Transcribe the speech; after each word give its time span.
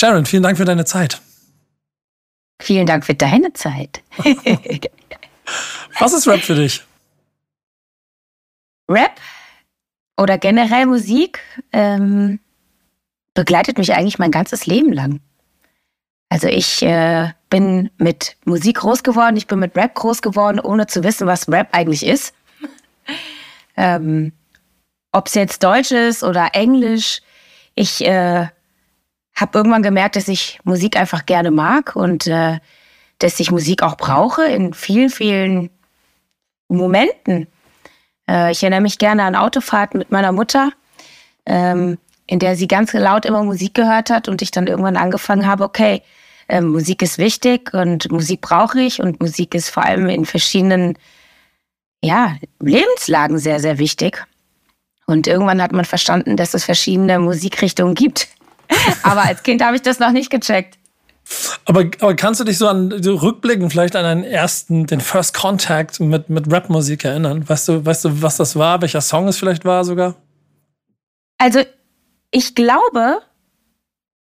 Sharon, 0.00 0.24
vielen 0.24 0.42
Dank 0.42 0.56
für 0.56 0.64
deine 0.64 0.86
Zeit. 0.86 1.20
Vielen 2.62 2.86
Dank 2.86 3.04
für 3.04 3.14
deine 3.14 3.52
Zeit. 3.52 4.02
Was 5.98 6.14
ist 6.14 6.26
Rap 6.26 6.40
für 6.40 6.54
dich? 6.54 6.82
Rap 8.88 9.20
oder 10.18 10.38
generell 10.38 10.86
Musik 10.86 11.40
ähm, 11.74 12.40
begleitet 13.34 13.76
mich 13.76 13.92
eigentlich 13.92 14.18
mein 14.18 14.30
ganzes 14.30 14.64
Leben 14.64 14.90
lang. 14.90 15.20
Also 16.30 16.48
ich 16.48 16.80
äh, 16.80 17.34
bin 17.50 17.90
mit 17.98 18.38
Musik 18.46 18.78
groß 18.78 19.02
geworden, 19.02 19.36
ich 19.36 19.48
bin 19.48 19.58
mit 19.58 19.76
Rap 19.76 19.94
groß 19.96 20.22
geworden, 20.22 20.60
ohne 20.60 20.86
zu 20.86 21.04
wissen, 21.04 21.26
was 21.26 21.46
Rap 21.46 21.68
eigentlich 21.72 22.06
ist. 22.06 22.34
ähm, 23.76 24.32
Ob 25.12 25.26
es 25.26 25.34
jetzt 25.34 25.62
Deutsch 25.62 25.90
ist 25.90 26.22
oder 26.22 26.54
Englisch, 26.54 27.20
ich 27.74 28.02
äh, 28.06 28.48
habe 29.40 29.56
irgendwann 29.58 29.82
gemerkt, 29.82 30.16
dass 30.16 30.28
ich 30.28 30.60
Musik 30.64 30.96
einfach 30.96 31.26
gerne 31.26 31.50
mag 31.50 31.96
und 31.96 32.26
äh, 32.26 32.58
dass 33.18 33.40
ich 33.40 33.50
Musik 33.50 33.82
auch 33.82 33.96
brauche 33.96 34.44
in 34.44 34.72
vielen, 34.74 35.10
vielen 35.10 35.70
Momenten. 36.68 37.46
Äh, 38.28 38.52
ich 38.52 38.62
erinnere 38.62 38.80
mich 38.80 38.98
gerne 38.98 39.24
an 39.24 39.36
Autofahrten 39.36 39.98
mit 39.98 40.10
meiner 40.10 40.32
Mutter, 40.32 40.72
ähm, 41.46 41.98
in 42.26 42.38
der 42.38 42.56
sie 42.56 42.68
ganz 42.68 42.92
laut 42.92 43.24
immer 43.26 43.42
Musik 43.42 43.74
gehört 43.74 44.10
hat 44.10 44.28
und 44.28 44.42
ich 44.42 44.50
dann 44.50 44.66
irgendwann 44.66 44.96
angefangen 44.96 45.46
habe, 45.46 45.64
okay, 45.64 46.02
äh, 46.48 46.60
Musik 46.60 47.02
ist 47.02 47.18
wichtig 47.18 47.74
und 47.74 48.10
Musik 48.10 48.40
brauche 48.40 48.80
ich 48.80 49.00
und 49.00 49.20
Musik 49.20 49.54
ist 49.54 49.70
vor 49.70 49.84
allem 49.84 50.08
in 50.08 50.24
verschiedenen 50.24 50.96
ja, 52.02 52.36
Lebenslagen 52.60 53.38
sehr, 53.38 53.60
sehr 53.60 53.78
wichtig. 53.78 54.24
Und 55.06 55.26
irgendwann 55.26 55.60
hat 55.60 55.72
man 55.72 55.84
verstanden, 55.84 56.36
dass 56.36 56.54
es 56.54 56.64
verschiedene 56.64 57.18
Musikrichtungen 57.18 57.94
gibt. 57.94 58.28
aber 59.02 59.22
als 59.22 59.42
Kind 59.42 59.62
habe 59.62 59.76
ich 59.76 59.82
das 59.82 59.98
noch 59.98 60.12
nicht 60.12 60.30
gecheckt. 60.30 60.78
Aber, 61.64 61.84
aber 62.00 62.16
kannst 62.16 62.40
du 62.40 62.44
dich 62.44 62.58
so 62.58 62.66
an 62.68 63.02
so 63.02 63.14
rückblicken, 63.14 63.70
vielleicht 63.70 63.94
an 63.94 64.02
deinen 64.02 64.24
ersten, 64.24 64.86
den 64.86 65.00
First 65.00 65.34
Contact 65.34 66.00
mit, 66.00 66.28
mit 66.28 66.52
Rapmusik 66.52 67.04
erinnern? 67.04 67.48
Weißt 67.48 67.68
du, 67.68 67.84
weißt 67.84 68.04
du, 68.06 68.22
was 68.22 68.36
das 68.36 68.56
war? 68.56 68.80
Welcher 68.82 69.00
Song 69.00 69.28
es 69.28 69.38
vielleicht 69.38 69.64
war 69.64 69.84
sogar? 69.84 70.16
Also, 71.38 71.60
ich 72.32 72.54
glaube, 72.54 73.20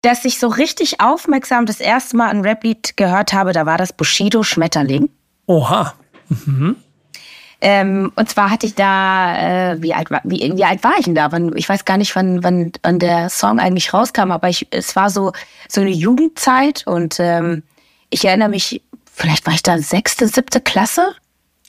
dass 0.01 0.25
ich 0.25 0.39
so 0.39 0.47
richtig 0.47 0.99
aufmerksam 0.99 1.65
das 1.65 1.79
erste 1.79 2.17
Mal 2.17 2.29
ein 2.29 2.41
Rap-Lied 2.41 2.97
gehört 2.97 3.33
habe, 3.33 3.53
da 3.53 3.65
war 3.65 3.77
das 3.77 3.93
Bushido 3.93 4.43
Schmetterling. 4.43 5.09
Oha. 5.45 5.93
Mhm. 6.29 6.75
Ähm, 7.63 8.11
und 8.15 8.27
zwar 8.27 8.49
hatte 8.49 8.65
ich 8.65 8.73
da, 8.73 9.73
äh, 9.73 9.81
wie, 9.83 9.93
alt 9.93 10.09
war, 10.09 10.21
wie, 10.23 10.51
wie 10.55 10.65
alt 10.65 10.83
war 10.83 10.93
ich 10.97 11.05
denn 11.05 11.13
da? 11.13 11.31
Wann, 11.31 11.55
ich 11.55 11.69
weiß 11.69 11.85
gar 11.85 11.97
nicht, 11.97 12.15
wann, 12.15 12.43
wann, 12.43 12.71
wann 12.81 12.97
der 12.97 13.29
Song 13.29 13.59
eigentlich 13.59 13.93
rauskam, 13.93 14.31
aber 14.31 14.49
ich, 14.49 14.67
es 14.71 14.95
war 14.95 15.11
so, 15.11 15.31
so 15.69 15.81
eine 15.81 15.91
Jugendzeit 15.91 16.87
und 16.87 17.19
ähm, 17.19 17.61
ich 18.09 18.25
erinnere 18.25 18.49
mich, 18.49 18.81
vielleicht 19.13 19.45
war 19.45 19.53
ich 19.53 19.61
da 19.61 19.77
sechste, 19.77 20.27
siebte 20.27 20.59
Klasse. 20.59 21.13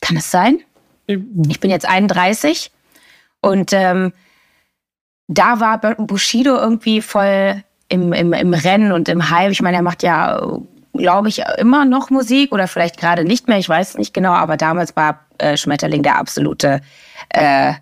Kann 0.00 0.16
es 0.16 0.30
sein? 0.30 0.60
Ich 1.06 1.60
bin 1.60 1.70
jetzt 1.70 1.86
31 1.86 2.70
und 3.42 3.72
ähm, 3.74 4.14
da 5.28 5.60
war 5.60 5.78
Bushido 5.78 6.56
irgendwie 6.56 7.02
voll 7.02 7.62
im, 7.88 8.12
im, 8.14 8.32
im 8.32 8.54
Rennen 8.54 8.92
und 8.92 9.08
im 9.08 9.28
Hype. 9.30 9.50
Ich 9.50 9.60
meine, 9.60 9.76
er 9.76 9.82
macht 9.82 10.02
ja, 10.02 10.40
glaube 10.92 11.28
ich, 11.28 11.42
immer 11.58 11.84
noch 11.84 12.10
Musik 12.10 12.52
oder 12.52 12.68
vielleicht 12.68 12.98
gerade 12.98 13.24
nicht 13.24 13.48
mehr, 13.48 13.58
ich 13.58 13.68
weiß 13.68 13.96
nicht 13.98 14.12
genau, 14.12 14.32
aber 14.32 14.56
damals 14.56 14.94
war 14.96 15.20
äh, 15.38 15.56
Schmetterling 15.56 16.02
der 16.02 16.18
absolute 16.18 16.80
äh, 17.30 17.74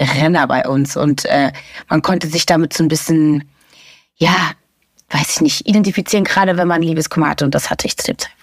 Renner 0.00 0.46
bei 0.46 0.66
uns 0.68 0.96
und 0.96 1.24
äh, 1.24 1.52
man 1.88 2.02
konnte 2.02 2.28
sich 2.28 2.46
damit 2.46 2.72
so 2.72 2.84
ein 2.84 2.88
bisschen, 2.88 3.48
ja, 4.16 4.52
weiß 5.10 5.36
ich 5.36 5.40
nicht, 5.40 5.66
identifizieren, 5.66 6.24
gerade 6.24 6.56
wenn 6.56 6.68
man 6.68 6.82
Liebeskummer 6.82 7.30
hatte 7.30 7.44
und 7.44 7.54
das 7.54 7.70
hatte 7.70 7.86
ich 7.86 7.96
zu 7.96 8.06
dem 8.08 8.18
Zeitpunkt. 8.18 8.38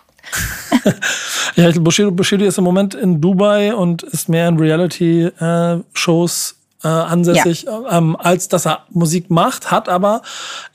ja, 1.56 1.72
Bushido, 1.80 2.12
Bushido 2.12 2.46
ist 2.46 2.58
im 2.58 2.64
Moment 2.64 2.96
in 2.96 3.22
Dubai 3.22 3.76
und 3.76 4.02
ist 4.04 4.28
mehr 4.28 4.48
in 4.48 4.58
Reality-Shows 4.58 6.56
äh, 6.86 6.88
ansässig, 6.88 7.64
ja. 7.64 7.98
ähm, 7.98 8.16
als 8.16 8.48
dass 8.48 8.68
er 8.68 8.86
Musik 8.92 9.32
macht, 9.32 9.72
hat 9.72 9.90
aber 9.90 10.22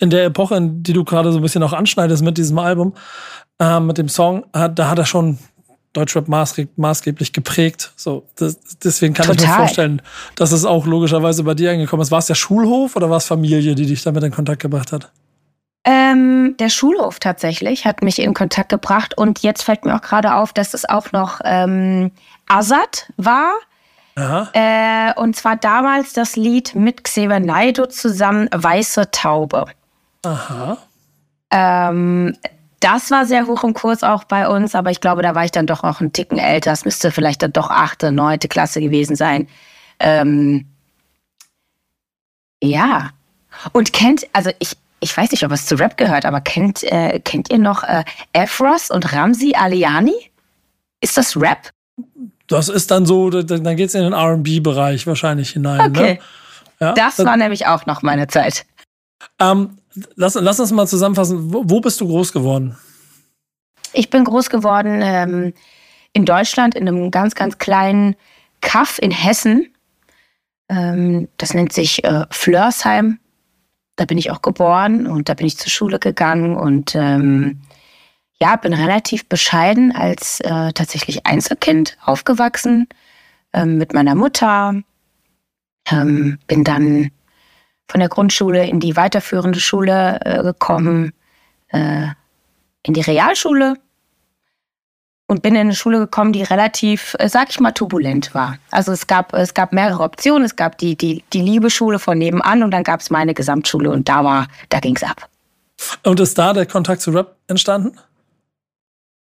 in 0.01 0.11
der 0.11 0.25
Epoche, 0.25 0.57
in 0.57 0.83
die 0.83 0.93
du 0.93 1.05
gerade 1.05 1.31
so 1.31 1.39
ein 1.39 1.43
bisschen 1.43 1.63
auch 1.63 1.73
anschneidest 1.73 2.25
mit 2.25 2.37
diesem 2.37 2.59
Album, 2.59 2.95
äh, 3.61 3.79
mit 3.79 3.97
dem 3.97 4.09
Song, 4.09 4.45
hat, 4.53 4.77
da 4.77 4.91
hat 4.91 4.99
er 4.99 5.07
schon 5.07 5.39
Deutschrap 5.93 6.27
maßgeblich 6.29 7.33
geprägt. 7.33 7.93
So, 7.95 8.27
das, 8.37 8.59
deswegen 8.83 9.15
kann 9.15 9.27
Total. 9.27 9.45
ich 9.45 9.49
mir 9.49 9.57
vorstellen, 9.57 10.03
dass 10.35 10.51
es 10.51 10.65
auch 10.65 10.85
logischerweise 10.85 11.45
bei 11.45 11.55
dir 11.55 11.71
angekommen 11.71 12.03
ist. 12.03 12.11
War 12.11 12.19
es 12.19 12.27
der 12.27 12.35
Schulhof 12.35 12.97
oder 12.97 13.09
war 13.09 13.19
es 13.19 13.27
Familie, 13.27 13.77
die 13.77 13.87
dich 13.87 14.03
damit 14.03 14.25
in 14.25 14.33
Kontakt 14.33 14.63
gebracht 14.63 14.91
hat? 14.93 15.13
Ähm, 15.85 16.57
der 16.59 16.69
Schulhof 16.71 17.21
tatsächlich 17.21 17.87
hat 17.87 18.03
mich 18.03 18.19
in 18.19 18.35
Kontakt 18.35 18.69
gebracht 18.69 19.17
und 19.17 19.43
jetzt 19.43 19.63
fällt 19.63 19.85
mir 19.85 19.95
auch 19.95 20.03
gerade 20.03 20.35
auf, 20.35 20.53
dass 20.53 20.75
es 20.75 20.89
auch 20.89 21.13
noch 21.13 21.41
ähm, 21.45 22.11
Azad 22.49 23.11
war, 23.17 23.53
äh, 24.53 25.13
und 25.15 25.37
zwar 25.37 25.57
damals 25.57 26.13
das 26.13 26.37
Lied 26.37 26.75
mit 26.75 27.05
Xavier 27.05 27.41
Naido 27.41 27.87
zusammen, 27.87 28.49
Weiße 28.53 29.11
Taube. 29.11 29.67
Aha. 30.23 30.79
Ähm, 31.51 32.37
das 32.81 33.11
war 33.11 33.27
sehr 33.27 33.47
hoch 33.47 33.63
im 33.63 33.75
Kurs 33.75 34.03
auch 34.03 34.25
bei 34.25 34.49
uns, 34.49 34.75
aber 34.75 34.91
ich 34.91 35.01
glaube, 35.01 35.23
da 35.23 35.35
war 35.35 35.45
ich 35.45 35.51
dann 35.51 35.67
doch 35.67 35.85
auch 35.85 36.01
einen 36.01 36.13
Ticken 36.13 36.39
älter. 36.39 36.73
Es 36.73 36.85
müsste 36.85 37.11
vielleicht 37.11 37.43
dann 37.43 37.53
doch 37.53 37.71
achte, 37.71 38.11
neunte 38.11 38.49
Klasse 38.49 38.81
gewesen 38.81 39.17
sein. 39.17 39.49
Ähm, 39.99 40.67
ja. 42.63 43.11
Und 43.73 43.93
kennt, 43.93 44.27
also 44.33 44.51
ich, 44.59 44.77
ich 45.01 45.15
weiß 45.15 45.31
nicht, 45.31 45.45
ob 45.45 45.53
es 45.53 45.67
zu 45.67 45.75
Rap 45.75 45.99
gehört, 45.99 46.25
aber 46.25 46.41
kennt, 46.41 46.83
äh, 46.85 47.21
kennt 47.21 47.51
ihr 47.51 47.59
noch 47.59 47.83
äh, 47.83 48.05
Efros 48.33 48.91
und 48.91 49.13
Ramsi 49.13 49.55
Aliani? 49.55 50.31
Ist 51.01 51.17
das 51.17 51.37
Rap? 51.37 51.71
Das 52.51 52.69
ist 52.69 52.91
dann 52.91 53.07
so, 53.07 53.31
dann 53.31 53.77
geht 53.77 53.89
es 53.89 53.95
in 53.95 54.03
den 54.03 54.13
RB-Bereich 54.13 55.07
wahrscheinlich 55.07 55.51
hinein. 55.51 55.93
Ne? 55.93 55.99
Okay. 56.01 56.15
Ne? 56.15 56.19
Ja, 56.81 56.93
das, 56.95 57.17
das 57.17 57.27
war 57.27 57.37
nämlich 57.37 57.67
auch 57.67 57.87
noch 57.87 58.03
meine 58.03 58.27
Zeit. 58.27 58.67
Ähm, 59.39 59.79
lass, 60.17 60.35
lass 60.35 60.59
uns 60.59 60.73
mal 60.73 60.89
zusammenfassen. 60.89 61.53
Wo, 61.53 61.63
wo, 61.67 61.81
bist 61.81 62.01
du 62.01 62.09
groß 62.09 62.33
geworden? 62.33 62.77
Ich 63.93 64.11
bin 64.11 64.25
groß 64.25 64.51
geworden 64.51 65.01
ähm, 65.03 65.53
in 66.13 66.25
Deutschland, 66.25 66.75
in 66.75 66.89
einem 66.89 67.13
ganz, 67.13 67.37
ganz 67.37 67.59
kleinen 67.59 68.17
Kaff 68.61 68.99
in 69.01 69.13
Hessen. 69.13 69.73
Ähm, 70.69 71.29
das 71.37 71.55
nennt 71.55 71.73
sich 71.73 72.03
äh, 72.03 72.25
Flörsheim. 72.31 73.21
Da 73.95 74.07
bin 74.07 74.19
ich 74.19 74.33
auch 74.33 74.43
geboren 74.43 75.07
und 75.07 75.29
da 75.29 75.35
bin 75.35 75.47
ich 75.47 75.57
zur 75.57 75.71
Schule 75.71 76.01
gegangen 76.01 76.57
und 76.57 76.97
ähm, 76.97 77.61
ja, 78.43 78.57
bin 78.57 78.73
relativ 78.73 79.27
bescheiden 79.27 79.93
als 79.95 80.41
äh, 80.41 80.73
tatsächlich 80.73 81.27
Einzelkind 81.27 81.97
aufgewachsen 82.05 82.89
ähm, 83.53 83.77
mit 83.77 83.93
meiner 83.93 84.15
Mutter. 84.15 84.75
Ähm, 85.91 86.39
bin 86.47 86.65
dann 86.65 87.11
von 87.89 88.01
der 88.01 88.09
Grundschule 88.09 88.67
in 88.67 88.81
die 88.81 88.97
weiterführende 88.97 89.61
Schule 89.61 90.21
äh, 90.25 90.43
gekommen, 90.43 91.13
äh, 91.69 92.07
in 92.83 92.95
die 92.95 93.01
Realschule 93.01 93.75
und 95.27 95.43
bin 95.43 95.55
in 95.55 95.61
eine 95.61 95.75
Schule 95.75 95.99
gekommen, 95.99 96.33
die 96.33 96.43
relativ, 96.43 97.15
äh, 97.19 97.29
sag 97.29 97.51
ich 97.51 97.61
mal, 97.61 97.73
turbulent 97.73 98.35
war. 98.35 98.59
Also 98.71 98.93
es 98.93 99.07
gab, 99.07 99.33
es 99.35 99.55
gab 99.55 99.73
mehrere 99.73 100.03
Optionen. 100.03 100.45
Es 100.45 100.57
gab 100.57 100.79
die, 100.79 100.97
die, 100.97 101.25
die 101.33 101.43
Liebeschule 101.43 101.99
von 101.99 102.19
nebenan 102.19 102.63
und 102.63 102.71
dann 102.71 102.85
gab 102.85 103.01
es 103.01 103.11
meine 103.11 103.35
Gesamtschule 103.35 103.91
und 103.91 104.09
da 104.09 104.25
war, 104.25 104.49
da 104.71 104.81
ging's 104.81 105.03
ab. 105.03 105.29
Und 106.05 106.21
ist 106.21 106.39
da 106.39 106.53
der 106.53 106.67
Kontakt 106.67 107.01
zu 107.01 107.11
Rap 107.11 107.37
entstanden? 107.47 107.97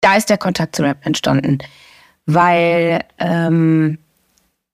Da 0.02 0.16
ist 0.16 0.30
der 0.30 0.38
Kontakt 0.38 0.76
zu 0.76 0.84
Rap 0.84 1.06
entstanden, 1.06 1.60
weil 2.26 3.04
ähm, 3.20 3.98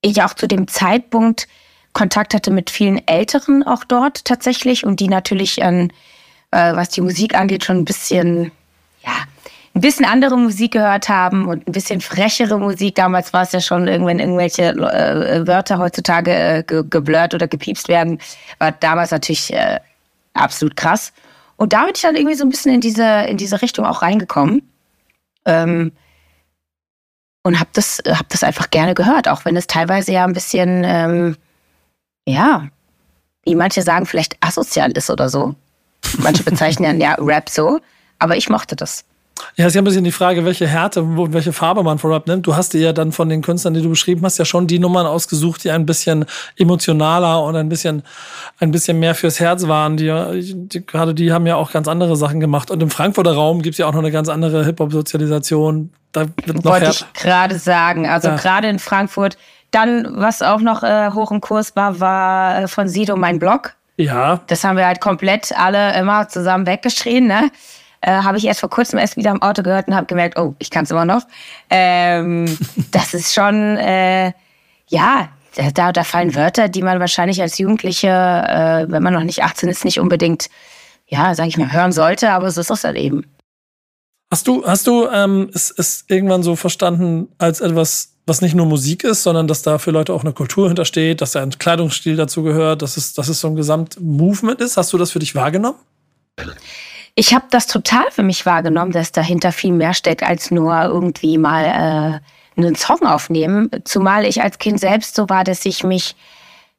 ich 0.02 0.22
auch 0.22 0.34
zu 0.34 0.48
dem 0.48 0.68
Zeitpunkt 0.68 1.48
Kontakt 1.94 2.34
hatte 2.34 2.52
mit 2.52 2.70
vielen 2.70 3.08
Älteren 3.08 3.64
auch 3.64 3.84
dort 3.84 4.26
tatsächlich 4.26 4.86
und 4.86 5.00
die 5.00 5.08
natürlich 5.08 5.64
an, 5.64 5.92
äh, 6.52 6.76
was 6.76 6.90
die 6.90 7.02
Musik 7.02 7.36
angeht, 7.36 7.64
schon 7.64 7.78
ein 7.78 7.86
bisschen, 7.86 8.52
ja, 9.06 9.14
ein 9.76 9.82
bisschen 9.82 10.06
andere 10.06 10.38
Musik 10.38 10.74
gehört 10.74 11.10
haben 11.10 11.48
und 11.48 11.68
ein 11.68 11.72
bisschen 11.72 12.02
frechere 12.02 12.60
Musik. 12.60 12.96
Damals 12.96 13.34
war 13.34 13.44
es 13.44 13.52
ja 13.52 13.62
schon 13.62 13.88
irgendwann 13.88 14.20
irgendwelche 14.20 14.70
äh, 14.70 15.48
Wörter 15.48 15.78
heutzutage 15.80 16.32
äh, 16.32 16.64
ge 16.64 16.84
geblurrt 16.88 17.34
oder 17.34 17.48
gepiepst 17.48 17.88
werden. 17.88 18.20
War 18.60 18.72
damals 18.72 19.12
natürlich 19.12 19.54
äh, 19.54 19.80
absolut 20.34 20.76
krass. 20.76 21.14
Und 21.58 21.74
da 21.74 21.86
bin 21.86 21.94
ich 21.96 22.02
dann 22.02 22.16
irgendwie 22.16 22.36
so 22.36 22.44
ein 22.44 22.50
bisschen 22.50 22.74
in 22.74 22.82
diese, 22.82 23.22
in 23.28 23.38
diese 23.38 23.62
Richtung 23.62 23.86
auch 23.86 24.02
reingekommen. 24.02 24.62
Ähm, 25.46 25.92
und 27.44 27.60
habe 27.60 27.70
das, 27.74 28.02
hab 28.08 28.30
das 28.30 28.44
einfach 28.44 28.70
gerne 28.70 28.94
gehört, 28.94 29.28
auch 29.28 29.44
wenn 29.46 29.58
es 29.58 29.68
teilweise 29.68 30.14
ja 30.14 30.24
ein 30.24 30.34
bisschen, 30.34 30.84
ähm, 30.86 31.38
ja, 32.26 32.70
wie 33.44 33.56
manche 33.56 33.82
sagen, 33.82 34.06
vielleicht 34.06 34.38
asozial 34.40 34.92
ist 34.92 35.10
oder 35.10 35.30
so. 35.30 35.56
Manche 36.20 36.44
bezeichnen 36.44 37.02
ja 37.02 37.16
Rap 37.16 37.50
so, 37.50 37.80
aber 38.20 38.38
ich 38.38 38.50
mochte 38.50 38.76
das. 38.76 39.04
Ja, 39.56 39.68
ist 39.68 39.76
ja 39.76 39.82
ein 39.82 39.84
bisschen 39.84 40.04
die 40.04 40.12
Frage, 40.12 40.46
welche 40.46 40.68
Härte 40.68 41.04
und 41.04 41.34
welche 41.34 41.54
Farbe 41.54 41.84
man 41.84 42.00
von 42.00 42.12
Rap 42.12 42.28
nimmt. 42.28 42.48
Du 42.48 42.56
hast 42.56 42.74
dir 42.74 42.82
ja 42.82 42.94
dann 42.94 43.12
von 43.12 43.30
den 43.30 43.42
Künstlern, 43.42 43.74
die 43.74 43.82
du 43.82 43.90
beschrieben 43.90 44.26
hast, 44.26 44.38
ja 44.38 44.46
schon 44.46 44.68
die 44.68 44.80
Nummern 44.80 45.06
ausgesucht, 45.06 45.64
die 45.64 45.72
ein 45.72 45.86
bisschen 45.86 46.26
emotionaler 46.58 47.44
und 47.44 47.56
ein 47.56 47.70
bisschen, 47.70 48.04
ein 48.60 48.72
bisschen 48.72 49.00
mehr 49.00 49.16
fürs 49.16 49.40
Herz 49.40 49.68
waren. 49.68 49.98
Die, 49.98 50.12
die 50.42 50.86
gerade 50.86 51.14
die 51.14 51.32
haben 51.32 51.46
ja 51.48 51.56
auch 51.56 51.72
ganz 51.72 51.88
andere 51.88 52.16
Sachen 52.16 52.40
gemacht. 52.40 52.72
Und 52.72 52.82
im 52.82 52.90
Frankfurter 52.90 53.34
Raum 53.34 53.62
gibt's 53.62 53.78
ja 53.78 53.88
auch 53.88 53.94
noch 53.94 54.00
eine 54.00 54.12
ganz 54.12 54.30
andere 54.30 54.66
Hip-Hop-Sozialisation. 54.66 55.92
Da 56.12 56.26
wird 56.46 56.64
noch 56.64 56.72
Wollte 56.72 56.90
ich 56.90 57.06
gerade 57.14 57.58
sagen. 57.58 58.08
Also 58.08 58.30
ja. 58.30 58.36
gerade 58.36 58.68
in 58.68 58.80
Frankfurt. 58.80 59.38
Dann, 59.72 60.08
was 60.20 60.44
auch 60.44 60.62
noch 60.62 60.84
äh, 60.84 61.10
hoch 61.12 61.32
im 61.32 61.42
Kurs 61.42 61.76
war, 61.76 62.00
war 62.00 62.60
äh, 62.60 62.68
von 62.68 62.88
Sido 62.88 63.16
mein 63.16 63.40
Blog. 63.40 63.74
Ja. 63.98 64.42
Das 64.48 64.64
haben 64.64 64.78
wir 64.78 64.86
halt 64.86 65.02
komplett 65.02 65.52
alle 65.58 65.98
immer 65.98 66.28
zusammen 66.28 66.66
weggeschrien, 66.66 67.28
ne? 67.28 67.52
Äh, 68.06 68.22
habe 68.22 68.38
ich 68.38 68.46
erst 68.46 68.60
vor 68.60 68.70
kurzem 68.70 69.00
erst 69.00 69.16
wieder 69.16 69.32
im 69.32 69.42
Auto 69.42 69.64
gehört 69.64 69.88
und 69.88 69.96
habe 69.96 70.08
gemerkt, 70.08 70.38
oh, 70.38 70.56
ich 70.60 70.70
kann 70.70 70.84
es 70.84 70.92
immer 70.92 71.06
noch. 71.06 71.26
Ähm, 71.70 72.46
das 72.92 73.14
ist 73.14 73.34
schon, 73.34 73.78
äh, 73.78 74.34
ja, 74.90 75.30
da, 75.74 75.94
da 75.94 76.04
fallen 76.04 76.36
Wörter, 76.36 76.68
die 76.68 76.82
man 76.82 77.00
wahrscheinlich 77.00 77.42
als 77.42 77.58
Jugendliche, 77.58 78.10
äh, 78.10 78.92
wenn 78.92 79.04
man 79.04 79.14
noch 79.14 79.24
nicht 79.24 79.42
18 79.42 79.70
ist, 79.70 79.86
nicht 79.86 80.02
unbedingt, 80.02 80.50
ja, 81.08 81.34
sag 81.34 81.48
ich 81.48 81.58
mal, 81.58 81.72
hören 81.72 81.94
sollte, 81.94 82.32
aber 82.32 82.52
so 82.52 82.60
ist 82.60 82.70
das 82.70 82.84
halt 82.84 82.98
eben. 82.98 83.26
Hast 84.30 84.48
du, 84.48 84.66
hast 84.66 84.86
du 84.86 85.08
ähm, 85.08 85.50
es, 85.54 85.72
es 85.72 86.04
irgendwann 86.10 86.44
so 86.44 86.58
verstanden 86.58 87.30
als 87.38 87.62
etwas, 87.62 88.16
was 88.26 88.42
nicht 88.42 88.56
nur 88.56 88.66
Musik 88.66 89.06
ist, 89.06 89.24
sondern 89.24 89.48
dass 89.48 89.62
da 89.62 89.78
für 89.78 89.92
Leute 89.92 90.12
auch 90.12 90.24
eine 90.24 90.34
Kultur 90.34 90.68
hintersteht, 90.68 91.22
dass 91.22 91.32
da 91.32 91.42
ein 91.42 91.52
Kleidungsstil 91.52 92.18
dazu 92.18 92.44
gehört, 92.44 92.82
dass 92.82 92.98
es, 92.98 93.14
dass 93.14 93.30
es 93.30 93.40
so 93.40 93.48
ein 93.48 93.56
Gesamtmovement 93.56 94.60
ist? 94.60 94.76
Hast 94.76 94.92
du 94.92 94.98
das 94.98 95.12
für 95.12 95.20
dich 95.20 95.36
wahrgenommen? 95.36 95.78
Ich 97.16 97.34
habe 97.34 97.46
das 97.52 97.68
total 97.68 98.10
für 98.10 98.24
mich 98.24 98.46
wahrgenommen, 98.46 98.92
dass 98.92 99.12
dahinter 99.12 99.52
viel 99.52 99.72
mehr 99.72 99.94
steckt 99.94 100.24
als 100.24 100.50
nur 100.50 100.82
irgendwie 100.84 101.38
mal 101.38 102.22
äh, 102.56 102.60
einen 102.60 102.76
Song 102.76 103.04
aufnehmen. 103.04 103.70
Zumal 103.84 104.26
ich 104.26 104.42
als 104.42 104.58
Kind 104.58 104.80
selbst 104.80 105.16
so 105.16 105.30
war, 105.30 105.44
dass 105.44 105.66
ich 105.66 105.84
mich 105.84 106.16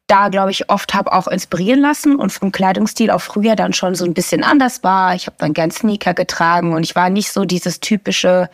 da, 0.07 0.29
glaube 0.29 0.51
ich, 0.51 0.69
oft 0.69 0.93
habe 0.93 1.13
auch 1.13 1.29
inspirieren 1.29 1.81
lassen 1.81 2.17
und 2.17 2.31
vom 2.31 2.53
Kleidungsstil 2.53 3.11
auch 3.11 3.23
früher 3.23 3.57
dann 3.57 3.73
schon 3.73 3.95
so 3.95 4.05
ein 4.05 4.13
bisschen 4.13 4.45
anders 4.45 4.83
war. 4.83 5.15
Ich 5.15 5.27
habe 5.27 5.37
dann 5.39 5.55
gern 5.55 5.71
Sneaker 5.71 6.15
getragen 6.15 6.75
und 6.75 6.83
ich 6.83 6.95
war 6.95 7.09
nicht 7.09 7.33
so 7.33 7.45
dieses 7.45 7.81
typische 7.81 8.51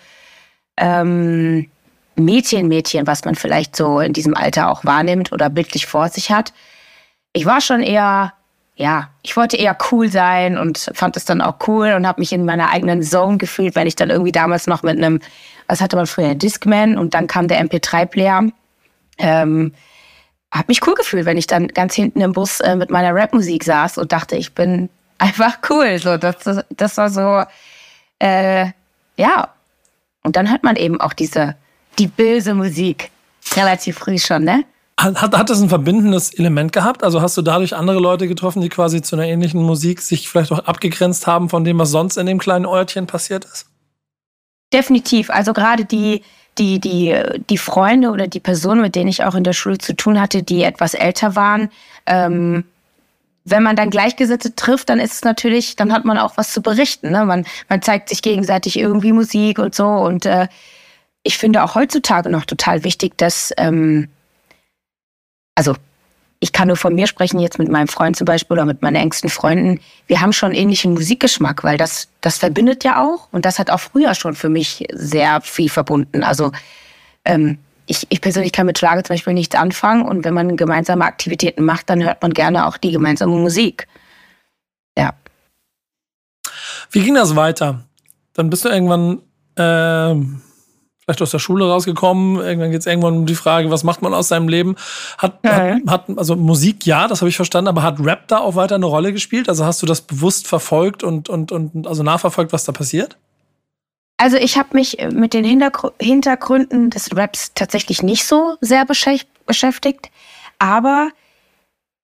ähm, 0.77 1.69
Mädchen-Mädchen, 2.15 3.07
was 3.07 3.25
man 3.25 3.35
vielleicht 3.35 3.75
so 3.75 4.01
in 4.01 4.13
diesem 4.13 4.35
Alter 4.35 4.71
auch 4.71 4.85
wahrnimmt 4.85 5.33
oder 5.33 5.51
bildlich 5.51 5.87
vor 5.87 6.09
sich 6.09 6.31
hat. 6.31 6.53
Ich 7.33 7.47
war 7.47 7.61
schon 7.61 7.83
eher 7.83 8.33
ja, 8.81 9.11
ich 9.23 9.37
wollte 9.37 9.59
eher 9.59 9.77
cool 9.93 10.09
sein 10.09 10.57
und 10.57 10.91
fand 10.95 11.15
es 11.19 11.27
dann 11.27 11.43
auch 11.43 11.57
cool 11.69 11.93
und 11.93 12.07
habe 12.07 12.19
mich 12.19 12.33
in 12.33 12.47
meiner 12.47 12.71
eigenen 12.71 13.03
Zone 13.03 13.37
gefühlt, 13.37 13.77
weil 13.77 13.87
ich 13.87 13.95
dann 13.95 14.09
irgendwie 14.09 14.33
damals 14.33 14.67
noch 14.67 14.83
mit 14.83 14.97
einem, 14.97 15.21
was 15.67 15.83
hatte 15.83 15.97
man 15.97 16.07
früher, 16.07 16.35
Discman 16.35 16.97
und 16.97 17.13
dann 17.13 17.27
kam 17.27 17.47
der 17.47 17.63
MP3-Player. 17.63 18.45
Ähm, 19.19 19.75
habe 20.51 20.65
mich 20.69 20.87
cool 20.87 20.95
gefühlt, 20.95 21.27
wenn 21.27 21.37
ich 21.37 21.47
dann 21.47 21.69
ganz 21.69 21.95
hinten 21.95 22.23
im 22.23 22.33
Bus 22.33 22.61
äh, 22.61 22.75
mit 22.75 22.91
meiner 22.91 23.15
Rapmusik 23.15 23.65
saß 23.65 23.99
und 23.99 24.13
dachte, 24.13 24.37
ich 24.37 24.55
bin 24.55 24.89
einfach 25.19 25.59
cool. 25.69 25.99
So, 25.99 26.17
das, 26.17 26.37
das 26.71 26.97
war 26.97 27.11
so, 27.11 27.45
äh, 28.19 28.71
ja. 29.19 29.49
Und 30.23 30.37
dann 30.37 30.51
hört 30.51 30.65
man 30.65 30.77
eben 30.77 30.99
auch 31.03 31.13
diese, 31.13 31.55
die 31.99 32.07
böse 32.07 32.55
Musik 32.55 33.11
relativ 33.55 33.99
früh 33.99 34.19
schon, 34.19 34.45
ne? 34.45 34.65
Hat, 35.01 35.33
hat 35.33 35.49
das 35.49 35.63
ein 35.63 35.71
verbindendes 35.71 36.35
Element 36.35 36.73
gehabt? 36.73 37.03
Also 37.03 37.23
hast 37.23 37.35
du 37.37 37.43
dadurch 37.43 37.75
andere 37.75 37.99
Leute 37.99 38.29
getroffen, 38.29 38.61
die 38.61 38.69
quasi 38.69 39.01
zu 39.01 39.17
einer 39.17 39.25
ähnlichen 39.25 39.63
Musik 39.63 40.03
sich 40.03 40.29
vielleicht 40.29 40.53
auch 40.53 40.59
abgegrenzt 40.59 41.27
haben 41.27 41.49
von 41.49 41.65
dem, 41.65 41.79
was 41.79 41.91
sonst 41.91 42.19
in 42.19 42.27
dem 42.27 42.39
kleinen 42.39 42.67
Örtchen 42.67 43.07
passiert 43.07 43.47
ist? 43.47 43.67
Definitiv. 44.73 45.31
Also 45.31 45.55
gerade 45.55 45.87
die, 45.87 46.23
die, 46.59 46.81
die, 46.81 47.17
die 47.49 47.59
Freunde 47.59 48.11
oder 48.11 48.27
die 48.27 48.41
Personen, 48.41 48.83
mit 48.83 48.95
denen 48.95 49.09
ich 49.09 49.25
auch 49.25 49.35
in 49.35 49.45
der 49.45 49.55
Schule 49.55 49.79
zu 49.79 49.97
tun 49.97 50.21
hatte, 50.21 50.43
die 50.43 50.63
etwas 50.63 50.93
älter 50.93 51.35
waren, 51.35 51.71
ähm, 52.05 52.65
wenn 53.47 53.63
man 53.63 53.77
dann 53.77 53.89
Gleichgesinnte 53.89 54.55
trifft, 54.55 54.91
dann 54.91 55.01
ist 55.01 55.15
es 55.15 55.25
natürlich, 55.25 55.77
dann 55.77 55.95
hat 55.95 56.05
man 56.05 56.19
auch 56.19 56.37
was 56.37 56.53
zu 56.53 56.61
berichten. 56.61 57.11
Ne? 57.11 57.25
Man, 57.25 57.47
man 57.71 57.81
zeigt 57.81 58.11
sich 58.11 58.21
gegenseitig 58.21 58.79
irgendwie 58.79 59.13
Musik 59.13 59.59
und 59.59 59.75
so. 59.75 59.87
Und 59.87 60.27
äh, 60.27 60.47
ich 61.23 61.39
finde 61.39 61.65
auch 61.65 61.75
heutzutage 61.75 62.29
noch 62.29 62.45
total 62.45 62.85
wichtig, 62.85 63.17
dass 63.17 63.53
ähm, 63.57 64.09
also 65.61 65.75
ich 66.39 66.55
kann 66.55 66.69
nur 66.69 66.79
von 66.79 66.95
mir 66.95 67.07
sprechen, 67.07 67.39
jetzt 67.39 67.59
mit 67.59 67.69
meinem 67.69 67.87
Freund 67.87 68.17
zum 68.17 68.25
Beispiel 68.25 68.55
oder 68.55 68.65
mit 68.65 68.81
meinen 68.81 68.97
engsten 68.97 69.29
Freunden. 69.29 69.79
Wir 70.07 70.23
haben 70.23 70.33
schon 70.33 70.53
ähnlichen 70.53 70.95
Musikgeschmack, 70.95 71.65
weil 71.65 71.77
das, 71.77 72.09
das 72.23 72.39
verbindet 72.39 72.83
ja 72.83 73.05
auch. 73.05 73.29
Und 73.31 73.45
das 73.45 73.59
hat 73.59 73.69
auch 73.69 73.81
früher 73.81 74.15
schon 74.15 74.35
für 74.35 74.49
mich 74.49 74.87
sehr 74.91 75.43
viel 75.43 75.69
verbunden. 75.69 76.25
Also 76.25 76.51
ähm, 77.27 77.59
ich, 77.85 78.07
ich 78.09 78.23
persönlich 78.23 78.53
kann 78.53 78.65
mit 78.65 78.79
Schlager 78.79 79.05
zum 79.05 79.13
Beispiel 79.13 79.35
nichts 79.35 79.55
anfangen. 79.55 80.01
Und 80.01 80.25
wenn 80.25 80.33
man 80.33 80.57
gemeinsame 80.57 81.05
Aktivitäten 81.05 81.63
macht, 81.63 81.91
dann 81.91 82.03
hört 82.03 82.23
man 82.23 82.33
gerne 82.33 82.67
auch 82.67 82.79
die 82.79 82.93
gemeinsame 82.93 83.37
Musik. 83.37 83.87
Ja. 84.97 85.13
Wie 86.91 87.03
ging 87.03 87.17
das 87.17 87.37
weiter? 87.37 87.85
Dann 88.33 88.49
bist 88.49 88.65
du 88.65 88.71
irgendwann 88.71 89.21
äh 89.57 90.50
vielleicht 91.11 91.23
aus 91.23 91.31
der 91.33 91.39
Schule 91.41 91.69
rausgekommen. 91.69 92.41
Irgendwann 92.41 92.71
geht 92.71 92.81
es 92.81 92.87
irgendwann 92.87 93.15
um 93.17 93.27
die 93.27 93.35
Frage, 93.35 93.71
was 93.71 93.85
macht 93.85 94.01
man 94.01 94.15
aus 94.15 94.29
seinem 94.29 94.49
Leben? 94.49 94.77
Hat, 95.19 95.41
ja, 95.45 95.53
hat, 95.53 95.87
hat, 95.87 96.05
also 96.17 96.37
Musik, 96.37 96.87
ja, 96.87 97.09
das 97.09 97.21
habe 97.21 97.29
ich 97.29 97.37
verstanden, 97.37 97.69
aber 97.69 97.83
hat 97.83 97.99
Rap 98.01 98.29
da 98.29 98.39
auch 98.39 98.55
weiter 98.55 98.77
eine 98.77 98.87
Rolle 98.87 99.13
gespielt? 99.13 99.49
Also 99.49 99.65
hast 99.65 99.83
du 99.83 99.87
das 99.87 100.01
bewusst 100.01 100.47
verfolgt 100.47 101.03
und, 101.03 101.29
und, 101.29 101.51
und 101.53 101.87
also 101.87 102.03
nachverfolgt, 102.03 102.53
was 102.53 102.65
da 102.65 102.73
passiert? 102.73 103.17
Also 104.19 104.37
ich 104.37 104.59
habe 104.59 104.69
mich 104.73 104.99
mit 105.13 105.35
den 105.35 105.45
Hintergründen 105.45 106.91
des 106.91 107.17
Raps 107.17 107.53
tatsächlich 107.55 108.03
nicht 108.03 108.25
so 108.27 108.57
sehr 108.61 108.85
beschäftigt, 108.85 110.11
aber 110.59 111.09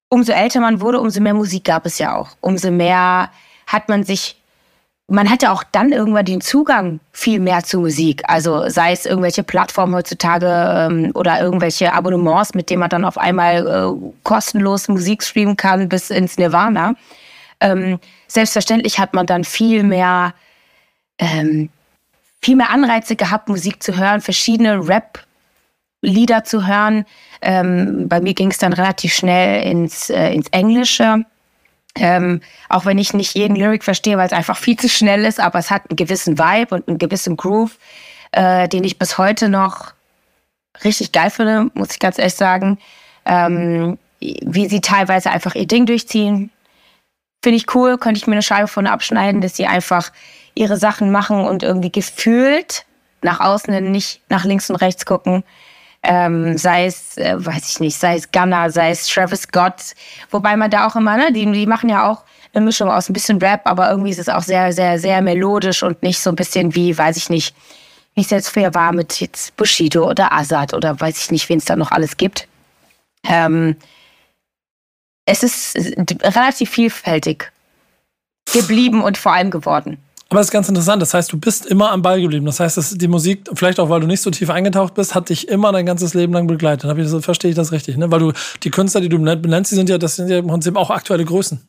umso 0.09 0.33
älter 0.33 0.61
man 0.61 0.81
wurde, 0.81 1.01
umso 1.01 1.21
mehr 1.21 1.35
Musik 1.35 1.65
gab 1.65 1.87
es 1.87 1.99
ja 1.99 2.17
auch. 2.17 2.31
Umso 2.41 2.71
mehr 2.71 3.31
hat 3.67 3.89
man 3.89 4.05
sich 4.05 4.41
man 5.09 5.31
hatte 5.31 5.53
auch 5.53 5.63
dann 5.63 5.93
irgendwann 5.93 6.25
den 6.25 6.41
Zugang 6.41 6.99
viel 7.13 7.39
mehr 7.39 7.63
zu 7.63 7.79
Musik. 7.79 8.23
Also 8.27 8.69
sei 8.69 8.93
es 8.93 9.07
irgendwelche 9.07 9.45
Plattformen 9.45 9.95
heutzutage 9.95 10.49
ähm, 10.49 11.13
oder 11.15 11.41
irgendwelche 11.41 11.93
Abonnements, 11.93 12.55
mit 12.55 12.71
denen 12.71 12.81
man 12.81 12.91
dann 12.91 13.05
auf 13.05 13.17
einmal 13.17 13.67
äh, 13.67 14.13
kostenlos 14.25 14.89
Musik 14.89 15.23
streamen 15.23 15.57
kann 15.57 15.89
bis 15.89 16.11
ins 16.11 16.39
Nirvana. 16.39 16.97
Ähm, 17.61 18.01
selbstverständlich 18.27 18.99
hat 18.99 19.15
man 19.15 19.27
dann 19.27 19.45
viel 19.45 19.85
mehr, 19.85 20.35
ähm, 21.19 21.69
viel 22.43 22.57
mehr 22.57 22.71
Anreize 22.71 23.15
gehabt, 23.15 23.49
Musik 23.49 23.83
zu 23.85 23.97
hören, 23.97 24.21
verschiedene 24.21 24.89
Rap-Lieder 24.89 26.43
zu 26.43 26.67
hören. 26.67 27.07
Ähm, 27.43 28.09
bei 28.09 28.21
mir 28.21 28.35
ging 28.35 28.51
es 28.51 28.59
dann 28.59 28.73
relativ 28.73 29.15
schnell 29.15 29.71
ins, 29.71 30.11
äh, 30.11 30.35
ins 30.35 30.49
Englische 30.49 31.25
ähm, 31.97 32.41
auch 32.69 32.85
wenn 32.85 32.99
ich 32.99 33.15
nicht 33.15 33.35
jeden 33.35 33.57
Lyric 33.57 33.83
verstehe, 33.83 34.17
weil 34.19 34.27
es 34.27 34.33
einfach 34.33 34.57
viel 34.57 34.77
zu 34.77 34.89
schnell 34.89 35.25
ist, 35.25 35.41
aber 35.41 35.59
es 35.59 35.71
hat 35.71 35.83
einen 35.89 35.97
gewissen 35.97 36.39
Vibe 36.39 36.75
und 36.75 36.89
einen 36.89 36.99
gewissen 36.99 37.37
Groove, 37.37 37.79
äh, 38.33 38.69
den 38.69 38.85
ich 38.85 38.99
bis 38.99 39.19
heute 39.19 39.49
noch 39.49 39.93
richtig 40.85 41.13
geil 41.13 41.31
finde, 41.31 41.71
muss 41.75 41.93
ich 41.93 41.99
ganz 41.99 42.19
ehrlich 42.19 42.35
sagen. 42.35 42.79
Ähm, 43.25 43.99
wie 44.21 44.69
sie 44.69 44.81
teilweise 44.81 45.31
einfach 45.31 45.55
ihr 45.55 45.67
Ding 45.67 45.87
durchziehen, 45.87 46.51
finde 47.43 47.57
ich 47.57 47.75
cool. 47.75 47.99
Könnte 47.99 48.19
ich 48.19 48.27
mir 48.27 48.35
eine 48.35 48.43
Scheibe 48.43 48.69
von 48.69 48.87
abschneiden, 48.87 49.41
dass 49.41 49.57
sie 49.57 49.67
einfach 49.67 50.13
ihre 50.55 50.77
Sachen 50.77 51.11
machen 51.11 51.45
und 51.47 51.63
irgendwie 51.63 51.93
gefühlt 51.93 52.85
nach 53.23 53.41
außen 53.41 53.91
nicht 53.91 54.21
nach 54.29 54.45
links 54.45 54.71
und 54.71 54.77
rechts 54.77 55.07
gucken 55.07 55.45
ähm, 56.07 56.57
sei 56.57 56.87
es, 56.87 57.17
äh, 57.17 57.35
weiß 57.37 57.69
ich 57.71 57.81
nicht, 57.81 57.99
sei 57.99 58.17
es 58.17 58.31
Gunner, 58.31 58.71
sei 58.71 58.91
es 58.91 59.07
Travis 59.07 59.43
Scott, 59.43 59.95
wobei 60.31 60.57
man 60.57 60.71
da 60.71 60.87
auch 60.87 60.97
immer, 60.97 61.17
ne, 61.17 61.33
die, 61.33 61.51
die 61.51 61.67
machen 61.67 61.89
ja 61.89 62.09
auch 62.11 62.23
eine 62.55 62.65
Mischung 62.65 62.91
aus 62.91 63.09
ein 63.09 63.13
bisschen 63.13 63.39
Rap, 63.39 63.63
aber 63.65 63.91
irgendwie 63.91 64.11
ist 64.11 64.19
es 64.19 64.29
auch 64.29 64.43
sehr, 64.43 64.73
sehr, 64.73 64.99
sehr 64.99 65.21
melodisch 65.21 65.83
und 65.83 66.03
nicht 66.03 66.21
so 66.21 66.31
ein 66.31 66.37
bisschen 66.37 66.75
wie, 66.75 66.97
weiß 66.97 67.17
ich 67.17 67.29
nicht, 67.29 67.55
wie 68.15 68.23
es 68.23 68.31
jetzt 68.31 68.49
früher 68.49 68.73
war 68.75 68.93
mit 68.93 69.21
jetzt 69.21 69.57
Bushido 69.57 70.09
oder 70.09 70.33
Azad 70.33 70.73
oder 70.73 70.99
weiß 70.99 71.19
ich 71.19 71.31
nicht, 71.31 71.49
wen 71.49 71.59
es 71.59 71.67
da 71.67 71.77
noch 71.77 71.91
alles 71.91 72.17
gibt. 72.17 72.49
Ähm, 73.29 73.77
es 75.27 75.43
ist 75.43 75.77
relativ 75.77 76.71
vielfältig 76.71 77.53
geblieben 78.53 79.03
und 79.03 79.19
vor 79.19 79.33
allem 79.33 79.51
geworden. 79.51 79.99
Aber 80.29 80.41
das 80.41 80.49
ist 80.49 80.53
ganz 80.53 80.69
interessant. 80.69 81.01
Das 81.01 81.15
heißt, 81.15 81.33
du 81.33 81.39
bist 81.39 81.67
immer 81.67 81.93
am 81.93 82.03
Ball 82.03 82.21
geblieben. 82.21 82.47
Das 82.47 82.59
heißt, 82.59 83.01
die 83.01 83.09
Musik, 83.09 83.49
vielleicht 83.55 83.79
auch 83.79 83.89
weil 83.91 84.01
du 84.01 84.09
nicht 84.09 84.21
so 84.21 84.31
tief 84.31 84.51
eingetaucht 84.51 84.95
bist, 84.95 85.15
hat 85.15 85.29
dich 85.29 85.49
immer 85.49 85.71
dein 85.71 85.87
ganzes 85.87 86.15
Leben 86.15 86.33
lang 86.33 86.49
begleitet. 86.49 86.91
Ich 86.99 87.11
das, 87.11 87.25
verstehe 87.25 87.51
ich 87.51 87.57
das 87.57 87.71
richtig, 87.71 87.97
ne? 87.97 88.11
Weil 88.11 88.19
du 88.19 88.33
die 88.63 88.71
Künstler, 88.71 89.01
die 89.01 89.09
du 89.09 89.19
benennst, 89.19 89.71
die 89.71 89.77
sind 89.77 89.89
ja, 89.89 89.99
das 89.99 90.17
sind 90.17 90.29
ja 90.29 90.39
im 90.39 90.49
Prinzip 90.49 90.75
auch 90.77 90.91
aktuelle 90.91 91.25
Größen. 91.25 91.65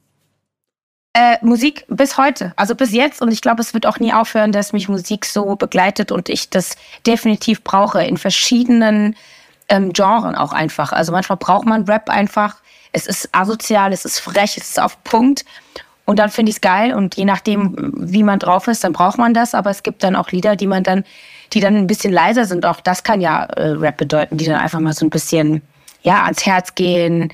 Äh, 1.13 1.37
Musik 1.41 1.85
bis 1.87 2.17
heute, 2.17 2.53
also 2.55 2.73
bis 2.73 2.91
jetzt. 2.91 3.21
Und 3.21 3.31
ich 3.31 3.41
glaube, 3.41 3.61
es 3.61 3.75
wird 3.75 3.85
auch 3.85 3.99
nie 3.99 4.13
aufhören, 4.13 4.51
dass 4.51 4.73
mich 4.73 4.89
Musik 4.89 5.25
so 5.25 5.55
begleitet 5.55 6.11
und 6.11 6.27
ich 6.27 6.49
das 6.49 6.75
definitiv 7.05 7.63
brauche 7.63 8.03
in 8.03 8.17
verschiedenen 8.17 9.15
ähm, 9.69 9.93
Genren 9.93 10.35
auch 10.35 10.53
einfach. 10.53 10.93
Also 10.93 11.11
manchmal 11.11 11.37
braucht 11.37 11.65
man 11.65 11.85
Rap 11.85 12.09
einfach. 12.09 12.57
Es 12.91 13.05
ist 13.05 13.29
asozial, 13.33 13.93
es 13.93 14.05
ist 14.05 14.19
frech, 14.19 14.57
es 14.57 14.69
ist 14.69 14.79
auf 14.79 15.03
Punkt. 15.03 15.45
Und 16.07 16.19
dann 16.19 16.29
finde 16.29 16.51
ich 16.51 16.55
es 16.55 16.61
geil 16.61 16.93
und 16.93 17.17
je 17.17 17.25
nachdem, 17.25 17.75
wie 17.97 18.23
man 18.23 18.39
drauf 18.39 18.69
ist, 18.69 18.81
dann 18.85 18.93
braucht 18.93 19.17
man 19.17 19.33
das. 19.33 19.53
Aber 19.53 19.69
es 19.69 19.83
gibt 19.83 20.03
dann 20.03 20.15
auch 20.15 20.31
Lieder, 20.31 20.55
die 20.55 20.65
man 20.65 20.81
dann, 20.81 21.03
die 21.51 21.59
dann 21.59 21.75
ein 21.75 21.85
bisschen 21.85 22.13
leiser 22.13 22.45
sind. 22.45 22.65
Auch 22.65 22.79
das 22.79 23.03
kann 23.03 23.19
ja 23.19 23.43
äh, 23.43 23.71
Rap 23.71 23.97
bedeuten, 23.97 24.37
die 24.37 24.45
dann 24.45 24.55
einfach 24.55 24.79
mal 24.79 24.93
so 24.93 25.05
ein 25.05 25.09
bisschen 25.09 25.61
ja 26.03 26.23
ans 26.23 26.45
Herz 26.45 26.75
gehen, 26.75 27.33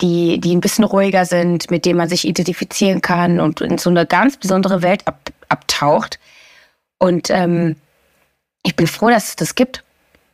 die, 0.00 0.40
die 0.40 0.56
ein 0.56 0.62
bisschen 0.62 0.84
ruhiger 0.84 1.26
sind, 1.26 1.70
mit 1.70 1.84
denen 1.84 1.98
man 1.98 2.08
sich 2.08 2.26
identifizieren 2.26 3.02
kann 3.02 3.40
und 3.40 3.60
in 3.60 3.76
so 3.76 3.90
eine 3.90 4.06
ganz 4.06 4.38
besondere 4.38 4.80
Welt 4.80 5.06
ab, 5.06 5.30
abtaucht. 5.50 6.18
Und 6.96 7.28
ähm, 7.28 7.76
ich 8.62 8.74
bin 8.74 8.86
froh, 8.86 9.10
dass 9.10 9.28
es 9.28 9.36
das 9.36 9.54
gibt. 9.54 9.84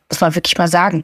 Muss 0.09 0.21
man 0.21 0.37
wirklich 0.37 0.57
mal 0.57 0.69
sagen. 0.69 1.03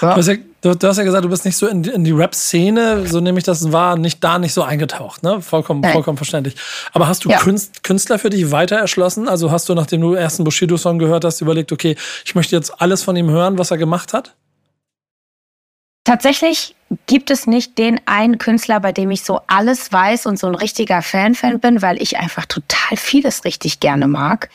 Ja. 0.00 0.14
Du, 0.14 0.18
hast 0.18 0.28
ja, 0.28 0.34
du, 0.60 0.74
du, 0.74 0.88
hast 0.88 0.96
ja, 0.98 1.04
gesagt, 1.04 1.24
du 1.24 1.28
bist 1.28 1.44
nicht 1.44 1.56
so 1.56 1.66
in, 1.66 1.84
in 1.84 2.04
die 2.04 2.12
Rap-Szene, 2.12 3.06
so 3.06 3.20
nehme 3.20 3.38
ich 3.38 3.44
das 3.44 3.72
war, 3.72 3.96
nicht 3.96 4.22
da 4.22 4.38
nicht 4.38 4.52
so 4.52 4.62
eingetaucht, 4.62 5.22
ne? 5.22 5.40
Vollkommen, 5.42 5.82
vollkommen 5.84 6.16
verständlich. 6.16 6.56
Aber 6.92 7.08
hast 7.08 7.24
du 7.24 7.30
ja. 7.30 7.38
Künstler 7.38 8.18
für 8.18 8.30
dich 8.30 8.50
weiter 8.50 8.76
erschlossen? 8.76 9.28
Also 9.28 9.50
hast 9.50 9.68
du, 9.68 9.74
nachdem 9.74 10.00
du 10.00 10.14
ersten 10.14 10.44
Bushido-Song 10.44 10.98
gehört 10.98 11.24
hast, 11.24 11.40
überlegt, 11.40 11.72
okay, 11.72 11.96
ich 12.24 12.34
möchte 12.34 12.56
jetzt 12.56 12.80
alles 12.80 13.02
von 13.02 13.16
ihm 13.16 13.30
hören, 13.30 13.58
was 13.58 13.70
er 13.70 13.78
gemacht 13.78 14.12
hat? 14.12 14.34
Tatsächlich 16.04 16.74
gibt 17.06 17.30
es 17.30 17.46
nicht 17.46 17.78
den 17.78 18.00
einen 18.06 18.38
Künstler, 18.38 18.80
bei 18.80 18.92
dem 18.92 19.10
ich 19.10 19.22
so 19.22 19.40
alles 19.46 19.92
weiß 19.92 20.26
und 20.26 20.38
so 20.38 20.46
ein 20.46 20.54
richtiger 20.54 21.02
Fan-Fan 21.02 21.60
bin, 21.60 21.82
weil 21.82 22.00
ich 22.02 22.18
einfach 22.18 22.46
total 22.46 22.96
vieles 22.96 23.44
richtig 23.44 23.80
gerne 23.80 24.08
mag. 24.08 24.48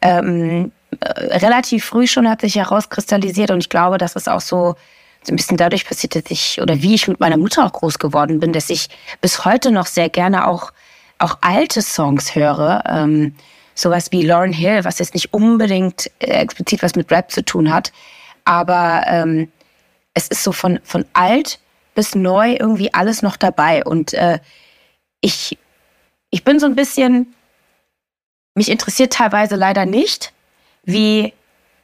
Ähm, 0.00 0.66
äh, 0.66 0.70
relativ 1.00 1.84
früh 1.84 2.06
schon 2.06 2.28
hat 2.28 2.40
sich 2.40 2.56
herauskristallisiert 2.56 3.50
und 3.50 3.60
ich 3.60 3.68
glaube, 3.68 3.98
dass 3.98 4.16
es 4.16 4.28
auch 4.28 4.40
so, 4.40 4.74
so 5.22 5.32
ein 5.32 5.36
bisschen 5.36 5.56
dadurch 5.56 5.86
passiert, 5.86 6.14
dass 6.14 6.24
ich 6.28 6.60
oder 6.60 6.82
wie 6.82 6.94
ich 6.94 7.08
mit 7.08 7.20
meiner 7.20 7.36
Mutter 7.36 7.64
auch 7.64 7.72
groß 7.72 7.98
geworden 7.98 8.40
bin, 8.40 8.52
dass 8.52 8.70
ich 8.70 8.88
bis 9.20 9.44
heute 9.44 9.70
noch 9.70 9.86
sehr 9.86 10.08
gerne 10.08 10.46
auch, 10.46 10.72
auch 11.18 11.38
alte 11.40 11.82
Songs 11.82 12.34
höre. 12.34 12.82
Ähm, 12.86 13.34
sowas 13.74 14.12
wie 14.12 14.22
Lauren 14.22 14.52
Hill, 14.52 14.84
was 14.84 14.98
jetzt 14.98 15.14
nicht 15.14 15.32
unbedingt 15.32 16.10
äh, 16.18 16.26
explizit 16.26 16.82
was 16.82 16.94
mit 16.94 17.10
Rap 17.10 17.30
zu 17.30 17.44
tun 17.44 17.72
hat, 17.72 17.92
aber 18.44 19.02
ähm, 19.06 19.50
es 20.14 20.28
ist 20.28 20.42
so 20.42 20.52
von, 20.52 20.78
von 20.84 21.04
alt 21.14 21.58
bis 21.94 22.14
neu 22.14 22.56
irgendwie 22.58 22.92
alles 22.92 23.22
noch 23.22 23.36
dabei. 23.36 23.84
Und 23.84 24.14
äh, 24.14 24.38
ich, 25.20 25.58
ich 26.30 26.44
bin 26.44 26.58
so 26.58 26.66
ein 26.66 26.74
bisschen, 26.74 27.34
mich 28.54 28.70
interessiert 28.70 29.12
teilweise 29.12 29.56
leider 29.56 29.86
nicht, 29.86 30.32
wie, 30.82 31.32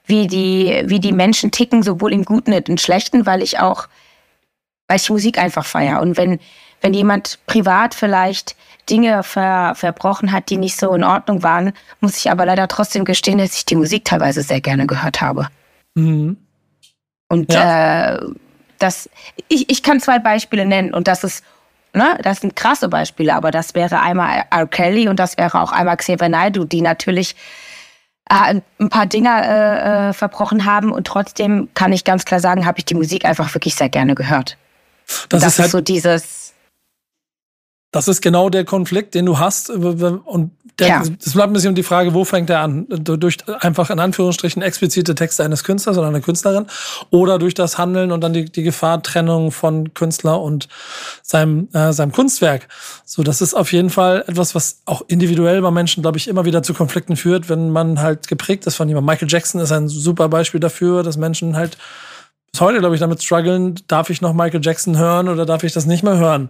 wie, 0.07 0.27
die, 0.27 0.83
wie 0.87 1.01
die 1.01 1.13
Menschen 1.13 1.51
ticken, 1.51 1.83
sowohl 1.83 2.13
im 2.13 2.25
Guten 2.25 2.53
als 2.53 2.69
im 2.69 2.79
Schlechten, 2.79 3.27
weil 3.27 3.43
ich 3.43 3.59
auch, 3.59 3.89
weil 4.87 4.97
ich 4.97 5.11
Musik 5.11 5.39
einfach 5.39 5.65
feiere. 5.65 6.01
Und 6.01 6.17
wenn, 6.17 6.41
wenn 6.81 6.95
jemand 6.95 7.39
privat 7.47 7.95
vielleicht 7.95 8.57
Dinge 8.89 9.23
ver, 9.23 9.75
verbrochen 9.75 10.33
hat, 10.33 10.51
die 10.51 10.57
nicht 10.57 10.77
so 10.77 10.95
in 10.95 11.05
Ordnung 11.05 11.43
waren, 11.43 11.73
muss 12.01 12.17
ich 12.17 12.31
aber 12.31 12.47
leider 12.47 12.69
trotzdem 12.69 13.05
gestehen, 13.05 13.39
dass 13.39 13.57
ich 13.57 13.67
die 13.67 13.77
Musik 13.77 14.05
teilweise 14.05 14.43
sehr 14.43 14.61
gerne 14.61 14.87
gehört 14.87 15.21
habe. 15.21 15.49
Mhm. 15.95 16.37
Und 17.29 17.53
ja. 17.53 18.15
äh, 18.15 18.21
das, 18.79 19.11
ich, 19.49 19.71
ich 19.71 19.83
kann 19.83 20.01
zwei 20.01 20.19
Beispiele 20.19 20.65
nennen 20.65 20.95
und 20.95 21.09
das 21.09 21.25
ist, 21.25 21.45
ne, 21.93 22.19
das 22.23 22.41
sind 22.41 22.57
krasse 22.57 22.89
Beispiele, 22.89 23.35
aber 23.35 23.51
das 23.51 23.75
wäre 23.75 24.01
einmal 24.01 24.45
R. 24.51 24.67
Kelly 24.67 25.09
und 25.09 25.19
das 25.19 25.37
wäre 25.37 25.61
auch 25.61 25.73
einmal 25.73 25.97
Xavier 25.97 26.29
Naidoo, 26.29 26.65
die 26.65 26.81
natürlich 26.81 27.37
ein 28.29 28.63
paar 28.91 29.07
Dinge 29.07 29.31
äh, 29.31 30.09
äh, 30.09 30.13
verbrochen 30.13 30.65
haben 30.65 30.93
und 30.93 31.07
trotzdem 31.07 31.69
kann 31.75 31.93
ich 31.93 32.05
ganz 32.05 32.25
klar 32.25 32.41
sagen, 32.41 32.67
habe 32.67 32.79
ich 32.79 32.85
die 32.85 32.95
Musik 32.95 33.25
einfach 33.25 33.55
wirklich 33.55 33.75
sehr 33.75 33.89
gerne 33.89 34.15
gehört. 34.15 34.57
Das, 35.29 35.43
das 35.43 35.53
ist, 35.53 35.59
halt 35.59 35.67
ist 35.67 35.73
so 35.73 35.81
dieses. 35.81 36.55
Das 37.91 38.09
ist 38.09 38.21
genau 38.21 38.51
der 38.51 38.65
Konflikt, 38.65 39.15
den 39.15 39.25
du 39.25 39.39
hast. 39.39 39.71
Und 39.71 40.51
der, 40.79 40.89
ja. 40.89 41.03
Es 41.25 41.33
bleibt 41.33 41.51
ein 41.51 41.53
bisschen 41.53 41.71
um 41.71 41.75
die 41.75 41.83
Frage, 41.83 42.15
wo 42.15 42.25
fängt 42.25 42.51
er 42.51 42.61
an? 42.61 42.87
Durch 42.89 43.39
einfach 43.61 43.91
in 43.91 43.99
Anführungsstrichen 43.99 44.63
explizite 44.63 45.15
Texte 45.15 45.45
eines 45.45 45.65
Künstlers 45.65 45.99
oder 45.99 46.09
einer 46.09 46.21
Künstlerin 46.21 46.67
oder 47.11 47.39
durch 47.39 47.55
das 47.55 47.79
Handeln 47.79 48.13
und 48.13 48.21
dann 48.21 48.33
die, 48.33 48.45
die 48.45 48.63
Gefahrtrennung 48.63 49.51
von 49.51 49.93
Künstler 49.95 50.41
und 50.41 50.69
seinem, 51.23 51.69
äh, 51.73 51.93
seinem 51.93 52.13
Kunstwerk. 52.13 52.69
So, 53.05 53.23
das 53.23 53.41
ist 53.41 53.55
auf 53.55 53.73
jeden 53.73 53.91
Fall 53.91 54.25
etwas, 54.27 54.55
was 54.55 54.83
auch 54.85 55.03
individuell 55.09 55.61
bei 55.63 55.71
Menschen, 55.71 56.03
glaube 56.03 56.19
ich, 56.19 56.29
immer 56.29 56.45
wieder 56.45 56.63
zu 56.63 56.75
Konflikten 56.75 57.17
führt, 57.17 57.49
wenn 57.49 57.71
man 57.71 58.01
halt 58.01 58.29
geprägt 58.29 58.67
ist 58.67 58.77
von 58.77 58.89
jemandem. 58.89 59.07
Michael 59.07 59.29
Jackson 59.29 59.61
ist 59.61 59.73
ein 59.73 59.89
super 59.89 60.29
Beispiel 60.29 60.61
dafür, 60.61 61.03
dass 61.03 61.17
Menschen 61.17 61.57
halt 61.57 61.77
bis 62.53 62.61
heute, 62.61 62.79
glaube 62.79 62.95
ich, 62.95 63.01
damit 63.01 63.23
strugglen, 63.23 63.75
darf 63.89 64.11
ich 64.11 64.21
noch 64.21 64.33
Michael 64.33 64.61
Jackson 64.63 64.97
hören 64.97 65.29
oder 65.29 65.45
darf 65.47 65.65
ich 65.65 65.73
das 65.73 65.87
nicht 65.87 66.03
mehr 66.03 66.17
hören? 66.17 66.49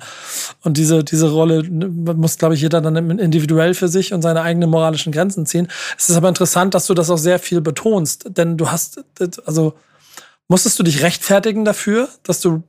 Und 0.63 0.77
diese, 0.77 1.03
diese 1.05 1.31
Rolle 1.31 1.65
muss, 1.65 2.39
glaube 2.39 2.55
ich, 2.55 2.61
jeder 2.61 2.81
dann 2.81 3.19
individuell 3.19 3.75
für 3.75 3.89
sich 3.89 4.13
und 4.13 4.23
seine 4.23 4.43
eigenen 4.43 4.71
moralischen 4.71 5.13
Grenzen 5.13 5.45
ziehen. 5.45 5.69
Es 5.97 6.09
ist 6.09 6.17
aber 6.17 6.29
interessant, 6.29 6.75
dass 6.75 6.87
du 6.87 6.95
das 6.95 7.11
auch 7.11 7.19
sehr 7.19 7.39
viel 7.39 7.61
betonst, 7.61 8.27
denn 8.37 8.57
du 8.57 8.71
hast, 8.71 9.05
also, 9.45 9.75
musstest 10.47 10.79
du 10.79 10.83
dich 10.83 11.03
rechtfertigen 11.03 11.65
dafür, 11.65 12.09
dass 12.23 12.41
du 12.41 12.63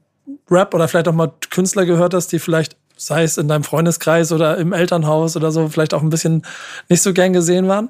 Rap 0.50 0.74
oder 0.74 0.88
vielleicht 0.88 1.08
auch 1.08 1.14
mal 1.14 1.32
Künstler 1.50 1.86
gehört 1.86 2.14
hast, 2.14 2.32
die 2.32 2.40
vielleicht, 2.40 2.76
sei 2.98 3.24
es 3.24 3.38
in 3.38 3.48
deinem 3.48 3.64
Freundeskreis 3.64 4.32
oder 4.32 4.58
im 4.58 4.74
Elternhaus 4.74 5.36
oder 5.36 5.52
so, 5.52 5.70
vielleicht 5.70 5.94
auch 5.94 6.02
ein 6.02 6.10
bisschen 6.10 6.44
nicht 6.90 7.02
so 7.02 7.14
gern 7.14 7.34
gesehen 7.34 7.68
waren? 7.68 7.90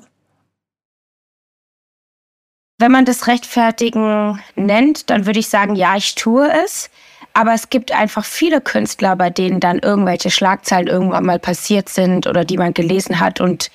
Wenn 2.80 2.94
man 2.94 3.04
das 3.04 3.28
Rechtfertigen 3.28 4.42
nennt, 4.56 5.10
dann 5.10 5.26
würde 5.26 5.40
ich 5.40 5.50
sagen, 5.50 5.76
ja, 5.76 5.98
ich 5.98 6.16
tue 6.16 6.50
es. 6.64 6.90
Aber 7.34 7.54
es 7.54 7.70
gibt 7.70 7.92
einfach 7.92 8.24
viele 8.24 8.62
Künstler, 8.62 9.18
bei 9.18 9.30
denen 9.30 9.60
dann 9.60 9.80
irgendwelche 9.80 10.32
Schlagzeilen 10.32 10.88
irgendwann 10.88 11.26
mal 11.26 11.40
passiert 11.40 11.90
sind 11.90 12.26
oder 12.26 12.46
die 12.46 12.58
man 12.58 12.74
gelesen 12.74 13.20
hat 13.20 13.42
und 13.42 13.70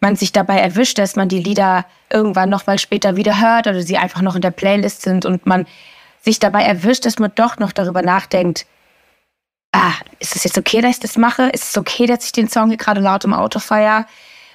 man 0.00 0.16
sich 0.16 0.32
dabei 0.32 0.58
erwischt, 0.58 0.98
dass 0.98 1.14
man 1.14 1.28
die 1.28 1.42
Lieder 1.42 1.86
irgendwann 2.12 2.50
noch 2.50 2.66
mal 2.66 2.78
später 2.78 3.16
wieder 3.16 3.40
hört 3.40 3.68
oder 3.68 3.82
sie 3.82 3.98
einfach 3.98 4.20
noch 4.20 4.34
in 4.34 4.42
der 4.42 4.50
Playlist 4.50 5.02
sind 5.02 5.24
und 5.24 5.46
man 5.46 5.66
sich 6.20 6.40
dabei 6.40 6.64
erwischt, 6.64 7.06
dass 7.06 7.20
man 7.20 7.32
doch 7.34 7.58
noch 7.58 7.72
darüber 7.72 8.02
nachdenkt, 8.02 8.66
ah, 9.72 9.92
ist 10.18 10.34
es 10.34 10.42
jetzt 10.42 10.58
okay, 10.58 10.80
dass 10.80 10.96
ich 10.96 11.00
das 11.00 11.16
mache? 11.16 11.44
Ist 11.50 11.70
es 11.70 11.78
okay, 11.78 12.06
dass 12.06 12.24
ich 12.24 12.32
den 12.32 12.48
Song 12.48 12.68
hier 12.68 12.78
gerade 12.78 13.00
laut 13.00 13.24
im 13.24 13.32
Auto 13.32 13.60
feiere? 13.60 14.06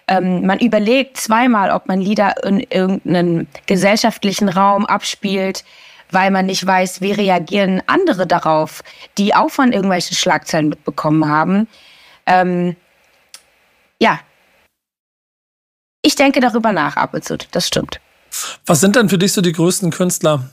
Ähm, 0.07 0.45
man 0.45 0.59
überlegt 0.59 1.17
zweimal, 1.17 1.71
ob 1.71 1.87
man 1.87 1.99
Lieder 1.99 2.43
in 2.43 2.59
irgendeinen 2.59 3.47
gesellschaftlichen 3.65 4.49
Raum 4.49 4.85
abspielt, 4.85 5.63
weil 6.11 6.29
man 6.29 6.45
nicht 6.45 6.65
weiß, 6.65 7.01
wie 7.01 7.11
reagieren 7.11 7.81
andere 7.87 8.27
darauf, 8.27 8.83
die 9.17 9.33
auch 9.33 9.49
von 9.49 9.73
irgendwelchen 9.73 10.15
Schlagzeilen 10.15 10.69
mitbekommen 10.69 11.27
haben. 11.27 11.67
Ähm, 12.27 12.75
ja. 13.99 14.19
Ich 16.03 16.15
denke 16.15 16.39
darüber 16.39 16.71
nach 16.71 16.97
ab 16.97 17.15
und 17.15 17.23
zu, 17.25 17.37
das 17.51 17.67
stimmt. 17.67 17.99
Was 18.65 18.81
sind 18.81 18.95
denn 18.95 19.09
für 19.09 19.17
dich 19.17 19.33
so 19.33 19.41
die 19.41 19.53
größten 19.53 19.89
Künstler 19.89 20.49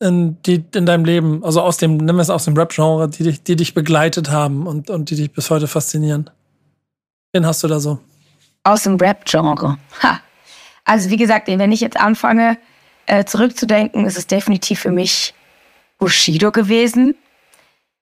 in, 0.00 0.42
die, 0.42 0.64
in 0.74 0.86
deinem 0.86 1.04
Leben, 1.04 1.44
also 1.44 1.60
aus 1.60 1.76
dem, 1.76 1.98
nimm 1.98 2.18
es 2.18 2.30
aus 2.30 2.44
dem 2.44 2.56
Rap-Genre, 2.56 3.08
die 3.08 3.22
dich, 3.22 3.42
die 3.44 3.54
dich 3.54 3.74
begleitet 3.74 4.30
haben 4.30 4.66
und, 4.66 4.90
und 4.90 5.10
die 5.10 5.16
dich 5.16 5.32
bis 5.32 5.50
heute 5.50 5.68
faszinieren? 5.68 6.30
Wen 7.32 7.46
hast 7.46 7.62
du 7.62 7.68
da 7.68 7.78
so? 7.78 8.00
Aus 8.64 8.82
dem 8.82 8.96
Rap-Genre. 8.96 9.78
Also 10.84 11.10
wie 11.10 11.16
gesagt, 11.16 11.48
wenn 11.48 11.72
ich 11.72 11.80
jetzt 11.80 11.98
anfange 11.98 12.58
äh, 13.06 13.24
zurückzudenken, 13.24 14.06
ist 14.06 14.18
es 14.18 14.26
definitiv 14.26 14.80
für 14.80 14.90
mich 14.90 15.34
Bushido 15.98 16.50
gewesen. 16.50 17.14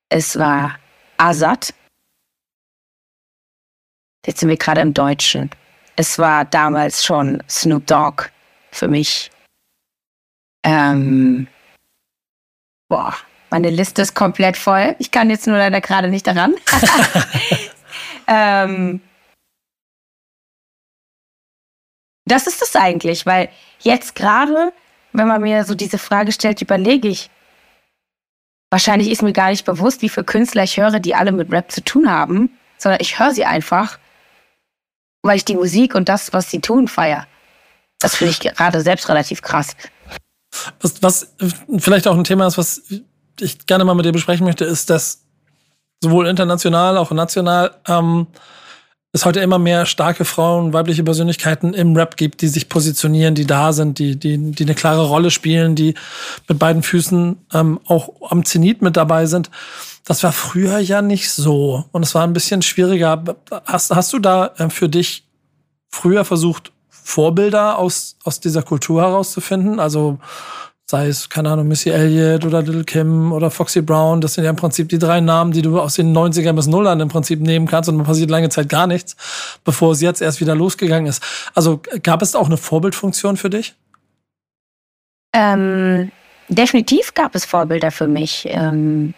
Es 0.09 0.39
war 0.39 0.79
Azad. 1.17 1.75
Jetzt 4.25 4.41
sind 4.41 4.49
wir 4.49 4.57
gerade 4.57 4.81
im 4.81 4.95
Deutschen. 4.95 5.51
Es 5.97 6.19
war 6.19 6.45
damals 6.45 7.05
schon 7.05 7.43
Snoop 7.49 7.87
Dogg 7.87 8.31
für 8.71 8.89
mich. 8.89 9.31
Ähm, 10.65 11.49
boah, 12.89 13.15
meine 13.51 13.71
Liste 13.71 14.03
ist 14.03 14.15
komplett 14.15 14.57
voll. 14.57 14.95
Ich 14.99 15.11
kann 15.11 15.29
jetzt 15.29 15.47
nur 15.47 15.59
leider 15.59 15.81
gerade 15.81 16.09
nicht 16.09 16.27
daran. 16.27 16.55
ähm, 18.29 19.01
Das 22.25 22.47
ist 22.47 22.63
es 22.63 22.77
eigentlich, 22.77 23.27
weil 23.27 23.49
jetzt 23.81 24.15
gerade, 24.15 24.73
wenn 25.13 25.29
man 25.29 25.43
mir 25.43 25.65
so 25.65 25.75
diese 25.75 25.99
Frage 25.99 26.33
stellt, 26.33 26.63
überlege 26.63 27.09
ich, 27.09 27.31
wahrscheinlich 28.71 29.11
ist 29.11 29.23
mir 29.23 29.33
gar 29.33 29.51
nicht 29.51 29.65
bewusst, 29.65 30.03
wie 30.03 30.09
viele 30.09 30.25
Künstler 30.25 30.65
ich 30.65 30.77
höre, 30.77 31.01
die 31.01 31.15
alle 31.15 31.33
mit 31.33 31.51
Rap 31.53 31.71
zu 31.71 31.83
tun 31.83 32.11
haben, 32.11 32.51
sondern 32.79 33.01
ich 33.01 33.19
höre 33.19 33.33
sie 33.33 33.45
einfach, 33.45 33.99
weil 35.23 35.37
ich 35.37 35.45
die 35.45 35.57
Musik 35.57 35.95
und 35.95 36.09
das, 36.09 36.33
was 36.33 36.51
sie 36.51 36.61
tun, 36.61 36.89
feiere. 36.89 37.27
Das 37.99 38.17
finde 38.17 38.33
ich 38.33 38.41
gerade 38.41 38.81
selbst 38.81 39.09
relativ 39.09 39.43
krass. 39.43 39.77
Was, 40.81 41.03
was 41.03 41.35
vielleicht 41.79 42.07
auch 42.07 42.17
ein 42.17 42.25
Thema 42.25 42.47
ist, 42.47 42.59
was 42.59 42.83
ich 43.41 43.67
gerne 43.67 43.85
mal 43.85 43.95
mit 43.95 44.05
dir 44.05 44.13
besprechen 44.13 44.45
möchte, 44.45 44.65
ist, 44.65 44.91
dass 44.91 45.25
sowohl 46.03 46.27
international, 46.27 46.97
auch 46.97 47.11
national 47.13 47.77
ähm, 47.87 48.27
es 49.13 49.27
heute 49.27 49.41
immer 49.41 49.59
mehr 49.59 49.85
starke 49.85 50.25
Frauen, 50.25 50.73
weibliche 50.73 51.05
Persönlichkeiten 51.05 51.75
im 51.75 51.95
Rap 51.95 52.17
gibt, 52.17 52.41
die 52.41 52.49
sich 52.49 52.71
positionieren, 52.71 53.35
die 53.35 53.47
da 53.47 53.75
sind, 53.75 53.99
die, 53.99 54.19
die, 54.19 54.39
die 54.53 54.65
eine 54.65 54.75
klare 54.75 55.07
Rolle 55.07 55.31
spielen, 55.31 55.75
die 55.75 55.95
mit 56.49 56.59
beiden 56.59 56.83
Füßen 56.83 57.37
ähm, 57.53 57.81
auch 57.87 58.31
am 58.31 58.45
Zenit 58.47 58.81
mit 58.81 58.97
dabei 58.97 59.27
sind. 59.27 59.51
Das 60.05 60.23
war 60.23 60.33
früher 60.33 60.79
ja 60.79 61.03
nicht 61.03 61.31
so. 61.31 61.85
Und 61.93 62.03
es 62.03 62.15
war 62.15 62.25
ein 62.25 62.33
bisschen 62.33 62.63
schwieriger. 62.63 63.23
Hast, 63.67 63.91
hast 63.91 64.13
du 64.15 64.19
da 64.19 64.47
äh, 64.57 64.71
für 64.71 64.89
dich 64.89 65.25
früher 65.91 66.25
versucht, 66.25 66.73
Vorbilder 66.89 67.79
aus, 67.79 68.17
aus 68.25 68.41
dieser 68.41 68.63
Kultur 68.63 69.03
herauszufinden? 69.03 69.79
Also 69.79 70.19
sei 70.93 71.09
es, 71.09 71.31
keine 71.31 71.51
Ahnung, 71.51 71.69
Missy 71.69 71.89
Elliott 71.89 72.45
oder 72.45 72.61
Little 72.61 72.85
Kim 72.85 73.33
oder 73.33 73.51
Foxy 73.51 73.81
Brown, 73.81 74.21
das 74.21 74.35
sind 74.35 74.45
ja 74.45 74.51
im 74.51 74.57
Prinzip 74.57 74.91
die 74.91 74.99
drei 74.99 75.21
Namen, 75.21 75.51
die 75.51 75.63
du 75.63 75.81
aus 75.81 75.95
den 75.95 76.15
90ern 76.15 76.53
bis 76.53 76.67
Nullern 76.67 77.01
im 77.01 77.09
Prinzip 77.09 77.41
nehmen 77.41 77.67
kannst 77.67 77.89
und 77.89 77.97
man 77.97 78.05
passiert 78.05 78.29
lange 78.29 78.51
Zeit 78.51 78.69
gar 78.69 78.87
nichts, 78.87 79.17
bevor 79.65 79.93
es 79.93 80.03
jetzt 80.03 80.21
erst 80.21 80.43
wieder 80.43 80.55
losgegangen 80.55 81.07
ist. 81.07 81.23
Also 81.55 81.81
gab 82.03 82.21
es 82.21 82.35
auch 82.35 82.45
eine 82.45 82.59
Vorbildfunktion 82.59 83.39
für 83.39 83.49
dich? 83.49 83.75
Ähm, 85.33 86.13
definitiv 86.49 87.15
gab 87.15 87.35
es 87.35 87.47
Vorbilder 87.47 87.91
für 87.91 88.07
mich. 88.07 88.47
Ähm, 88.51 89.15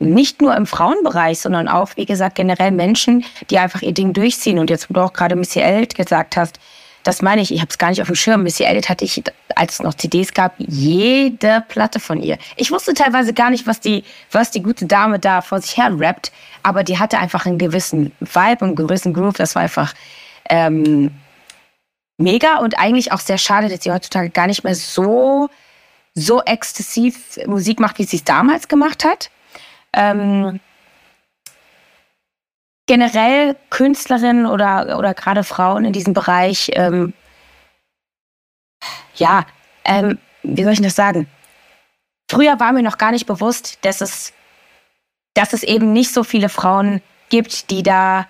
nicht 0.00 0.42
nur 0.42 0.56
im 0.56 0.66
Frauenbereich, 0.66 1.38
sondern 1.38 1.68
auch, 1.68 1.90
wie 1.94 2.04
gesagt, 2.04 2.34
generell 2.34 2.72
Menschen, 2.72 3.24
die 3.48 3.58
einfach 3.58 3.82
ihr 3.82 3.94
Ding 3.94 4.12
durchziehen. 4.12 4.58
Und 4.58 4.70
jetzt, 4.70 4.90
wo 4.90 4.94
du 4.94 5.00
auch 5.00 5.12
gerade 5.12 5.36
Missy 5.36 5.60
Elliott 5.60 5.94
gesagt 5.94 6.36
hast, 6.36 6.58
das 7.02 7.22
meine 7.22 7.40
ich, 7.40 7.52
ich 7.52 7.60
habe 7.60 7.70
es 7.70 7.78
gar 7.78 7.90
nicht 7.90 8.00
auf 8.00 8.08
dem 8.08 8.16
Schirm. 8.16 8.42
Missy 8.42 8.64
Elliott 8.64 8.88
hatte 8.88 9.04
ich, 9.04 9.22
als 9.56 9.74
es 9.74 9.82
noch 9.82 9.94
CDs 9.94 10.32
gab, 10.32 10.54
jede 10.58 11.64
Platte 11.68 12.00
von 12.00 12.22
ihr. 12.22 12.38
Ich 12.56 12.70
wusste 12.70 12.94
teilweise 12.94 13.34
gar 13.34 13.50
nicht, 13.50 13.66
was 13.66 13.80
die, 13.80 14.04
was 14.30 14.50
die 14.50 14.62
gute 14.62 14.86
Dame 14.86 15.18
da 15.18 15.40
vor 15.40 15.60
sich 15.60 15.76
her 15.76 15.92
rappt, 15.98 16.32
aber 16.62 16.84
die 16.84 16.98
hatte 16.98 17.18
einfach 17.18 17.46
einen 17.46 17.58
gewissen 17.58 18.12
Vibe, 18.20 18.64
einen 18.64 18.76
gewissen 18.76 19.12
Groove. 19.14 19.34
Das 19.34 19.54
war 19.54 19.62
einfach 19.62 19.94
ähm, 20.48 21.10
mega 22.18 22.58
und 22.58 22.78
eigentlich 22.78 23.12
auch 23.12 23.20
sehr 23.20 23.38
schade, 23.38 23.68
dass 23.68 23.82
sie 23.82 23.92
heutzutage 23.92 24.30
gar 24.30 24.46
nicht 24.46 24.62
mehr 24.62 24.74
so, 24.74 25.48
so 26.14 26.42
exzessiv 26.42 27.38
Musik 27.46 27.80
macht, 27.80 27.98
wie 27.98 28.04
sie 28.04 28.16
es 28.16 28.24
damals 28.24 28.68
gemacht 28.68 29.04
hat. 29.04 29.30
Ähm, 29.92 30.60
generell 32.86 33.56
Künstlerinnen 33.70 34.46
oder, 34.46 34.98
oder 34.98 35.14
gerade 35.14 35.44
Frauen 35.44 35.84
in 35.84 35.92
diesem 35.92 36.14
Bereich, 36.14 36.70
ähm, 36.74 37.14
ja, 39.14 39.46
ähm, 39.84 40.18
wie 40.42 40.64
soll 40.64 40.72
ich 40.72 40.82
das 40.82 40.96
sagen? 40.96 41.28
Früher 42.30 42.58
war 42.58 42.72
mir 42.72 42.82
noch 42.82 42.98
gar 42.98 43.12
nicht 43.12 43.26
bewusst, 43.26 43.78
dass 43.82 44.00
es, 44.00 44.32
dass 45.34 45.52
es 45.52 45.62
eben 45.62 45.92
nicht 45.92 46.12
so 46.12 46.24
viele 46.24 46.48
Frauen 46.48 47.02
gibt, 47.28 47.70
die 47.70 47.82
da, 47.82 48.26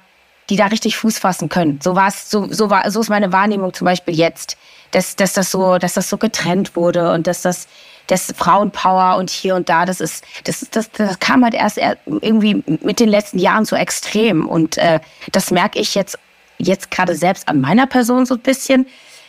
die 0.51 0.57
da 0.57 0.67
richtig 0.67 0.97
Fuß 0.97 1.19
fassen 1.19 1.49
können. 1.49 1.81
So 1.83 1.95
war 1.95 2.09
es, 2.09 2.31
so, 2.31 2.53
so 2.53 2.69
war, 2.69 2.91
so 2.91 3.01
ist 3.01 3.09
meine 3.09 3.33
Wahrnehmung 3.33 3.73
zum 3.73 3.85
Beispiel 3.87 4.15
jetzt, 4.15 4.59
dass, 4.91 5.17
dass 5.17 5.33
das 5.33 5.51
so, 5.51 5.79
dass 5.79 5.95
das 5.95 6.09
so 6.09 6.19
getrennt 6.19 6.77
wurde 6.77 7.13
und 7.13 7.27
dass 7.27 7.43
das, 7.43 7.69
das 8.07 8.33
Frauenpower 8.37 9.17
und 9.17 9.31
hier 9.31 9.55
und 9.55 9.69
da, 9.69 9.85
das 9.85 10.01
ist, 10.01 10.25
das, 10.45 10.67
das, 10.71 10.91
das 10.91 11.19
kam 11.19 11.45
halt 11.45 11.55
erst 11.55 11.79
irgendwie 12.07 12.63
mit 12.83 13.01
den 13.01 13.09
letzten 13.09 13.39
Jahren 13.39 13.65
so 13.65 13.77
extrem. 13.77 14.47
Und 14.47 14.79
äh, 14.79 15.01
das 15.31 15.51
merke 15.51 15.79
ich 15.79 15.95
jetzt, 15.95 16.19
jetzt 16.59 16.91
gerade 16.91 17.15
selbst 17.15 17.49
an 17.49 17.61
meiner 17.61 17.87
Person 17.87 18.27
so 18.27 18.35
ein 18.35 18.41
bisschen. 18.41 18.87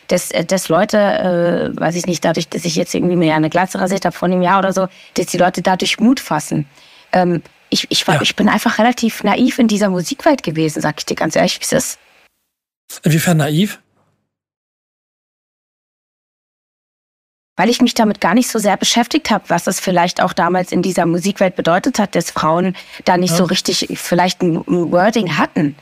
Dass, 0.09 0.31
äh, 0.31 0.43
dass 0.43 0.67
Leute, 0.67 0.97
äh, 0.97 1.79
weiß 1.79 1.95
ich 1.95 2.05
nicht, 2.07 2.25
dadurch, 2.25 2.49
dass 2.49 2.65
ich 2.65 2.75
jetzt 2.75 2.93
irgendwie 2.93 3.15
mir 3.15 3.35
eine 3.35 3.49
Glatze 3.49 3.79
rasiert 3.79 4.03
habe 4.03 4.15
vor 4.15 4.27
einem 4.27 4.41
Jahr 4.41 4.59
oder 4.59 4.73
so, 4.73 4.87
dass 5.13 5.27
die 5.27 5.37
Leute 5.37 5.61
dadurch 5.61 5.97
Mut 5.97 6.19
fassen. 6.19 6.67
Ähm, 7.13 7.41
ich, 7.69 7.89
ich, 7.89 8.05
war, 8.07 8.15
ja. 8.15 8.21
ich 8.21 8.35
bin 8.35 8.49
einfach 8.49 8.79
relativ 8.79 9.23
naiv 9.23 9.59
in 9.59 9.69
dieser 9.69 9.89
Musikwelt 9.89 10.43
gewesen, 10.43 10.81
sag 10.81 10.95
ich 10.99 11.05
dir 11.05 11.15
ganz 11.15 11.37
ehrlich, 11.37 11.57
wie 11.59 11.63
es 11.63 11.71
ist. 11.71 11.99
Inwiefern 13.03 13.37
naiv? 13.37 13.79
Weil 17.55 17.69
ich 17.69 17.81
mich 17.81 17.93
damit 17.93 18.19
gar 18.19 18.33
nicht 18.33 18.49
so 18.49 18.59
sehr 18.59 18.77
beschäftigt 18.77 19.29
habe, 19.29 19.45
was 19.47 19.67
es 19.67 19.79
vielleicht 19.79 20.21
auch 20.21 20.33
damals 20.33 20.71
in 20.71 20.81
dieser 20.81 21.05
Musikwelt 21.05 21.55
bedeutet 21.55 21.99
hat, 21.99 22.15
dass 22.15 22.31
Frauen 22.31 22.75
da 23.05 23.17
nicht 23.17 23.31
ja. 23.31 23.37
so 23.37 23.43
richtig 23.45 23.87
vielleicht 23.95 24.41
ein 24.41 24.63
Wording 24.65 25.37
hatten. 25.37 25.75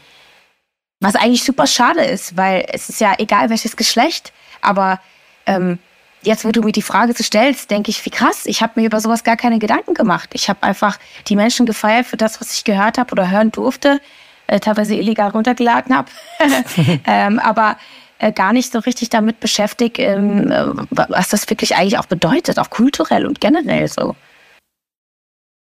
Was 0.99 1.15
eigentlich 1.15 1.43
super 1.43 1.67
schade 1.67 2.01
ist, 2.03 2.37
weil 2.37 2.65
es 2.71 2.89
ist 2.89 3.01
ja 3.01 3.15
egal 3.17 3.49
welches 3.49 3.75
Geschlecht, 3.75 4.33
aber 4.61 4.99
ähm, 5.45 5.79
jetzt, 6.21 6.45
wo 6.45 6.51
du 6.51 6.61
mir 6.61 6.71
die 6.71 6.81
Frage 6.81 7.13
so 7.13 7.23
stellst, 7.23 7.71
denke 7.71 7.89
ich, 7.89 8.05
wie 8.05 8.11
krass, 8.11 8.45
ich 8.45 8.61
habe 8.61 8.79
mir 8.79 8.85
über 8.85 8.99
sowas 8.99 9.23
gar 9.23 9.37
keine 9.37 9.59
Gedanken 9.59 9.93
gemacht. 9.93 10.29
Ich 10.33 10.49
habe 10.49 10.63
einfach 10.63 10.99
die 11.27 11.35
Menschen 11.35 11.65
gefeiert 11.65 12.05
für 12.05 12.17
das, 12.17 12.39
was 12.39 12.53
ich 12.53 12.63
gehört 12.63 12.97
habe 12.97 13.11
oder 13.11 13.31
hören 13.31 13.51
durfte, 13.51 13.99
äh, 14.47 14.59
teilweise 14.59 14.95
illegal 14.95 15.29
runtergeladen 15.29 15.95
habe. 15.95 16.11
ähm, 17.05 17.39
aber 17.39 17.77
äh, 18.21 18.31
gar 18.31 18.53
nicht 18.53 18.71
so 18.71 18.77
richtig 18.79 19.09
damit 19.09 19.39
beschäftigt, 19.39 19.97
ähm, 19.97 20.51
äh, 20.51 20.67
was 20.91 21.29
das 21.29 21.49
wirklich 21.49 21.75
eigentlich 21.75 21.97
auch 21.97 22.05
bedeutet, 22.05 22.60
auch 22.60 22.69
kulturell 22.69 23.25
und 23.25 23.41
generell 23.41 23.88
so. 23.88 24.15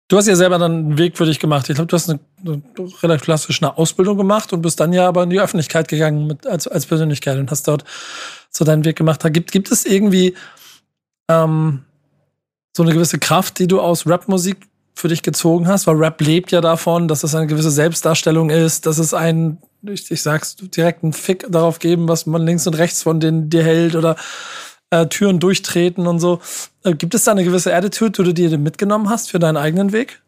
Du 0.07 0.17
hast 0.17 0.29
ja 0.29 0.37
selber 0.37 0.59
dann 0.59 0.73
einen 0.73 0.99
Weg 0.99 1.17
für 1.17 1.25
dich 1.25 1.41
gemacht. 1.41 1.69
Ich 1.69 1.75
glaube, 1.75 1.89
du 1.89 1.97
hast 1.97 2.09
eine, 2.09 2.21
eine 2.47 2.63
relativ 3.03 3.25
klassische 3.25 3.77
Ausbildung 3.77 4.17
gemacht 4.17 4.53
und 4.53 4.63
bist 4.63 4.79
dann 4.79 4.93
ja 4.93 5.09
aber 5.09 5.25
in 5.25 5.31
die 5.31 5.41
Öffentlichkeit 5.41 5.89
gegangen 5.89 6.29
mit, 6.29 6.47
als, 6.47 6.69
als 6.69 6.87
Persönlichkeit 6.87 7.39
und 7.39 7.51
hast 7.51 7.67
dort 7.67 7.83
so 8.51 8.65
deinen 8.65 8.85
Weg 8.85 8.97
gemacht. 8.97 9.21
Gibt, 9.33 9.51
gibt 9.51 9.73
es 9.73 9.85
irgendwie 9.85 10.37
ähm, 11.29 11.85
so 12.77 12.85
eine 12.85 12.93
gewisse 12.93 13.19
Kraft, 13.19 13.59
die 13.59 13.67
du 13.67 13.81
aus 13.81 14.07
Rapmusik 14.07 14.69
für 14.95 15.09
dich 15.09 15.23
gezogen 15.23 15.67
hast? 15.67 15.89
Weil 15.89 15.97
Rap 15.97 16.21
lebt 16.21 16.53
ja 16.53 16.61
davon, 16.61 17.09
dass 17.09 17.25
es 17.25 17.35
eine 17.35 17.49
gewisse 17.49 17.73
Selbstdarstellung 17.73 18.51
ist, 18.51 18.87
dass 18.87 18.99
es 18.99 19.13
ein 19.13 19.59
ich, 19.89 20.11
ich 20.11 20.23
sag's, 20.23 20.57
direkt 20.57 21.03
einen 21.03 21.13
Fick 21.13 21.47
darauf 21.51 21.79
geben, 21.79 22.09
was 22.09 22.27
man 22.27 22.43
links 22.43 22.67
und 22.67 22.75
rechts 22.75 23.03
von 23.03 23.21
denen 23.21 23.51
dir 23.51 23.63
hält 23.63 23.95
oder 23.95 24.17
äh, 24.91 25.07
Türen 25.07 25.41
durchtreten 25.41 26.07
und 26.07 26.21
so. 26.21 26.41
Äh, 26.85 26.95
gibt 26.95 27.15
es 27.15 27.25
da 27.25 27.33
eine 27.33 27.45
gewisse 27.45 27.75
Attitude, 27.75 28.11
die 28.23 28.45
du 28.45 28.51
dir 28.51 28.59
mitgenommen 28.59 29.09
hast 29.09 29.31
für 29.31 29.39
deinen 29.39 29.57
eigenen 29.57 29.93
Weg? 29.93 30.21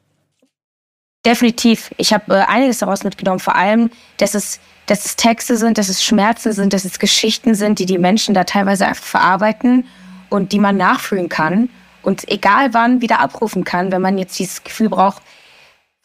Definitiv. 1.25 1.91
Ich 1.97 2.13
habe 2.13 2.35
äh, 2.35 2.41
einiges 2.43 2.79
daraus 2.79 3.05
mitgenommen. 3.05 3.41
Vor 3.41 3.57
allem, 3.57 3.91
dass 4.19 4.35
es, 4.35 4.61
dass 4.87 5.05
es 5.05 5.17
Texte 5.17 5.57
sind, 5.57 5.79
dass 5.79 5.89
es 5.89 6.03
Schmerzen 6.03 6.53
sind, 6.53 6.73
dass 6.73 6.85
es 6.85 6.99
Geschichten 6.99 7.55
sind, 7.55 7.79
die 7.79 7.87
die 7.87 7.99
Menschen 7.99 8.35
da 8.35 8.45
teilweise 8.45 8.87
einfach 8.87 9.05
verarbeiten 9.05 9.87
und 10.31 10.53
die 10.53 10.59
man 10.59 10.77
nachfühlen 10.77 11.29
kann 11.29 11.69
und 12.03 12.29
egal 12.29 12.73
wann 12.73 13.01
wieder 13.01 13.21
abrufen 13.21 13.65
kann, 13.65 13.91
wenn 13.91 14.03
man 14.03 14.19
jetzt 14.19 14.39
dieses 14.39 14.63
Gefühl 14.63 14.89
braucht, 14.89 15.23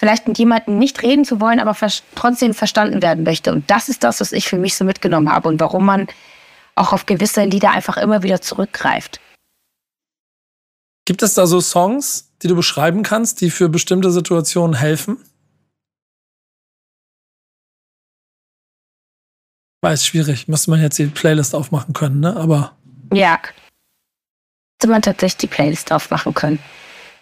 vielleicht 0.02 0.28
mit 0.28 0.40
jemandem 0.40 0.80
nicht 0.80 1.04
reden 1.04 1.26
zu 1.26 1.40
wollen, 1.40 1.60
aber 1.60 1.78
trotzdem 2.16 2.56
verstanden 2.56 3.04
werden 3.04 3.24
möchte. 3.24 3.54
Und 3.54 3.70
das 3.70 3.88
ist 3.88 4.04
das, 4.04 4.20
was 4.20 4.32
ich 4.32 4.50
für 4.50 4.58
mich 4.58 4.76
so 4.76 4.84
mitgenommen 4.84 5.32
habe 5.32 5.48
und 5.48 5.60
warum 5.60 5.86
man 5.86 6.08
auch 6.74 6.92
auf 6.92 7.06
gewisse 7.06 7.44
Lieder 7.44 7.70
einfach 7.70 7.98
immer 7.98 8.24
wieder 8.24 8.42
zurückgreift. 8.42 9.22
Gibt 11.06 11.22
es 11.22 11.36
da 11.36 11.46
so 11.46 11.62
Songs, 11.62 12.32
die 12.42 12.48
du 12.48 12.56
beschreiben 12.56 13.04
kannst, 13.04 13.42
die 13.42 13.52
für 13.52 13.70
bestimmte 13.70 14.10
Situationen 14.10 14.76
helfen? 14.76 15.18
Weiß, 19.84 20.04
schwierig. 20.04 20.48
Müsste 20.48 20.72
man 20.72 20.82
jetzt 20.82 20.98
die 20.98 21.06
Playlist 21.06 21.54
aufmachen 21.54 21.94
können, 21.94 22.22
ne? 22.22 22.36
Aber. 22.36 22.76
Ja. 23.14 23.40
Müsste 24.80 24.92
man 24.92 25.04
tatsächlich 25.04 25.38
die 25.38 25.48
Playlist 25.56 25.92
aufmachen 25.92 26.34
können. 26.34 26.58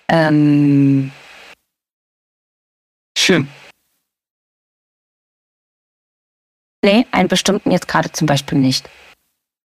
Ähm, 0.07 1.11
Schön. 3.29 3.47
Nee, 6.83 7.05
einen 7.11 7.27
bestimmten 7.27 7.69
jetzt 7.69 7.87
gerade 7.87 8.11
zum 8.11 8.25
Beispiel 8.25 8.57
nicht. 8.57 8.89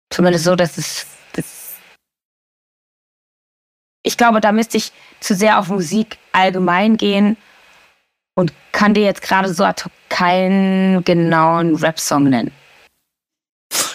Zumindest 0.09 0.45
so, 0.45 0.55
dass 0.55 0.79
es. 0.79 1.05
Das 1.33 1.77
ich 4.01 4.17
glaube, 4.17 4.41
da 4.41 4.51
müsste 4.51 4.77
ich 4.77 4.91
zu 5.19 5.35
sehr 5.35 5.59
auf 5.59 5.67
Musik 5.67 6.17
allgemein 6.31 6.97
gehen 6.97 7.37
und 8.33 8.51
kann 8.71 8.95
dir 8.95 9.03
jetzt 9.03 9.21
gerade 9.21 9.53
so 9.53 9.69
keinen 10.09 11.03
genauen 11.03 11.75
Rap-Song 11.75 12.23
nennen. 12.23 12.51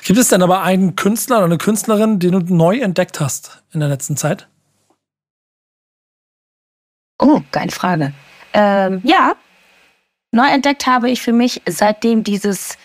Gibt 0.05 0.20
es 0.20 0.29
denn 0.29 0.42
aber 0.42 0.62
einen 0.62 0.94
Künstler 0.94 1.38
oder 1.38 1.46
eine 1.46 1.59
Künstlerin, 1.59 2.20
die 2.20 2.31
du 2.31 2.38
neu 2.38 2.79
entdeckt 2.79 3.18
hast 3.18 3.64
in 3.72 3.81
der 3.81 3.88
letzten 3.88 4.16
Zeit? 4.16 4.46
Oh, 7.20 7.40
geile 7.50 7.72
Frage. 7.72 8.14
Ähm, 8.52 9.00
ja, 9.02 9.35
Neu 10.37 10.49
entdeckt 10.49 10.87
habe 10.87 11.09
ich 11.09 11.22
für 11.22 11.33
mich, 11.33 11.62
seitdem 11.64 12.22
dieses 12.22 12.77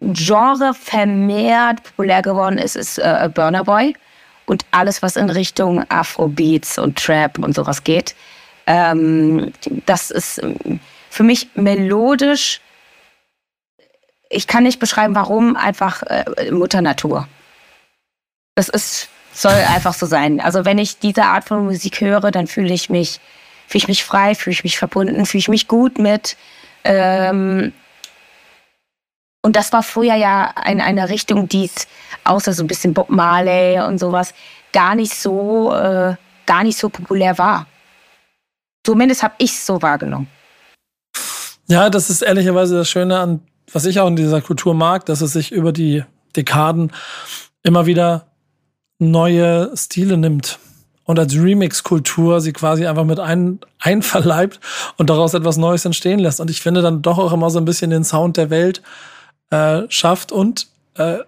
Genre 0.00 0.72
vermehrt 0.72 1.82
populär 1.82 2.22
geworden 2.22 2.56
ist, 2.56 2.74
ist 2.74 2.96
äh, 2.98 3.28
Burner 3.32 3.64
Boy 3.64 3.94
und 4.46 4.64
alles, 4.70 5.02
was 5.02 5.16
in 5.16 5.28
Richtung 5.28 5.84
Afrobeats 5.90 6.78
und 6.78 6.98
Trap 6.98 7.38
und 7.38 7.54
sowas 7.54 7.84
geht. 7.84 8.14
Ähm, 8.66 9.52
das 9.84 10.10
ist 10.10 10.42
ähm, 10.42 10.80
für 11.10 11.22
mich 11.22 11.50
melodisch. 11.54 12.62
Ich 14.30 14.46
kann 14.46 14.62
nicht 14.62 14.80
beschreiben, 14.80 15.14
warum, 15.14 15.56
einfach 15.56 16.02
äh, 16.04 16.50
Mutter 16.50 16.80
Natur. 16.80 17.28
Das 18.54 18.70
ist, 18.70 19.10
soll 19.34 19.52
einfach 19.52 19.92
so 19.92 20.06
sein. 20.06 20.40
Also 20.40 20.64
wenn 20.64 20.78
ich 20.78 20.98
diese 20.98 21.24
Art 21.24 21.44
von 21.44 21.66
Musik 21.66 22.00
höre, 22.00 22.30
dann 22.30 22.46
fühle 22.46 22.72
ich 22.72 22.88
mich 22.88 23.20
Fühle 23.66 23.82
ich 23.82 23.88
mich 23.88 24.04
frei, 24.04 24.34
fühle 24.34 24.52
ich 24.52 24.64
mich 24.64 24.78
verbunden, 24.78 25.26
fühle 25.26 25.40
ich 25.40 25.48
mich 25.48 25.68
gut 25.68 25.98
mit. 25.98 26.36
Ähm, 26.84 27.72
Und 29.42 29.56
das 29.56 29.72
war 29.72 29.82
früher 29.82 30.14
ja 30.14 30.54
in 30.66 30.80
einer 30.80 31.10
Richtung, 31.10 31.48
die 31.48 31.66
es 31.66 31.86
außer 32.24 32.54
so 32.54 32.64
ein 32.64 32.66
bisschen 32.66 32.94
Bob 32.94 33.10
Marley 33.10 33.78
und 33.80 33.98
sowas 33.98 34.32
gar 34.72 34.94
nicht 34.94 35.14
so, 35.14 35.72
äh, 35.74 36.16
gar 36.46 36.64
nicht 36.64 36.78
so 36.78 36.88
populär 36.88 37.36
war. 37.36 37.66
Zumindest 38.84 39.22
habe 39.22 39.34
ich 39.38 39.52
es 39.52 39.66
so 39.66 39.82
wahrgenommen. 39.82 40.28
Ja, 41.68 41.90
das 41.90 42.08
ist 42.08 42.22
ehrlicherweise 42.22 42.76
das 42.76 42.88
Schöne 42.88 43.18
an, 43.18 43.40
was 43.72 43.84
ich 43.84 44.00
auch 44.00 44.08
in 44.08 44.16
dieser 44.16 44.40
Kultur 44.40 44.74
mag, 44.74 45.04
dass 45.06 45.20
es 45.20 45.32
sich 45.32 45.52
über 45.52 45.72
die 45.72 46.04
Dekaden 46.36 46.92
immer 47.62 47.86
wieder 47.86 48.26
neue 48.98 49.76
Stile 49.76 50.16
nimmt 50.16 50.58
und 51.04 51.18
als 51.18 51.34
Remix-Kultur 51.34 52.40
sie 52.40 52.52
quasi 52.52 52.86
einfach 52.86 53.04
mit 53.04 53.20
ein, 53.20 53.60
einverleibt 53.78 54.60
und 54.96 55.10
daraus 55.10 55.34
etwas 55.34 55.56
Neues 55.56 55.84
entstehen 55.84 56.18
lässt. 56.18 56.40
Und 56.40 56.50
ich 56.50 56.60
finde 56.60 56.82
dann 56.82 57.02
doch 57.02 57.18
auch 57.18 57.32
immer 57.32 57.50
so 57.50 57.58
ein 57.58 57.64
bisschen 57.64 57.90
den 57.90 58.04
Sound 58.04 58.36
der 58.36 58.50
Welt 58.50 58.82
äh, 59.50 59.82
schafft 59.88 60.32
und 60.32 60.68
äh, 60.94 61.18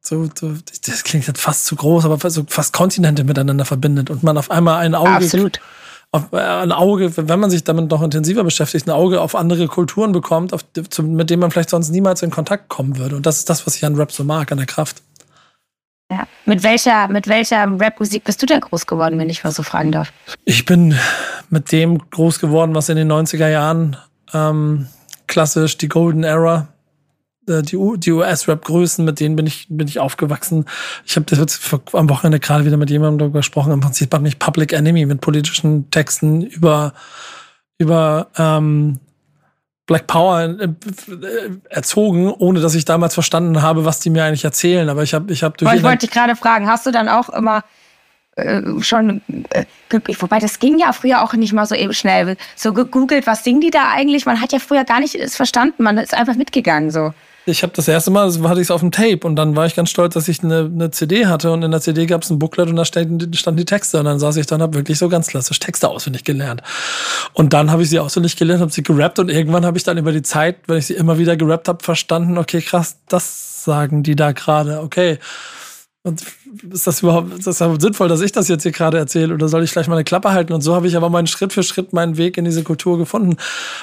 so, 0.00 0.28
so, 0.34 0.54
das 0.86 1.04
klingt 1.04 1.26
jetzt 1.26 1.40
fast 1.40 1.66
zu 1.66 1.76
groß, 1.76 2.06
aber 2.06 2.30
so 2.30 2.44
fast 2.48 2.72
Kontinente 2.72 3.22
miteinander 3.24 3.66
verbindet 3.66 4.08
und 4.08 4.22
man 4.22 4.38
auf 4.38 4.50
einmal 4.50 4.78
ein 4.80 4.94
Auge. 4.94 5.10
Absolut. 5.10 5.60
Auf, 6.10 6.32
äh, 6.32 6.38
ein 6.38 6.72
Auge, 6.72 7.16
wenn 7.16 7.38
man 7.38 7.50
sich 7.50 7.62
damit 7.62 7.90
noch 7.90 8.02
intensiver 8.02 8.42
beschäftigt, 8.42 8.88
ein 8.88 8.92
Auge 8.92 9.20
auf 9.20 9.36
andere 9.36 9.68
Kulturen 9.68 10.12
bekommt, 10.12 10.54
auf, 10.54 10.64
mit 11.02 11.30
denen 11.30 11.40
man 11.40 11.50
vielleicht 11.50 11.70
sonst 11.70 11.90
niemals 11.90 12.22
in 12.22 12.30
Kontakt 12.30 12.68
kommen 12.68 12.96
würde. 12.98 13.16
Und 13.16 13.26
das 13.26 13.38
ist 13.38 13.50
das, 13.50 13.66
was 13.66 13.76
ich 13.76 13.84
an 13.84 13.94
Rap 13.94 14.10
so 14.10 14.24
mag, 14.24 14.50
an 14.50 14.58
der 14.58 14.66
Kraft. 14.66 15.02
Mit 16.50 16.64
welcher, 16.64 17.06
mit 17.06 17.28
welcher 17.28 17.80
Rap-Musik 17.80 18.24
bist 18.24 18.42
du 18.42 18.46
denn 18.46 18.60
groß 18.60 18.88
geworden, 18.88 19.20
wenn 19.20 19.30
ich 19.30 19.44
mal 19.44 19.52
so 19.52 19.62
fragen 19.62 19.92
darf? 19.92 20.12
Ich 20.44 20.64
bin 20.64 20.96
mit 21.48 21.70
dem 21.70 21.98
groß 22.10 22.40
geworden, 22.40 22.74
was 22.74 22.88
in 22.88 22.96
den 22.96 23.08
90er 23.08 23.46
Jahren 23.46 23.96
ähm, 24.34 24.88
klassisch 25.28 25.78
die 25.78 25.86
Golden 25.86 26.24
Era, 26.24 26.66
äh, 27.46 27.62
die, 27.62 27.78
die 27.98 28.10
US-Rap-Größen, 28.10 29.04
mit 29.04 29.20
denen 29.20 29.36
bin 29.36 29.46
ich, 29.46 29.68
bin 29.70 29.86
ich 29.86 30.00
aufgewachsen. 30.00 30.64
Ich 31.06 31.14
habe 31.14 31.24
am 31.92 32.10
Wochenende 32.10 32.40
gerade 32.40 32.64
wieder 32.64 32.76
mit 32.76 32.90
jemandem 32.90 33.18
darüber 33.18 33.38
gesprochen. 33.38 33.70
Im 33.70 33.80
Prinzip 33.80 34.12
hat 34.12 34.20
mich 34.20 34.40
Public 34.40 34.72
Enemy 34.72 35.06
mit 35.06 35.20
politischen 35.20 35.88
Texten 35.92 36.42
über, 36.42 36.94
über 37.78 38.26
ähm, 38.36 38.98
Black 39.90 40.06
Power 40.06 40.56
äh, 40.60 40.68
erzogen, 41.68 42.30
ohne 42.30 42.60
dass 42.60 42.76
ich 42.76 42.84
damals 42.84 43.14
verstanden 43.14 43.60
habe, 43.60 43.84
was 43.84 43.98
die 43.98 44.10
mir 44.10 44.22
eigentlich 44.22 44.44
erzählen. 44.44 44.88
Aber 44.88 45.02
ich 45.02 45.14
habe 45.14 45.32
ich 45.32 45.42
hab 45.42 45.58
durch. 45.58 45.74
Ich 45.74 45.82
wollte 45.82 46.06
dich 46.06 46.12
gerade 46.12 46.36
fragen, 46.36 46.68
hast 46.68 46.86
du 46.86 46.92
dann 46.92 47.08
auch 47.08 47.28
immer 47.28 47.64
äh, 48.36 48.62
schon 48.82 49.20
äh, 49.50 49.64
wobei 50.20 50.38
das 50.38 50.60
ging 50.60 50.78
ja 50.78 50.92
früher 50.92 51.24
auch 51.24 51.32
nicht 51.32 51.52
mal 51.52 51.66
so 51.66 51.74
eben 51.74 51.92
schnell. 51.92 52.36
So 52.54 52.72
gegoogelt, 52.72 53.26
was 53.26 53.42
singen 53.42 53.60
die 53.60 53.72
da 53.72 53.90
eigentlich? 53.92 54.26
Man 54.26 54.40
hat 54.40 54.52
ja 54.52 54.60
früher 54.60 54.84
gar 54.84 55.00
nicht 55.00 55.18
verstanden, 55.32 55.82
man 55.82 55.98
ist 55.98 56.14
einfach 56.14 56.36
mitgegangen 56.36 56.92
so. 56.92 57.12
Ich 57.46 57.62
habe 57.62 57.72
das 57.74 57.88
erste 57.88 58.10
Mal, 58.10 58.26
das 58.26 58.38
hatte 58.40 58.60
ich 58.60 58.66
es 58.66 58.70
auf 58.70 58.80
dem 58.80 58.92
Tape 58.92 59.20
und 59.22 59.34
dann 59.36 59.56
war 59.56 59.64
ich 59.64 59.74
ganz 59.74 59.90
stolz, 59.90 60.14
dass 60.14 60.28
ich 60.28 60.44
eine, 60.44 60.70
eine 60.72 60.90
CD 60.90 61.26
hatte 61.26 61.50
und 61.50 61.62
in 61.62 61.70
der 61.70 61.80
CD 61.80 62.04
gab 62.06 62.22
es 62.22 62.30
ein 62.30 62.38
Booklet 62.38 62.68
und 62.68 62.76
da 62.76 62.84
standen, 62.84 63.32
standen 63.32 63.58
die 63.58 63.64
Texte 63.64 63.98
und 63.98 64.04
dann 64.04 64.18
saß 64.18 64.36
ich 64.36 64.46
dann, 64.46 64.60
habe 64.60 64.74
wirklich 64.74 64.98
so 64.98 65.08
ganz 65.08 65.28
klassisch 65.28 65.58
Texte 65.58 65.88
auswendig 65.88 66.24
gelernt. 66.24 66.62
Und 67.32 67.52
dann 67.54 67.70
habe 67.70 67.82
ich 67.82 67.88
sie 67.88 67.98
auswendig 67.98 68.36
gelernt, 68.36 68.60
habe 68.60 68.72
sie 68.72 68.82
gerappt 68.82 69.18
und 69.18 69.30
irgendwann 69.30 69.64
habe 69.64 69.78
ich 69.78 69.84
dann 69.84 69.96
über 69.96 70.12
die 70.12 70.22
Zeit, 70.22 70.56
wenn 70.66 70.78
ich 70.78 70.86
sie 70.86 70.94
immer 70.94 71.18
wieder 71.18 71.36
gerappt 71.36 71.68
habe, 71.68 71.82
verstanden, 71.82 72.36
okay, 72.36 72.60
krass, 72.60 72.98
das 73.08 73.64
sagen 73.64 74.02
die 74.02 74.16
da 74.16 74.32
gerade, 74.32 74.80
okay. 74.80 75.18
Und 76.02 76.22
ist 76.72 76.86
das 76.86 77.02
überhaupt, 77.02 77.38
ist 77.38 77.46
das 77.46 77.58
sinnvoll, 77.58 78.08
dass 78.08 78.22
ich 78.22 78.32
das 78.32 78.48
jetzt 78.48 78.62
hier 78.62 78.72
gerade 78.72 78.96
erzähle 78.98 79.34
oder 79.34 79.48
soll 79.48 79.62
ich 79.64 79.72
gleich 79.72 79.86
mal 79.86 79.96
eine 79.96 80.04
Klappe 80.04 80.32
halten? 80.32 80.52
Und 80.52 80.62
so 80.62 80.74
habe 80.74 80.86
ich 80.86 80.96
aber 80.96 81.10
meinen 81.10 81.26
Schritt 81.26 81.52
für 81.52 81.62
Schritt 81.62 81.92
meinen 81.92 82.16
Weg 82.16 82.38
in 82.38 82.46
diese 82.46 82.62
Kultur 82.62 82.96
gefunden. 82.96 83.36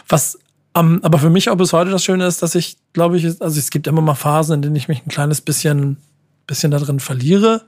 Was 0.07 0.39
um, 0.73 0.95
ähm, 0.95 0.99
aber 1.03 1.19
für 1.19 1.29
mich 1.29 1.49
auch 1.49 1.55
bis 1.55 1.73
heute 1.73 1.91
das 1.91 2.03
Schöne 2.03 2.27
ist, 2.27 2.41
dass 2.43 2.55
ich, 2.55 2.77
glaube 2.93 3.17
ich, 3.17 3.25
also 3.25 3.59
es 3.59 3.69
gibt 3.69 3.87
immer 3.87 4.01
mal 4.01 4.15
Phasen, 4.15 4.55
in 4.55 4.61
denen 4.61 4.75
ich 4.75 4.87
mich 4.87 5.05
ein 5.05 5.09
kleines 5.09 5.41
bisschen, 5.41 5.97
bisschen 6.45 6.71
da 6.71 6.77
drin 6.77 6.99
verliere, 6.99 7.63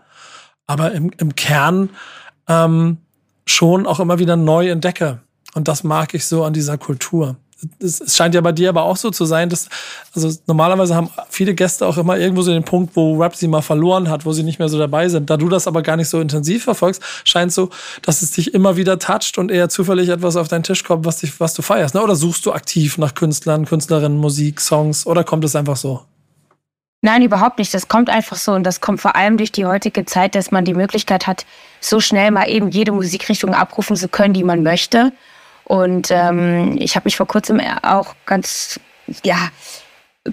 aber 0.68 0.92
im, 0.92 1.12
im 1.18 1.36
Kern 1.36 1.90
ähm, 2.48 2.98
schon 3.46 3.88
auch 3.88 4.00
immer 4.00 4.20
wieder 4.20 4.36
neu 4.36 4.70
entdecke. 4.70 5.20
Und 5.56 5.68
das 5.68 5.84
mag 5.84 6.14
ich 6.14 6.26
so 6.26 6.44
an 6.44 6.54
dieser 6.54 6.78
Kultur 6.78 7.38
es, 7.80 8.16
scheint 8.16 8.36
ja 8.36 8.42
bei 8.42 8.52
dir 8.52 8.70
aber 8.70 8.84
auch 8.84 8.98
so 8.98 9.10
zu 9.10 9.26
sein, 9.26 9.50
dass, 9.50 9.70
also 10.16 10.32
normalerweise 10.48 10.96
haben 10.96 11.10
viele 11.30 11.54
Gäste 11.54 11.86
auch 11.86 11.98
immer 11.98 12.18
irgendwo 12.18 12.42
so 12.42 12.52
den 12.52 12.64
Punkt, 12.64 12.96
wo 12.96 13.18
Rap 13.22 13.36
sie 13.36 13.48
mal 13.48 13.62
verloren 13.62 14.10
hat, 14.10 14.26
wo 14.26 14.34
sie 14.34 14.44
nicht 14.44 14.60
mehr 14.60 14.70
so 14.70 14.78
dabei 14.78 15.10
sind. 15.10 15.30
Da 15.30 15.38
du 15.38 15.50
das 15.50 15.68
aber 15.68 15.82
gar 15.82 15.98
nicht 15.98 16.10
so 16.10 16.20
intensiv 16.20 16.64
verfolgst, 16.64 17.02
scheint 17.24 17.52
so, 17.52 17.70
dass 18.02 18.22
es 18.22 18.32
dich 18.32 18.54
immer 18.54 18.78
wieder 18.78 19.00
toucht 19.00 19.38
und 19.38 19.52
eher 19.52 19.70
zufällig 19.70 20.10
etwas 20.10 20.36
auf 20.36 20.48
deinen 20.48 20.64
Tisch 20.64 20.84
kommt, 20.84 21.06
was, 21.06 21.18
dich, 21.18 21.40
was 21.40 21.54
du 21.54 21.62
feierst. 21.62 21.96
Ne? 21.96 22.02
Oder 22.02 22.16
suchst 22.16 22.46
du 22.46 22.54
aktiv 22.54 22.98
nach 22.98 23.14
Künstlern, 23.14 23.66
Künstlerinnen, 23.66 24.18
Musik, 24.18 24.62
Songs 24.62 25.06
oder 25.06 25.24
kommt 25.24 25.44
es 25.44 25.56
einfach 25.56 25.78
so? 25.78 26.02
Nein, 27.02 27.22
überhaupt 27.22 27.60
nicht. 27.60 27.74
Das 27.74 27.88
kommt 27.88 28.10
einfach 28.10 28.36
so 28.36 28.52
und 28.52 28.64
das 28.64 28.82
kommt 28.82 29.00
vor 29.00 29.16
allem 29.16 29.38
durch 29.38 29.54
die 29.54 29.66
heutige 29.66 30.06
Zeit, 30.06 30.36
dass 30.36 30.52
man 30.52 30.66
die 30.66 30.74
Möglichkeit 30.74 31.28
hat, 31.28 31.46
so 31.80 32.02
schnell 32.02 32.32
mal 32.32 32.50
eben 32.50 32.70
jede 32.70 32.92
Musikrichtung 32.92 33.54
abrufen 33.54 33.96
zu 33.96 34.10
können, 34.10 34.34
die 34.34 34.44
man 34.44 34.64
möchte. 34.64 35.14
Und 35.70 36.10
ähm, 36.10 36.78
ich 36.80 36.96
habe 36.96 37.04
mich 37.06 37.16
vor 37.16 37.28
kurzem 37.28 37.62
auch 37.84 38.16
ganz, 38.26 38.80
ja, 39.24 39.38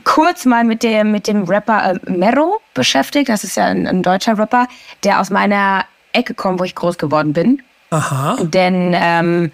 kurz 0.03 0.47
mal 0.47 0.65
mit 0.65 0.83
dem, 0.83 1.13
mit 1.13 1.29
dem 1.29 1.45
Rapper 1.45 1.93
äh, 1.93 2.11
Mero 2.11 2.59
beschäftigt. 2.73 3.29
Das 3.29 3.45
ist 3.45 3.59
ja 3.59 3.67
ein, 3.67 3.87
ein, 3.87 4.03
deutscher 4.03 4.39
Rapper, 4.39 4.67
der 5.05 5.21
aus 5.21 5.29
meiner 5.29 5.85
Ecke 6.15 6.33
kommt, 6.33 6.59
wo 6.59 6.65
ich 6.65 6.75
groß 6.75 6.97
geworden 6.97 7.35
bin. 7.35 7.63
Aha. 7.91 8.39
Denn, 8.41 8.97
ähm, 8.99 9.53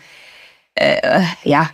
äh, 0.76 1.22
ja, 1.42 1.68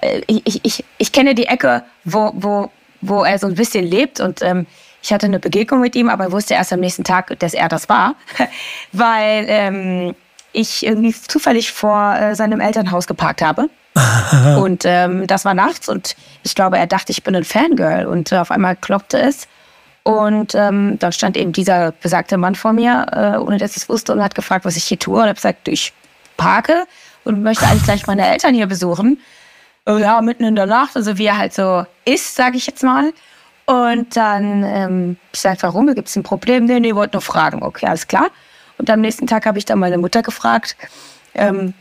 äh, 0.00 0.22
ich, 0.26 0.64
ich, 0.64 0.84
ich 0.98 1.12
kenne 1.12 1.36
die 1.36 1.46
Ecke, 1.46 1.84
wo, 2.02 2.32
wo, 2.34 2.68
wo 3.00 3.22
er 3.22 3.38
so 3.38 3.46
ein 3.46 3.54
bisschen 3.54 3.86
lebt 3.86 4.18
und 4.18 4.42
ähm, 4.42 4.66
ich 5.04 5.12
hatte 5.12 5.26
eine 5.26 5.38
Begegnung 5.38 5.80
mit 5.80 5.94
ihm, 5.94 6.08
aber 6.08 6.32
wusste 6.32 6.54
erst 6.54 6.72
am 6.72 6.80
nächsten 6.80 7.04
Tag, 7.04 7.38
dass 7.38 7.54
er 7.54 7.68
das 7.68 7.88
war, 7.88 8.16
weil 8.92 9.46
ähm, 9.46 10.16
ich 10.52 10.84
irgendwie 10.84 11.14
zufällig 11.14 11.72
vor 11.72 12.14
äh, 12.14 12.34
seinem 12.34 12.60
Elternhaus 12.60 13.06
geparkt 13.06 13.42
habe. 13.42 13.68
und 14.58 14.84
ähm, 14.86 15.26
das 15.26 15.44
war 15.44 15.52
nachts 15.52 15.88
und 15.88 16.16
ich 16.44 16.54
glaube, 16.54 16.78
er 16.78 16.86
dachte, 16.86 17.12
ich 17.12 17.22
bin 17.22 17.36
ein 17.36 17.44
Fangirl 17.44 18.06
und 18.06 18.32
äh, 18.32 18.38
auf 18.38 18.50
einmal 18.50 18.76
kloppte 18.76 19.20
es. 19.20 19.48
Und 20.02 20.54
ähm, 20.54 20.98
dann 20.98 21.12
stand 21.12 21.36
eben 21.36 21.52
dieser 21.52 21.92
besagte 21.92 22.36
Mann 22.36 22.54
vor 22.54 22.72
mir, 22.72 23.06
äh, 23.12 23.38
ohne 23.38 23.58
dass 23.58 23.72
ich 23.72 23.82
es 23.84 23.88
wusste, 23.88 24.12
und 24.12 24.22
hat 24.22 24.34
gefragt, 24.34 24.64
was 24.64 24.76
ich 24.76 24.84
hier 24.84 24.98
tue. 24.98 25.16
Und 25.16 25.24
habe 25.24 25.34
gesagt, 25.34 25.68
ich 25.68 25.92
parke 26.36 26.86
und 27.24 27.42
möchte 27.42 27.66
eigentlich 27.66 27.84
gleich 27.84 28.06
meine 28.06 28.26
Eltern 28.26 28.54
hier 28.54 28.66
besuchen. 28.66 29.20
Äh, 29.86 30.00
ja, 30.00 30.20
mitten 30.20 30.44
in 30.44 30.56
der 30.56 30.66
Nacht, 30.66 30.96
also 30.96 31.18
wie 31.18 31.26
er 31.26 31.38
halt 31.38 31.54
so 31.54 31.84
ist, 32.04 32.34
sage 32.34 32.56
ich 32.56 32.66
jetzt 32.66 32.82
mal. 32.82 33.12
Und 33.66 34.16
dann, 34.16 34.64
ähm, 34.64 35.16
ich 35.32 35.40
sage, 35.40 35.58
warum? 35.60 35.94
Gibt 35.94 36.08
es 36.08 36.16
ein 36.16 36.24
Problem? 36.24 36.64
Nee, 36.64 36.80
nee, 36.80 36.94
wollte 36.94 37.16
nur 37.16 37.22
fragen. 37.22 37.62
Okay, 37.62 37.86
alles 37.86 38.08
klar. 38.08 38.28
Und 38.82 38.90
am 38.90 39.00
nächsten 39.00 39.28
Tag 39.28 39.46
habe 39.46 39.58
ich 39.58 39.64
dann 39.64 39.78
meine 39.78 39.96
Mutter 39.96 40.22
gefragt, 40.24 40.76
ähm, 41.34 41.72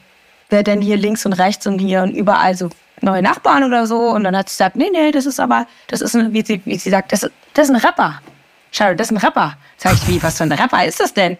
wer 0.51 0.61
denn 0.61 0.81
hier 0.81 0.97
links 0.97 1.25
und 1.25 1.33
rechts 1.33 1.65
und 1.65 1.79
hier 1.79 2.03
und 2.03 2.11
überall 2.11 2.53
so 2.53 2.69
neue 3.01 3.23
Nachbarn 3.23 3.63
oder 3.63 3.87
so. 3.87 4.09
Und 4.09 4.23
dann 4.23 4.37
hat 4.37 4.49
sie 4.49 4.53
gesagt, 4.53 4.75
nee, 4.75 4.91
nee, 4.91 5.11
das 5.11 5.25
ist 5.25 5.39
aber, 5.39 5.65
das 5.87 6.01
ist 6.01 6.15
ein, 6.15 6.31
wie 6.31 6.45
sie, 6.45 6.61
wie 6.63 6.77
sie 6.77 6.91
sagt, 6.91 7.11
das, 7.11 7.21
das 7.55 7.69
ist 7.69 7.75
ein 7.75 7.81
Rapper. 7.81 8.21
Schau, 8.69 8.93
das 8.93 9.07
ist 9.07 9.13
ein 9.13 9.17
Rapper. 9.17 9.57
Sag 9.77 9.93
ich, 9.93 10.07
wie, 10.07 10.21
was 10.21 10.37
für 10.37 10.43
ein 10.43 10.51
Rapper 10.51 10.85
ist 10.85 10.99
das 10.99 11.11
denn? 11.11 11.39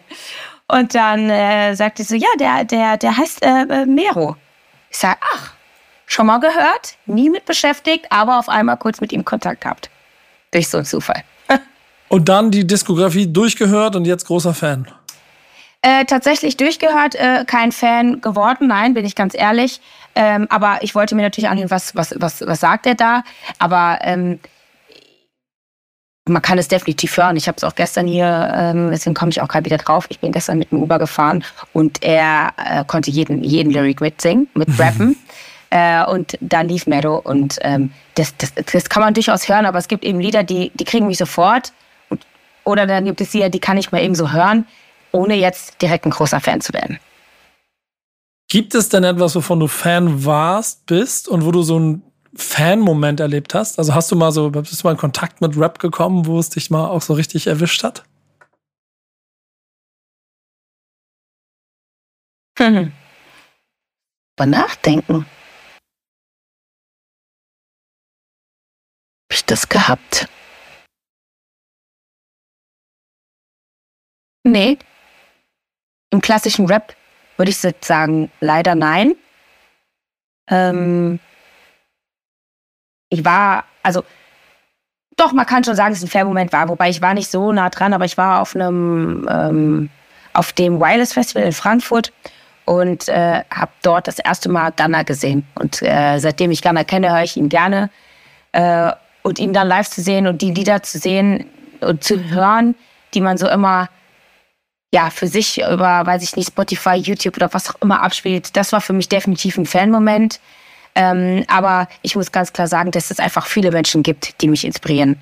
Und 0.66 0.96
dann 0.96 1.30
äh, 1.30 1.76
sagte 1.76 2.02
sie 2.02 2.18
so, 2.18 2.24
ja, 2.24 2.28
der, 2.40 2.64
der, 2.64 2.96
der 2.96 3.16
heißt 3.16 3.44
äh, 3.44 3.62
äh, 3.62 3.86
Mero. 3.86 4.34
Ich 4.90 4.98
sage, 4.98 5.20
ach, 5.32 5.52
schon 6.06 6.26
mal 6.26 6.40
gehört, 6.40 6.96
nie 7.06 7.30
mit 7.30 7.44
beschäftigt, 7.44 8.06
aber 8.10 8.40
auf 8.40 8.48
einmal 8.48 8.78
kurz 8.78 9.00
mit 9.00 9.12
ihm 9.12 9.24
Kontakt 9.24 9.60
gehabt. 9.60 9.90
Durch 10.50 10.68
so 10.68 10.78
einen 10.78 10.86
Zufall. 10.86 11.22
und 12.08 12.28
dann 12.28 12.50
die 12.50 12.66
Diskografie 12.66 13.32
durchgehört 13.32 13.94
und 13.94 14.06
jetzt 14.06 14.26
großer 14.26 14.54
Fan. 14.54 14.88
Äh, 15.84 16.04
tatsächlich 16.04 16.56
durchgehört, 16.56 17.16
äh, 17.16 17.44
kein 17.44 17.72
Fan 17.72 18.20
geworden, 18.20 18.68
nein, 18.68 18.94
bin 18.94 19.04
ich 19.04 19.16
ganz 19.16 19.34
ehrlich. 19.34 19.80
Ähm, 20.14 20.46
aber 20.48 20.78
ich 20.82 20.94
wollte 20.94 21.16
mir 21.16 21.22
natürlich 21.22 21.50
anhören, 21.50 21.72
was, 21.72 21.96
was, 21.96 22.14
was, 22.18 22.40
was 22.46 22.60
sagt 22.60 22.86
er 22.86 22.94
da. 22.94 23.24
Aber 23.58 23.98
ähm, 24.02 24.38
man 26.24 26.40
kann 26.40 26.56
es 26.58 26.68
definitiv 26.68 27.16
hören. 27.16 27.36
Ich 27.36 27.48
habe 27.48 27.56
es 27.56 27.64
auch 27.64 27.74
gestern 27.74 28.06
hier, 28.06 28.52
ähm, 28.56 28.90
deswegen 28.92 29.14
komme 29.14 29.32
ich 29.32 29.40
auch 29.40 29.48
gerade 29.48 29.64
wieder 29.64 29.78
drauf. 29.78 30.06
Ich 30.08 30.20
bin 30.20 30.30
gestern 30.30 30.58
mit 30.58 30.70
dem 30.70 30.80
Uber 30.80 31.00
gefahren 31.00 31.44
und 31.72 32.00
er 32.04 32.52
äh, 32.64 32.84
konnte 32.84 33.10
jeden, 33.10 33.42
jeden 33.42 33.72
Lyric 33.72 34.00
mitsingen, 34.00 34.48
mit 34.54 34.68
rappen. 34.78 35.16
äh, 35.70 36.04
und 36.04 36.38
da 36.40 36.60
lief 36.60 36.86
Meadow 36.86 37.16
und 37.24 37.58
ähm, 37.62 37.90
das, 38.14 38.36
das, 38.36 38.52
das 38.54 38.88
kann 38.88 39.02
man 39.02 39.14
durchaus 39.14 39.48
hören, 39.48 39.66
aber 39.66 39.78
es 39.78 39.88
gibt 39.88 40.04
eben 40.04 40.20
Lieder, 40.20 40.44
die, 40.44 40.70
die 40.74 40.84
kriegen 40.84 41.08
mich 41.08 41.18
sofort. 41.18 41.72
Und, 42.08 42.24
oder 42.62 42.86
dann 42.86 43.04
gibt 43.04 43.20
es 43.20 43.32
Lieder, 43.32 43.48
die 43.48 43.58
kann 43.58 43.78
ich 43.78 43.90
mal 43.90 44.00
eben 44.00 44.14
so 44.14 44.30
hören 44.30 44.64
ohne 45.12 45.34
jetzt 45.34 45.80
direkt 45.80 46.06
ein 46.06 46.10
großer 46.10 46.40
Fan 46.40 46.60
zu 46.60 46.72
werden. 46.72 46.98
Gibt 48.48 48.74
es 48.74 48.88
denn 48.88 49.04
etwas, 49.04 49.34
wovon 49.34 49.60
du 49.60 49.66
Fan 49.66 50.24
warst, 50.24 50.86
bist 50.86 51.28
und 51.28 51.44
wo 51.44 51.52
du 51.52 51.62
so 51.62 51.76
einen 51.76 52.02
Fan-Moment 52.34 53.20
erlebt 53.20 53.54
hast? 53.54 53.78
Also 53.78 53.94
hast 53.94 54.10
du 54.10 54.16
mal 54.16 54.32
so, 54.32 54.50
bist 54.50 54.82
du 54.82 54.86
mal 54.86 54.92
in 54.92 54.98
Kontakt 54.98 55.40
mit 55.40 55.56
Rap 55.56 55.78
gekommen, 55.78 56.26
wo 56.26 56.38
es 56.38 56.50
dich 56.50 56.70
mal 56.70 56.88
auch 56.88 57.02
so 57.02 57.14
richtig 57.14 57.46
erwischt 57.46 57.82
hat? 57.82 58.04
Hm. 62.58 62.92
Über 64.36 64.46
nachdenken. 64.46 65.26
Hab 69.24 69.32
ich 69.32 69.44
das 69.46 69.68
gehabt? 69.68 70.28
Nee, 74.44 74.78
im 76.12 76.20
klassischen 76.20 76.66
Rap 76.66 76.94
würde 77.38 77.50
ich 77.50 77.58
sagen, 77.80 78.30
leider 78.40 78.74
nein. 78.74 79.14
Ähm, 80.48 81.18
ich 83.08 83.24
war, 83.24 83.64
also 83.82 84.04
doch, 85.16 85.32
man 85.32 85.46
kann 85.46 85.64
schon 85.64 85.74
sagen, 85.74 85.90
dass 85.90 85.98
es 85.98 86.04
ein 86.04 86.10
Fair-Moment 86.10 86.52
war, 86.52 86.68
wobei 86.68 86.90
ich 86.90 87.00
war 87.00 87.14
nicht 87.14 87.30
so 87.30 87.50
nah 87.50 87.70
dran, 87.70 87.94
aber 87.94 88.04
ich 88.04 88.18
war 88.18 88.42
auf 88.42 88.54
einem, 88.54 89.26
ähm, 89.30 89.90
auf 90.34 90.52
dem 90.52 90.80
Wireless 90.80 91.14
Festival 91.14 91.44
in 91.44 91.52
Frankfurt 91.52 92.12
und 92.66 93.08
äh, 93.08 93.42
habe 93.50 93.72
dort 93.82 94.06
das 94.06 94.18
erste 94.18 94.50
Mal 94.50 94.70
Gunner 94.72 95.04
gesehen. 95.04 95.46
Und 95.54 95.80
äh, 95.82 96.18
seitdem 96.18 96.50
ich 96.50 96.62
Gunner 96.62 96.84
kenne, 96.84 97.10
höre 97.10 97.22
ich 97.22 97.38
ihn 97.38 97.48
gerne. 97.48 97.88
Äh, 98.52 98.92
und 99.22 99.38
ihn 99.38 99.54
dann 99.54 99.68
live 99.68 99.88
zu 99.88 100.02
sehen 100.02 100.26
und 100.26 100.42
die 100.42 100.52
Lieder 100.52 100.82
zu 100.82 100.98
sehen 100.98 101.46
und 101.80 102.04
zu 102.04 102.30
hören, 102.30 102.74
die 103.14 103.20
man 103.20 103.38
so 103.38 103.48
immer 103.48 103.88
ja 104.92 105.10
für 105.10 105.26
sich 105.26 105.58
über, 105.58 106.06
weiß 106.06 106.22
ich 106.22 106.36
nicht, 106.36 106.48
Spotify, 106.48 106.94
YouTube 106.94 107.36
oder 107.36 107.52
was 107.52 107.70
auch 107.70 107.80
immer 107.80 108.02
abspielt, 108.02 108.56
das 108.56 108.72
war 108.72 108.80
für 108.80 108.92
mich 108.92 109.08
definitiv 109.08 109.56
ein 109.56 109.66
Fan-Moment. 109.66 110.38
Ähm, 110.94 111.44
aber 111.48 111.88
ich 112.02 112.14
muss 112.14 112.32
ganz 112.32 112.52
klar 112.52 112.68
sagen, 112.68 112.90
dass 112.90 113.10
es 113.10 113.18
einfach 113.18 113.46
viele 113.46 113.70
Menschen 113.70 114.02
gibt, 114.02 114.40
die 114.42 114.48
mich 114.48 114.64
inspirieren. 114.64 115.18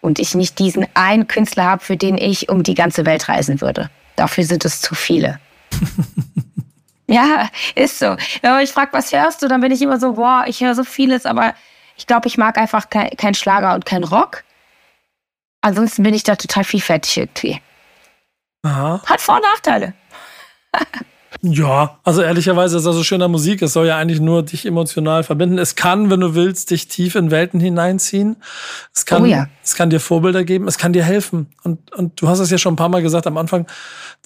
Und 0.00 0.18
ich 0.18 0.34
nicht 0.34 0.58
diesen 0.58 0.86
einen 0.94 1.28
Künstler 1.28 1.64
habe, 1.64 1.84
für 1.84 1.98
den 1.98 2.16
ich 2.16 2.48
um 2.48 2.62
die 2.62 2.74
ganze 2.74 3.04
Welt 3.04 3.28
reisen 3.28 3.60
würde. 3.60 3.90
Dafür 4.16 4.44
sind 4.44 4.64
es 4.64 4.80
zu 4.80 4.94
viele. 4.94 5.38
ja, 7.06 7.50
ist 7.74 7.98
so. 7.98 8.16
Wenn 8.40 8.50
man 8.50 8.60
mich 8.60 8.72
fragt, 8.72 8.94
was 8.94 9.12
hörst 9.12 9.42
du, 9.42 9.48
dann 9.48 9.60
bin 9.60 9.72
ich 9.72 9.82
immer 9.82 10.00
so, 10.00 10.14
boah, 10.14 10.44
ich 10.46 10.62
höre 10.62 10.74
so 10.74 10.84
vieles, 10.84 11.26
aber 11.26 11.54
ich 11.98 12.06
glaube, 12.06 12.28
ich 12.28 12.38
mag 12.38 12.56
einfach 12.56 12.88
kein, 12.88 13.10
kein 13.10 13.34
Schlager 13.34 13.74
und 13.74 13.84
kein 13.84 14.04
Rock. 14.04 14.44
Ansonsten 15.60 16.02
bin 16.02 16.14
ich 16.14 16.22
da 16.22 16.36
total 16.36 16.64
vielfältig 16.64 17.18
irgendwie. 17.18 17.60
Aha. 18.62 19.02
Hat 19.04 19.20
Vor- 19.20 19.36
und 19.36 19.42
Nachteile. 19.42 19.94
Ja, 21.42 21.98
also 22.04 22.20
ehrlicherweise 22.20 22.76
ist 22.76 22.84
das 22.84 22.94
so 22.94 23.02
schöner 23.02 23.28
Musik. 23.28 23.62
Es 23.62 23.72
soll 23.72 23.86
ja 23.86 23.96
eigentlich 23.96 24.20
nur 24.20 24.42
dich 24.42 24.66
emotional 24.66 25.22
verbinden. 25.22 25.56
Es 25.56 25.74
kann, 25.74 26.10
wenn 26.10 26.20
du 26.20 26.34
willst, 26.34 26.70
dich 26.70 26.88
tief 26.88 27.14
in 27.14 27.30
Welten 27.30 27.60
hineinziehen. 27.60 28.36
Es 28.94 29.06
kann, 29.06 29.22
oh 29.22 29.26
ja. 29.26 29.46
es 29.62 29.74
kann 29.74 29.88
dir 29.88 30.00
Vorbilder 30.00 30.44
geben. 30.44 30.68
Es 30.68 30.76
kann 30.76 30.92
dir 30.92 31.02
helfen. 31.02 31.46
Und, 31.62 31.94
und 31.94 32.20
du 32.20 32.28
hast 32.28 32.40
es 32.40 32.50
ja 32.50 32.58
schon 32.58 32.74
ein 32.74 32.76
paar 32.76 32.90
Mal 32.90 33.00
gesagt 33.00 33.26
am 33.26 33.38
Anfang, 33.38 33.66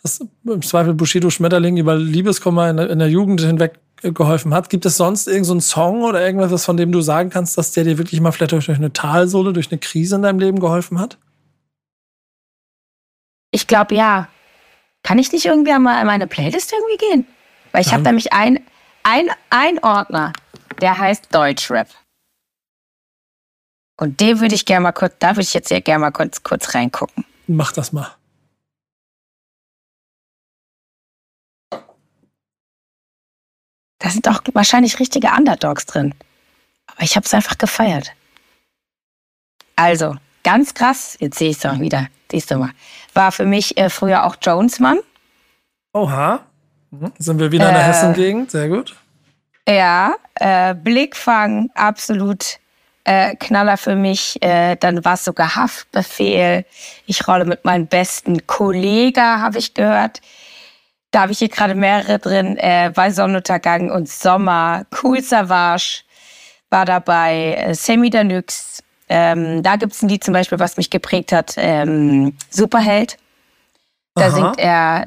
dass 0.03 0.27
im 0.45 0.63
Zweifel 0.63 0.95
Bushido 0.95 1.31
Schmetterling 1.31 1.77
über 1.77 1.95
Liebeskummer 1.95 2.69
in 2.71 2.79
der, 2.79 2.91
in 2.91 2.99
der 2.99 3.09
Jugend 3.09 3.41
hinweg 3.43 3.79
geholfen 4.03 4.53
hat. 4.53 4.69
Gibt 4.69 4.85
es 4.85 4.97
sonst 4.97 5.29
irgendeinen 5.29 5.61
so 5.61 5.75
Song 5.75 6.03
oder 6.03 6.25
irgendwas, 6.25 6.65
von 6.65 6.77
dem 6.77 6.91
du 6.91 7.01
sagen 7.01 7.31
kannst, 7.31 7.57
dass 7.57 7.71
der 7.73 7.85
dir 7.85 7.97
wirklich 7.97 8.21
mal 8.21 8.33
vielleicht 8.33 8.53
durch 8.53 8.69
eine 8.69 8.93
Talsohle, 8.93 9.53
durch 9.53 9.71
eine 9.71 9.79
Krise 9.79 10.17
in 10.17 10.23
deinem 10.23 10.41
Leben 10.41 10.59
geholfen 10.59 10.99
hat? 10.99 11.19
Ich 13.55 13.69
glaube 13.69 13.95
ja. 13.95 14.29
Kann 15.05 15.21
ich 15.21 15.31
nicht 15.31 15.45
irgendwie 15.45 15.79
mal 15.79 16.01
in 16.01 16.09
meine 16.09 16.27
Playlist 16.27 16.73
irgendwie 16.73 16.97
gehen? 16.97 17.27
Weil 17.71 17.83
ich 17.83 17.93
habe 17.93 18.03
nämlich 18.03 18.33
ein, 18.33 18.59
ein, 19.05 19.31
ein 19.49 19.79
Ordner, 19.79 20.33
der 20.81 20.99
heißt 20.99 21.33
Deutschrap. 21.33 21.89
Und 23.97 24.19
den 24.19 24.41
würde 24.41 24.57
ich 24.57 24.67
gerne 24.67 24.83
mal 24.83 24.93
kurz, 24.93 25.15
da 25.21 25.31
würde 25.31 25.43
ich 25.43 25.55
jetzt 25.55 25.69
sehr 25.69 25.81
gerne 25.81 26.01
mal 26.01 26.11
kurz, 26.11 26.43
kurz 26.43 26.75
reingucken. 26.75 27.25
Mach 27.47 27.71
das 27.71 27.93
mal. 27.93 28.17
Da 34.01 34.11
sind 34.11 34.27
auch 34.27 34.43
wahrscheinlich 34.53 34.99
richtige 34.99 35.29
Underdogs 35.29 35.87
drin. 35.87 36.13
Aber 36.87 37.03
ich 37.03 37.15
habe 37.15 37.25
es 37.25 37.33
einfach 37.33 37.57
gefeiert. 37.57 38.11
Also, 39.77 40.17
ganz 40.45 40.75
krass, 40.75 41.17
jetzt 41.19 41.39
sehe 41.39 41.51
ich 41.51 41.57
es 41.57 41.63
doch 41.63 41.81
wieder. 41.81 42.07
Siehst 42.31 42.51
du 42.51 42.59
mal. 42.59 42.71
War 43.15 43.33
für 43.33 43.45
mich 43.45 43.77
äh, 43.77 43.91
früher 43.91 44.25
auch 44.25 44.37
Jonesmann. 44.41 45.01
Oha. 45.93 46.41
Mhm. 46.91 47.13
Sind 47.19 47.41
wir 47.41 47.51
wieder 47.51 47.69
in 47.69 47.75
der 47.75 47.83
äh, 47.83 47.87
Hessen-Gegend? 47.87 48.51
Sehr 48.51 48.69
gut. 48.69 48.95
Ja, 49.69 50.15
äh, 50.35 50.75
Blickfang, 50.75 51.71
absolut 51.75 52.59
äh, 53.05 53.35
Knaller 53.37 53.77
für 53.77 53.97
mich. 53.97 54.43
Äh, 54.43 54.77
dann 54.77 55.05
war 55.05 55.15
es 55.15 55.25
sogar 55.25 55.57
Haftbefehl. 55.57 56.65
Ich 57.07 57.27
rolle 57.27 57.45
mit 57.45 57.65
meinem 57.65 57.87
besten 57.87 58.47
Kollegen, 58.47 59.23
habe 59.23 59.59
ich 59.59 59.75
gehört. 59.75 60.21
Da 61.11 61.23
habe 61.23 61.33
ich 61.33 61.39
hier 61.39 61.49
gerade 61.49 61.75
mehrere 61.75 62.19
drin. 62.19 62.57
Äh, 62.59 62.93
bei 62.95 63.11
Sonnenuntergang 63.11 63.91
und 63.91 64.09
Sommer. 64.09 64.85
Cool 65.03 65.23
Savage 65.23 66.03
war 66.71 66.85
dabei. 66.85 67.55
Äh, 67.55 67.75
Sammy 67.75 68.11
Danux, 68.11 68.83
ähm, 69.09 69.63
da 69.63 69.77
gibt 69.77 69.93
es 69.93 70.03
ein 70.03 70.09
Lied 70.09 70.25
zum 70.25 70.35
Beispiel, 70.35 70.59
was 70.59 70.77
mich 70.77 70.91
geprägt 70.91 71.33
hat, 71.33 71.55
ähm, 71.57 72.37
Superheld. 72.51 73.19
Da 74.15 74.27
Aha. 74.27 74.31
singt 74.31 74.59
er 74.59 75.07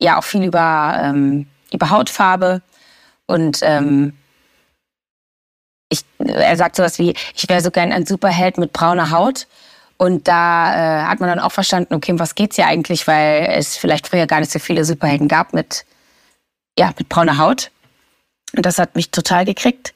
ja 0.00 0.18
auch 0.18 0.24
viel 0.24 0.44
über, 0.44 1.00
ähm, 1.02 1.46
über 1.72 1.90
Hautfarbe 1.90 2.62
und 3.26 3.60
ähm, 3.62 4.12
ich, 5.88 6.04
er 6.18 6.56
sagt 6.56 6.76
sowas 6.76 6.98
wie, 6.98 7.14
ich 7.34 7.48
wäre 7.48 7.60
so 7.60 7.70
gern 7.70 7.92
ein 7.92 8.06
Superheld 8.06 8.58
mit 8.58 8.72
brauner 8.72 9.10
Haut. 9.10 9.46
Und 9.98 10.28
da 10.28 10.74
äh, 10.74 11.06
hat 11.06 11.20
man 11.20 11.28
dann 11.28 11.38
auch 11.38 11.52
verstanden, 11.52 11.94
okay, 11.94 12.12
um 12.12 12.18
was 12.18 12.34
geht's 12.34 12.56
hier 12.56 12.66
eigentlich, 12.66 13.06
weil 13.06 13.46
es 13.56 13.76
vielleicht 13.76 14.08
früher 14.08 14.26
gar 14.26 14.40
nicht 14.40 14.52
so 14.52 14.58
viele 14.58 14.84
Superhelden 14.84 15.26
gab 15.26 15.54
mit, 15.54 15.86
ja, 16.78 16.92
mit 16.98 17.08
brauner 17.08 17.38
Haut. 17.38 17.70
Und 18.54 18.66
das 18.66 18.78
hat 18.78 18.94
mich 18.94 19.10
total 19.10 19.46
gekriegt. 19.46 19.94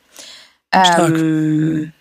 Ähm, 0.73 1.93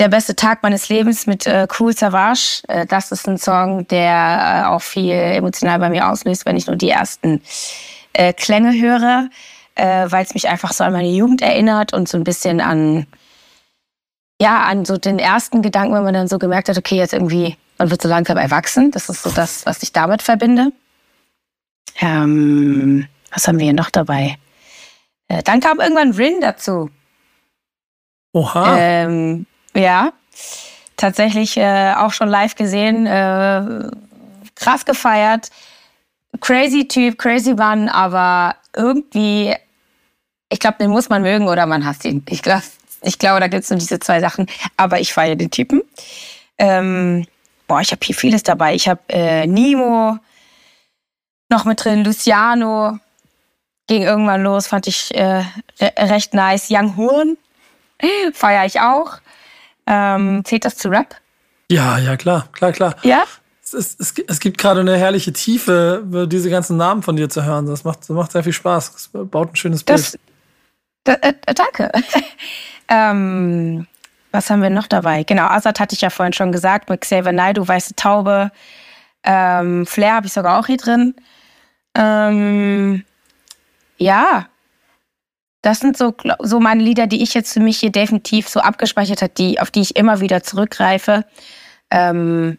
der 0.00 0.08
beste 0.08 0.34
Tag 0.34 0.62
meines 0.62 0.88
Lebens 0.88 1.26
mit 1.26 1.46
äh, 1.46 1.68
Cool 1.78 1.94
Savage. 1.94 2.62
Äh, 2.68 2.86
das 2.86 3.12
ist 3.12 3.28
ein 3.28 3.38
Song, 3.38 3.86
der 3.88 4.64
äh, 4.64 4.68
auch 4.68 4.82
viel 4.82 5.12
emotional 5.12 5.78
bei 5.78 5.90
mir 5.90 6.08
auslöst, 6.08 6.46
wenn 6.46 6.56
ich 6.56 6.66
nur 6.66 6.76
die 6.76 6.88
ersten 6.88 7.42
äh, 8.14 8.32
Klänge 8.32 8.72
höre, 8.72 9.28
äh, 9.74 10.10
weil 10.10 10.24
es 10.24 10.34
mich 10.34 10.48
einfach 10.48 10.72
so 10.72 10.84
an 10.84 10.92
meine 10.92 11.10
Jugend 11.10 11.42
erinnert 11.42 11.92
und 11.92 12.08
so 12.08 12.16
ein 12.16 12.24
bisschen 12.24 12.60
an, 12.60 13.06
ja, 14.40 14.62
an 14.62 14.86
so 14.86 14.96
den 14.96 15.18
ersten 15.18 15.60
Gedanken, 15.60 15.94
wenn 15.94 16.04
man 16.04 16.14
dann 16.14 16.28
so 16.28 16.38
gemerkt 16.38 16.70
hat, 16.70 16.78
okay, 16.78 16.96
jetzt 16.96 17.12
irgendwie, 17.12 17.56
man 17.76 17.90
wird 17.90 18.00
so 18.00 18.08
langsam 18.08 18.38
erwachsen. 18.38 18.90
Das 18.90 19.10
ist 19.10 19.22
so 19.22 19.30
das, 19.30 19.66
was 19.66 19.82
ich 19.82 19.92
damit 19.92 20.22
verbinde. 20.22 20.72
Ähm, 22.00 23.06
was 23.32 23.46
haben 23.46 23.58
wir 23.58 23.64
hier 23.64 23.74
noch 23.74 23.90
dabei? 23.90 24.38
Äh, 25.28 25.42
dann 25.42 25.60
kam 25.60 25.78
irgendwann 25.78 26.12
Rin 26.12 26.40
dazu. 26.40 26.88
Oha. 28.32 28.76
Ähm, 28.78 29.46
ja, 29.74 30.12
tatsächlich 30.96 31.56
äh, 31.56 31.94
auch 31.96 32.12
schon 32.12 32.28
live 32.28 32.54
gesehen, 32.54 33.06
äh, 33.06 33.88
krass 34.54 34.84
gefeiert. 34.84 35.50
Crazy 36.40 36.86
Typ, 36.86 37.18
crazy 37.18 37.54
Mann, 37.54 37.88
aber 37.88 38.56
irgendwie, 38.76 39.54
ich 40.48 40.58
glaube, 40.60 40.78
den 40.78 40.90
muss 40.90 41.08
man 41.08 41.22
mögen 41.22 41.48
oder 41.48 41.66
man 41.66 41.84
hasst 41.84 42.04
ihn. 42.04 42.24
Ich 42.28 42.42
glaube, 42.42 42.62
ich 43.02 43.18
glaube, 43.18 43.40
da 43.40 43.48
gibt 43.48 43.64
es 43.64 43.70
nur 43.70 43.78
diese 43.78 43.98
zwei 43.98 44.20
Sachen. 44.20 44.46
Aber 44.76 45.00
ich 45.00 45.12
feiere 45.12 45.36
den 45.36 45.50
Typen. 45.50 45.82
Ähm, 46.58 47.26
boah, 47.66 47.80
ich 47.80 47.90
habe 47.90 48.00
hier 48.04 48.14
vieles 48.14 48.42
dabei. 48.42 48.74
Ich 48.74 48.88
habe 48.88 49.00
äh, 49.08 49.46
Nemo 49.46 50.18
noch 51.48 51.64
mit 51.64 51.84
drin, 51.84 52.04
Luciano 52.04 52.98
ging 53.90 54.02
irgendwann 54.02 54.44
los, 54.44 54.68
fand 54.68 54.86
ich 54.86 55.12
äh, 55.16 55.42
recht 55.80 56.32
nice. 56.32 56.68
Young 56.70 56.96
Horn 56.96 57.36
feiere 58.32 58.64
ich 58.64 58.80
auch. 58.80 59.18
Ähm, 59.86 60.44
zählt 60.44 60.64
das 60.64 60.76
zu 60.76 60.88
Rap? 60.88 61.16
Ja, 61.70 61.98
ja, 61.98 62.16
klar, 62.16 62.48
klar, 62.52 62.72
klar. 62.72 62.96
Ja? 63.02 63.24
Es, 63.62 63.74
es, 63.74 64.14
es, 64.26 64.40
gibt 64.40 64.58
gerade 64.58 64.80
eine 64.80 64.96
herrliche 64.96 65.32
Tiefe, 65.32 66.02
diese 66.28 66.50
ganzen 66.50 66.76
Namen 66.76 67.02
von 67.02 67.14
dir 67.14 67.28
zu 67.28 67.44
hören. 67.44 67.66
Das 67.66 67.84
macht, 67.84 68.00
das 68.00 68.08
macht 68.08 68.32
sehr 68.32 68.42
viel 68.42 68.52
Spaß. 68.52 68.92
Das 68.92 69.10
baut 69.28 69.52
ein 69.52 69.56
schönes 69.56 69.84
Bild. 69.84 69.98
Das, 69.98 70.18
da, 71.04 71.12
äh, 71.14 71.34
danke. 71.54 71.92
ähm, 72.88 73.86
was 74.32 74.50
haben 74.50 74.62
wir 74.62 74.70
noch 74.70 74.88
dabei? 74.88 75.22
Genau, 75.22 75.44
Azad 75.44 75.78
hatte 75.78 75.94
ich 75.94 76.00
ja 76.00 76.10
vorhin 76.10 76.32
schon 76.32 76.50
gesagt, 76.50 76.88
mit 76.88 77.00
Xavier 77.00 77.32
Naidoo, 77.32 77.66
Weiße 77.66 77.94
Taube. 77.94 78.50
Ähm, 79.22 79.86
Flair 79.86 80.14
habe 80.14 80.26
ich 80.26 80.32
sogar 80.32 80.58
auch 80.58 80.66
hier 80.66 80.76
drin. 80.76 81.14
Ähm, 81.94 83.04
ja, 83.98 84.46
das 85.62 85.80
sind 85.80 85.96
so, 85.96 86.14
so 86.40 86.60
meine 86.60 86.82
Lieder, 86.82 87.06
die 87.06 87.22
ich 87.22 87.34
jetzt 87.34 87.52
für 87.52 87.60
mich 87.60 87.78
hier 87.78 87.92
definitiv 87.92 88.48
so 88.48 88.60
abgespeichert 88.60 89.22
habe, 89.22 89.32
die, 89.36 89.60
auf 89.60 89.70
die 89.70 89.80
ich 89.80 89.96
immer 89.96 90.20
wieder 90.20 90.42
zurückgreife. 90.42 91.24
Ähm 91.90 92.58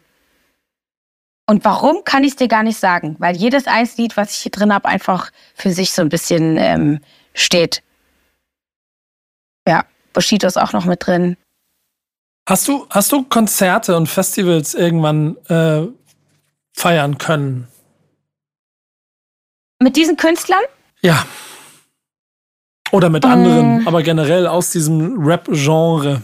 und 1.47 1.65
warum 1.65 2.03
kann 2.05 2.23
ich 2.23 2.31
es 2.31 2.35
dir 2.37 2.47
gar 2.47 2.63
nicht 2.63 2.79
sagen? 2.79 3.15
Weil 3.19 3.35
jedes 3.35 3.67
Eislied, 3.67 4.15
was 4.15 4.31
ich 4.31 4.37
hier 4.37 4.51
drin 4.51 4.73
habe, 4.73 4.87
einfach 4.87 5.31
für 5.55 5.71
sich 5.71 5.91
so 5.91 6.01
ein 6.01 6.09
bisschen 6.09 6.57
ähm, 6.57 6.99
steht. 7.33 7.83
Ja, 9.67 9.83
Bushido 10.13 10.47
ist 10.47 10.57
auch 10.57 10.73
noch 10.73 10.85
mit 10.85 11.05
drin. 11.05 11.37
Hast 12.47 12.67
du, 12.67 12.87
hast 12.89 13.11
du 13.11 13.23
Konzerte 13.23 13.97
und 13.97 14.07
Festivals 14.07 14.73
irgendwann 14.73 15.37
äh, 15.47 15.87
feiern 16.73 17.17
können? 17.17 17.67
Mit 19.79 19.95
diesen 19.95 20.17
Künstlern? 20.17 20.63
Ja. 21.01 21.25
Oder 22.91 23.09
mit 23.09 23.25
anderen, 23.25 23.81
äh, 23.81 23.87
aber 23.87 24.03
generell 24.03 24.47
aus 24.47 24.71
diesem 24.71 25.25
Rap-Genre. 25.25 26.21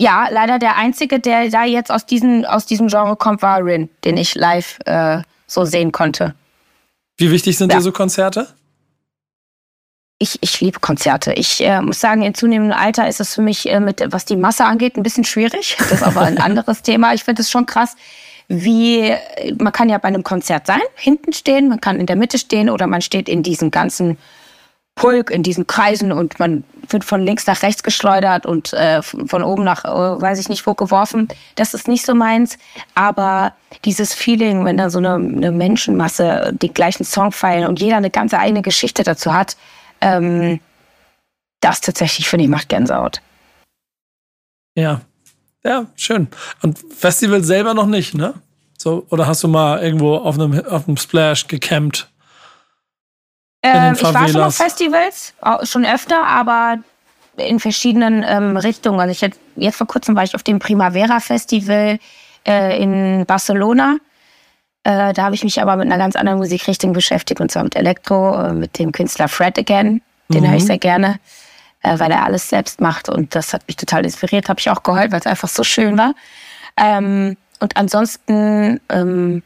Ja, 0.00 0.28
leider 0.30 0.58
der 0.58 0.76
einzige, 0.76 1.20
der 1.20 1.50
da 1.50 1.64
jetzt 1.64 1.90
aus 1.90 2.06
diesem, 2.06 2.44
aus 2.44 2.64
diesem 2.64 2.88
Genre 2.88 3.16
kommt, 3.16 3.42
war 3.42 3.62
Rin, 3.62 3.90
den 4.04 4.16
ich 4.16 4.34
live 4.34 4.78
äh, 4.86 5.22
so 5.46 5.64
sehen 5.64 5.92
konnte. 5.92 6.34
Wie 7.18 7.30
wichtig 7.30 7.58
sind 7.58 7.70
ja. 7.70 7.78
dir 7.78 7.82
so 7.82 7.92
Konzerte? 7.92 8.48
Ich, 10.18 10.38
ich 10.42 10.60
liebe 10.60 10.80
Konzerte. 10.80 11.32
Ich 11.32 11.62
äh, 11.62 11.82
muss 11.82 12.00
sagen, 12.00 12.22
in 12.22 12.34
zunehmendem 12.34 12.78
Alter 12.78 13.08
ist 13.08 13.20
es 13.20 13.34
für 13.34 13.42
mich, 13.42 13.68
äh, 13.68 13.80
mit, 13.80 14.02
was 14.06 14.24
die 14.24 14.36
Masse 14.36 14.64
angeht, 14.64 14.96
ein 14.96 15.02
bisschen 15.02 15.24
schwierig. 15.24 15.76
Das 15.90 15.92
ist 15.92 16.02
aber 16.02 16.22
ein 16.22 16.38
anderes 16.38 16.82
Thema. 16.82 17.12
Ich 17.12 17.24
finde 17.24 17.42
es 17.42 17.50
schon 17.50 17.66
krass, 17.66 17.96
wie 18.48 19.14
man 19.58 19.72
kann 19.72 19.88
ja 19.88 19.98
bei 19.98 20.08
einem 20.08 20.24
Konzert 20.24 20.66
sein, 20.66 20.80
hinten 20.96 21.32
stehen, 21.32 21.68
man 21.68 21.80
kann 21.80 22.00
in 22.00 22.06
der 22.06 22.16
Mitte 22.16 22.38
stehen 22.38 22.68
oder 22.68 22.86
man 22.86 23.00
steht 23.00 23.28
in 23.28 23.42
diesen 23.42 23.70
ganzen 23.70 24.18
Pulk, 25.00 25.30
in 25.30 25.42
diesen 25.42 25.66
Kreisen 25.66 26.12
und 26.12 26.38
man 26.38 26.62
wird 26.90 27.04
von 27.04 27.24
links 27.24 27.46
nach 27.46 27.62
rechts 27.62 27.82
geschleudert 27.82 28.44
und 28.44 28.74
äh, 28.74 29.00
von 29.00 29.42
oben 29.42 29.64
nach, 29.64 29.86
äh, 29.86 30.20
weiß 30.20 30.38
ich 30.38 30.50
nicht 30.50 30.66
wo, 30.66 30.74
geworfen. 30.74 31.28
Das 31.54 31.72
ist 31.72 31.88
nicht 31.88 32.04
so 32.04 32.14
meins. 32.14 32.58
Aber 32.94 33.54
dieses 33.86 34.12
Feeling, 34.12 34.66
wenn 34.66 34.76
da 34.76 34.90
so 34.90 34.98
eine, 34.98 35.14
eine 35.14 35.52
Menschenmasse 35.52 36.52
den 36.52 36.74
gleichen 36.74 37.04
Song 37.04 37.32
feilen 37.32 37.66
und 37.66 37.80
jeder 37.80 37.96
eine 37.96 38.10
ganz 38.10 38.34
eigene 38.34 38.60
Geschichte 38.60 39.02
dazu 39.02 39.32
hat, 39.32 39.56
ähm, 40.02 40.60
das 41.60 41.80
tatsächlich, 41.80 42.28
finde 42.28 42.44
ich, 42.44 42.50
macht 42.50 42.68
Gänsehaut. 42.68 43.22
Ja, 44.74 45.00
ja, 45.64 45.86
schön. 45.96 46.28
Und 46.60 46.78
Festival 46.94 47.42
selber 47.42 47.72
noch 47.72 47.86
nicht, 47.86 48.14
ne? 48.14 48.34
So, 48.76 49.06
oder 49.08 49.26
hast 49.26 49.42
du 49.44 49.48
mal 49.48 49.82
irgendwo 49.82 50.16
auf 50.16 50.38
einem, 50.38 50.62
auf 50.66 50.86
einem 50.86 50.98
Splash 50.98 51.48
gecampt? 51.48 52.10
Ähm, 53.62 53.94
ich 53.94 54.02
war 54.02 54.28
schon 54.28 54.42
auf 54.42 54.56
Festivals, 54.56 55.34
schon 55.64 55.84
öfter, 55.84 56.24
aber 56.26 56.78
in 57.36 57.60
verschiedenen 57.60 58.24
ähm, 58.26 58.56
Richtungen. 58.56 59.00
Also 59.00 59.12
ich 59.12 59.20
jetzt, 59.20 59.40
jetzt 59.56 59.76
vor 59.76 59.86
kurzem 59.86 60.16
war 60.16 60.24
ich 60.24 60.34
auf 60.34 60.42
dem 60.42 60.58
Primavera 60.58 61.20
Festival 61.20 61.98
äh, 62.46 62.82
in 62.82 63.24
Barcelona. 63.26 63.96
Äh, 64.84 65.12
da 65.12 65.24
habe 65.24 65.34
ich 65.34 65.44
mich 65.44 65.60
aber 65.60 65.76
mit 65.76 65.86
einer 65.86 65.98
ganz 65.98 66.16
anderen 66.16 66.38
Musikrichtung 66.38 66.92
beschäftigt, 66.92 67.40
und 67.40 67.50
zwar 67.50 67.64
mit 67.64 67.76
Elektro, 67.76 68.34
äh, 68.42 68.52
mit 68.52 68.78
dem 68.78 68.92
Künstler 68.92 69.28
Fred 69.28 69.58
Again. 69.58 70.02
Den 70.28 70.42
mhm. 70.42 70.48
höre 70.48 70.56
ich 70.56 70.64
sehr 70.64 70.78
gerne 70.78 71.18
äh, 71.82 71.98
weil 71.98 72.10
er 72.10 72.24
alles 72.24 72.48
selbst 72.48 72.80
macht. 72.80 73.08
Und 73.08 73.34
das 73.34 73.52
hat 73.52 73.66
mich 73.66 73.76
total 73.76 74.04
inspiriert. 74.04 74.48
Habe 74.48 74.60
ich 74.60 74.70
auch 74.70 74.82
geheult, 74.82 75.12
weil 75.12 75.20
es 75.20 75.26
einfach 75.26 75.48
so 75.48 75.64
schön 75.64 75.96
war. 75.98 76.14
Ähm, 76.76 77.36
und 77.60 77.76
ansonsten, 77.76 78.80
ähm, 78.88 79.42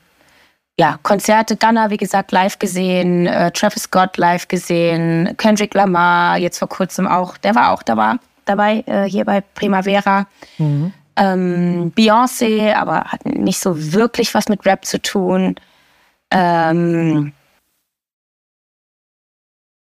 ja, 0.78 0.98
Konzerte, 1.02 1.56
Gunner, 1.56 1.90
wie 1.90 1.96
gesagt, 1.96 2.32
live 2.32 2.58
gesehen, 2.58 3.26
äh, 3.26 3.50
Travis 3.52 3.84
Scott 3.84 4.16
live 4.16 4.48
gesehen, 4.48 5.36
Kendrick 5.36 5.72
Lamar, 5.74 6.36
jetzt 6.38 6.58
vor 6.58 6.68
kurzem 6.68 7.06
auch, 7.06 7.36
der 7.38 7.54
war 7.54 7.72
auch 7.72 7.82
dabei, 7.82 8.14
dabei 8.44 8.82
äh, 8.86 9.04
hier 9.04 9.24
bei 9.24 9.40
Primavera. 9.40 10.26
Mhm. 10.58 10.92
Ähm, 11.16 11.92
Beyoncé, 11.94 12.74
aber 12.74 13.04
hat 13.04 13.24
nicht 13.24 13.60
so 13.60 13.92
wirklich 13.92 14.34
was 14.34 14.48
mit 14.48 14.66
Rap 14.66 14.84
zu 14.84 15.00
tun. 15.00 15.54
Ähm, 16.32 17.32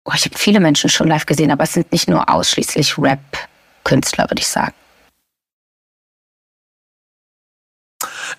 oh, 0.04 0.12
ich 0.14 0.26
habe 0.26 0.36
viele 0.36 0.60
Menschen 0.60 0.90
schon 0.90 1.08
live 1.08 1.24
gesehen, 1.24 1.50
aber 1.50 1.64
es 1.64 1.72
sind 1.72 1.90
nicht 1.90 2.06
nur 2.06 2.28
ausschließlich 2.28 2.98
Rap-Künstler, 2.98 4.24
würde 4.24 4.40
ich 4.40 4.48
sagen. 4.48 4.74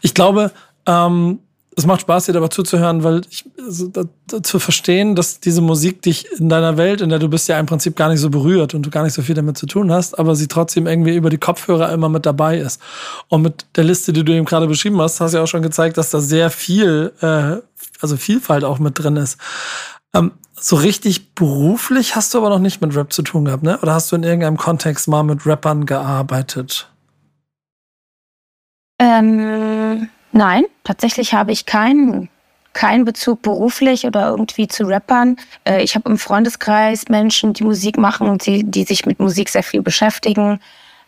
Ich 0.01 0.13
glaube, 0.13 0.51
ähm, 0.85 1.39
es 1.75 1.85
macht 1.85 2.01
Spaß, 2.01 2.25
dir 2.25 2.33
dabei 2.33 2.49
zuzuhören, 2.49 3.03
weil 3.03 3.21
ich, 3.29 3.45
also, 3.57 3.87
da, 3.87 4.03
zu 4.41 4.59
verstehen, 4.59 5.15
dass 5.15 5.39
diese 5.39 5.61
Musik 5.61 6.01
dich 6.01 6.31
in 6.39 6.49
deiner 6.49 6.77
Welt, 6.77 7.01
in 7.01 7.09
der 7.09 7.19
du 7.19 7.29
bist 7.29 7.47
ja 7.47 7.59
im 7.59 7.65
Prinzip 7.65 7.95
gar 7.95 8.09
nicht 8.09 8.19
so 8.19 8.29
berührt 8.29 8.73
und 8.73 8.85
du 8.85 8.89
gar 8.89 9.03
nicht 9.03 9.13
so 9.13 9.21
viel 9.21 9.35
damit 9.35 9.57
zu 9.57 9.65
tun 9.65 9.91
hast, 9.91 10.17
aber 10.17 10.35
sie 10.35 10.47
trotzdem 10.47 10.87
irgendwie 10.87 11.15
über 11.15 11.29
die 11.29 11.37
Kopfhörer 11.37 11.91
immer 11.91 12.09
mit 12.09 12.25
dabei 12.25 12.57
ist. 12.57 12.81
Und 13.27 13.41
mit 13.41 13.65
der 13.75 13.83
Liste, 13.83 14.13
die 14.13 14.23
du 14.23 14.33
eben 14.33 14.45
gerade 14.45 14.67
beschrieben 14.67 14.99
hast, 15.01 15.19
hast 15.19 15.33
du 15.33 15.37
ja 15.37 15.43
auch 15.43 15.47
schon 15.47 15.61
gezeigt, 15.61 15.97
dass 15.97 16.09
da 16.09 16.19
sehr 16.19 16.49
viel, 16.49 17.11
äh, 17.21 17.57
also 18.01 18.17
Vielfalt 18.17 18.63
auch 18.63 18.79
mit 18.79 18.99
drin 18.99 19.17
ist. 19.17 19.37
Ähm, 20.13 20.31
so 20.59 20.75
richtig 20.77 21.35
beruflich 21.35 22.15
hast 22.15 22.33
du 22.33 22.37
aber 22.37 22.49
noch 22.49 22.59
nicht 22.59 22.81
mit 22.81 22.95
Rap 22.95 23.11
zu 23.11 23.21
tun 23.21 23.45
gehabt, 23.45 23.63
ne? 23.63 23.79
Oder 23.81 23.93
hast 23.93 24.11
du 24.11 24.15
in 24.15 24.23
irgendeinem 24.23 24.57
Kontext 24.57 25.07
mal 25.07 25.23
mit 25.23 25.45
Rappern 25.45 25.85
gearbeitet? 25.85 26.89
Ähm, 28.99 30.09
nein, 30.33 30.65
tatsächlich 30.83 31.33
habe 31.33 31.51
ich 31.51 31.65
keinen 31.65 32.29
keinen 32.73 33.05
Bezug 33.05 33.43
beruflich 33.43 34.05
oder 34.07 34.29
irgendwie 34.29 34.67
zu 34.67 34.85
Rappern. 34.85 35.37
Äh, 35.63 35.83
ich 35.83 35.93
habe 35.93 36.09
im 36.09 36.17
Freundeskreis 36.17 37.07
Menschen, 37.07 37.53
die 37.53 37.63
Musik 37.63 37.99
machen 37.99 38.27
und 38.27 38.47
die, 38.47 38.63
die 38.63 38.83
sich 38.83 39.05
mit 39.05 39.19
Musik 39.19 39.49
sehr 39.49 39.61
viel 39.61 39.83
beschäftigen. 39.83 40.59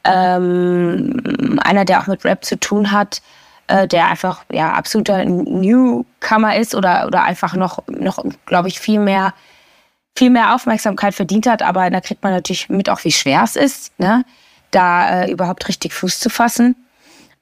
Ähm, 0.04 1.60
einer, 1.64 1.84
der 1.84 2.02
auch 2.02 2.08
mit 2.08 2.24
Rap 2.24 2.46
zu 2.46 2.60
tun 2.60 2.92
hat 2.92 3.22
äh, 3.68 3.88
der 3.88 4.08
einfach 4.08 4.44
ja 4.52 4.74
absoluter 4.74 5.26
Newcomer 5.26 6.56
ist 6.56 6.76
oder, 6.76 7.08
oder 7.08 7.24
einfach 7.24 7.56
noch, 7.56 7.84
noch 7.88 8.24
glaube 8.46 8.68
ich, 8.68 8.80
viel 8.80 9.00
mehr, 9.00 9.34
viel 10.16 10.30
mehr 10.30 10.54
Aufmerksamkeit 10.54 11.16
verdient 11.16 11.48
hat. 11.48 11.62
Aber 11.62 11.90
da 11.90 12.02
kriegt 12.02 12.24
man 12.24 12.34
natürlich 12.34 12.70
mit 12.70 12.90
auch, 12.90 13.04
wie 13.04 13.12
schwer 13.12 13.44
es 13.44 13.56
ist, 13.56 13.98
ne? 14.00 14.24
da 14.72 15.24
äh, 15.24 15.32
überhaupt 15.32 15.68
richtig 15.68 15.94
Fuß 15.94 16.20
zu 16.20 16.30
fassen. 16.30 16.76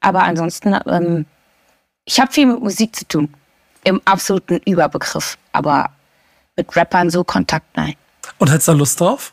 Aber 0.00 0.22
ansonsten, 0.22 0.76
ähm, 0.86 1.26
ich 2.04 2.20
habe 2.20 2.32
viel 2.32 2.46
mit 2.46 2.60
Musik 2.60 2.94
zu 2.94 3.06
tun. 3.06 3.34
Im 3.84 4.00
absoluten 4.04 4.60
Überbegriff. 4.64 5.38
Aber 5.52 5.90
mit 6.56 6.74
Rappern 6.76 7.10
so 7.10 7.24
Kontakt, 7.24 7.76
nein. 7.76 7.94
Und 8.38 8.50
hättest 8.50 8.68
du 8.68 8.72
da 8.72 8.78
Lust 8.78 9.00
drauf? 9.00 9.32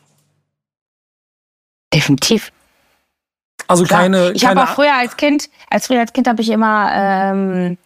Definitiv. 1.94 2.52
Also 3.68 3.84
Klar. 3.84 4.02
keine. 4.02 4.32
Ich 4.32 4.46
habe 4.46 4.64
auch 4.64 4.76
früher 4.76 4.94
als 4.94 5.16
Kind, 5.18 5.50
als 5.70 5.88
früher 5.88 6.00
als 6.00 6.14
Kind 6.14 6.28
habe 6.28 6.42
ich 6.42 6.50
immer, 6.50 6.92
ähm, 6.94 7.78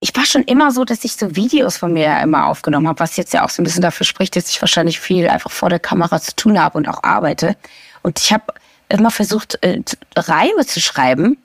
ich 0.00 0.14
war 0.16 0.24
schon 0.24 0.42
immer 0.42 0.70
so, 0.70 0.84
dass 0.84 1.04
ich 1.04 1.16
so 1.16 1.34
Videos 1.34 1.76
von 1.76 1.92
mir 1.92 2.20
immer 2.20 2.46
aufgenommen 2.46 2.88
habe, 2.88 3.00
was 3.00 3.16
jetzt 3.16 3.32
ja 3.32 3.44
auch 3.44 3.50
so 3.50 3.62
ein 3.62 3.64
bisschen 3.64 3.82
dafür 3.82 4.06
spricht, 4.06 4.36
dass 4.36 4.48
ich 4.48 4.60
wahrscheinlich 4.60 5.00
viel 5.00 5.28
einfach 5.28 5.50
vor 5.50 5.68
der 5.68 5.80
Kamera 5.80 6.20
zu 6.20 6.34
tun 6.36 6.58
habe 6.58 6.78
und 6.78 6.88
auch 6.88 7.02
arbeite. 7.02 7.56
Und 8.02 8.20
ich 8.20 8.32
habe 8.32 8.44
immer 8.88 9.10
versucht, 9.10 9.58
äh, 9.62 9.82
Reime 10.16 10.66
zu 10.66 10.80
schreiben, 10.80 11.38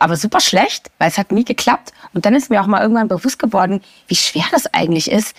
aber 0.00 0.16
super 0.16 0.40
schlecht, 0.40 0.90
weil 0.98 1.08
es 1.08 1.18
hat 1.18 1.32
nie 1.32 1.44
geklappt. 1.44 1.92
Und 2.14 2.24
dann 2.26 2.34
ist 2.34 2.50
mir 2.50 2.60
auch 2.60 2.66
mal 2.66 2.82
irgendwann 2.82 3.08
bewusst 3.08 3.38
geworden, 3.38 3.82
wie 4.06 4.16
schwer 4.16 4.44
das 4.50 4.66
eigentlich 4.72 5.10
ist, 5.10 5.36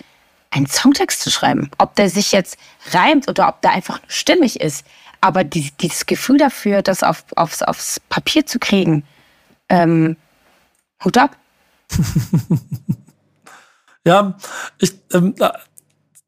einen 0.50 0.66
Songtext 0.66 1.22
zu 1.22 1.30
schreiben. 1.30 1.70
Ob 1.78 1.94
der 1.94 2.10
sich 2.10 2.32
jetzt 2.32 2.58
reimt 2.92 3.28
oder 3.28 3.48
ob 3.48 3.60
der 3.62 3.72
einfach 3.72 4.00
stimmig 4.08 4.60
ist. 4.60 4.84
Aber 5.20 5.44
die, 5.44 5.70
dieses 5.80 6.06
Gefühl 6.06 6.38
dafür, 6.38 6.82
das 6.82 7.02
auf, 7.02 7.24
aufs, 7.36 7.62
aufs 7.62 8.00
Papier 8.08 8.46
zu 8.46 8.58
kriegen, 8.58 9.04
ähm, 9.68 10.16
Hut 11.04 11.16
ab. 11.18 11.36
ja, 14.04 14.36
ich, 14.78 14.92
ähm, 15.12 15.34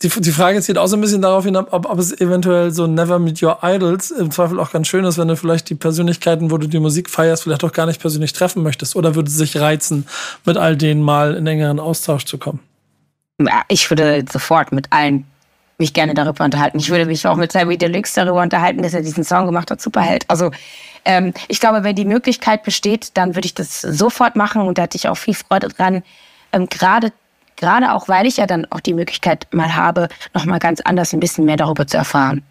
die, 0.02 0.08
die 0.08 0.32
Frage 0.32 0.60
zielt 0.60 0.78
auch 0.78 0.86
so 0.86 0.96
ein 0.96 1.00
bisschen 1.00 1.22
darauf 1.22 1.44
hinab, 1.44 1.72
ob, 1.72 1.88
ob 1.88 1.98
es 1.98 2.18
eventuell 2.20 2.70
so 2.70 2.86
Never 2.86 3.18
Meet 3.18 3.42
Your 3.42 3.58
Idols 3.62 4.10
im 4.10 4.30
Zweifel 4.30 4.58
auch 4.58 4.72
ganz 4.72 4.88
schön 4.88 5.04
ist, 5.04 5.18
wenn 5.18 5.28
du 5.28 5.36
vielleicht 5.36 5.68
die 5.70 5.74
Persönlichkeiten, 5.74 6.50
wo 6.50 6.58
du 6.58 6.66
die 6.66 6.78
Musik 6.78 7.08
feierst, 7.08 7.44
vielleicht 7.44 7.64
auch 7.64 7.72
gar 7.72 7.86
nicht 7.86 8.00
persönlich 8.00 8.32
treffen 8.32 8.62
möchtest. 8.62 8.96
Oder 8.96 9.14
würde 9.14 9.28
es 9.28 9.36
sich 9.36 9.58
reizen, 9.58 10.06
mit 10.44 10.56
all 10.56 10.76
denen 10.76 11.02
mal 11.02 11.34
in 11.34 11.46
engeren 11.46 11.78
Austausch 11.78 12.24
zu 12.24 12.38
kommen? 12.38 12.60
Ich 13.68 13.88
würde 13.90 14.24
sofort 14.30 14.72
mit 14.72 14.86
allen 14.90 15.26
mich 15.78 15.92
gerne 15.92 16.14
darüber 16.14 16.44
unterhalten. 16.44 16.78
Ich 16.78 16.90
würde 16.90 17.06
mich 17.06 17.26
auch 17.26 17.36
mit 17.36 17.52
Sammy 17.52 17.76
Deluxe 17.76 18.14
darüber 18.14 18.42
unterhalten, 18.42 18.82
dass 18.82 18.94
er 18.94 19.02
diesen 19.02 19.24
Song 19.24 19.46
gemacht 19.46 19.70
hat, 19.70 19.80
Superheld. 19.80 20.24
Also 20.28 20.50
ähm, 21.04 21.32
ich 21.48 21.60
glaube, 21.60 21.82
wenn 21.82 21.96
die 21.96 22.04
Möglichkeit 22.04 22.62
besteht, 22.62 23.10
dann 23.14 23.34
würde 23.34 23.46
ich 23.46 23.54
das 23.54 23.80
sofort 23.80 24.36
machen 24.36 24.62
und 24.62 24.78
da 24.78 24.82
hatte 24.82 24.96
ich 24.96 25.08
auch 25.08 25.16
viel 25.16 25.34
Freude 25.34 25.68
dran. 25.68 26.02
Ähm, 26.52 26.68
Gerade 26.68 27.12
gerade 27.56 27.92
auch, 27.92 28.08
weil 28.08 28.26
ich 28.26 28.36
ja 28.36 28.46
dann 28.46 28.66
auch 28.70 28.80
die 28.80 28.94
Möglichkeit 28.94 29.46
mal 29.52 29.74
habe, 29.74 30.08
noch 30.34 30.44
mal 30.44 30.58
ganz 30.58 30.80
anders 30.80 31.12
ein 31.12 31.20
bisschen 31.20 31.44
mehr 31.44 31.56
darüber 31.56 31.86
zu 31.86 31.96
erfahren, 31.96 32.42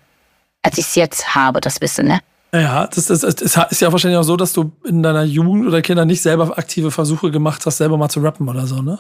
als 0.62 0.78
ich 0.78 0.86
es 0.86 0.96
jetzt 0.96 1.36
habe, 1.36 1.62
das 1.62 1.82
Wissen, 1.82 2.08
ne? 2.08 2.20
Ja, 2.54 2.88
das, 2.88 3.06
das, 3.06 3.22
das 3.22 3.42
ist 3.72 3.82
ja 3.82 3.92
wahrscheinlich 3.92 4.20
auch 4.20 4.24
so, 4.24 4.36
dass 4.36 4.52
du 4.52 4.74
in 4.84 5.02
deiner 5.02 5.24
Jugend 5.24 5.68
oder 5.68 5.82
Kinder 5.82 6.04
nicht 6.04 6.22
selber 6.22 6.58
aktive 6.58 6.92
Versuche 6.92 7.32
gemacht 7.32 7.66
hast, 7.66 7.78
selber 7.78 7.98
mal 7.98 8.10
zu 8.10 8.20
rappen 8.20 8.50
oder 8.50 8.68
so, 8.68 8.82
ne? 8.82 9.00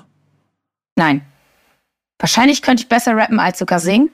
Nein. 0.95 1.21
Wahrscheinlich 2.17 2.61
könnte 2.61 2.83
ich 2.83 2.89
besser 2.89 3.15
rappen 3.17 3.39
als 3.39 3.59
sogar 3.59 3.79
singen. 3.79 4.09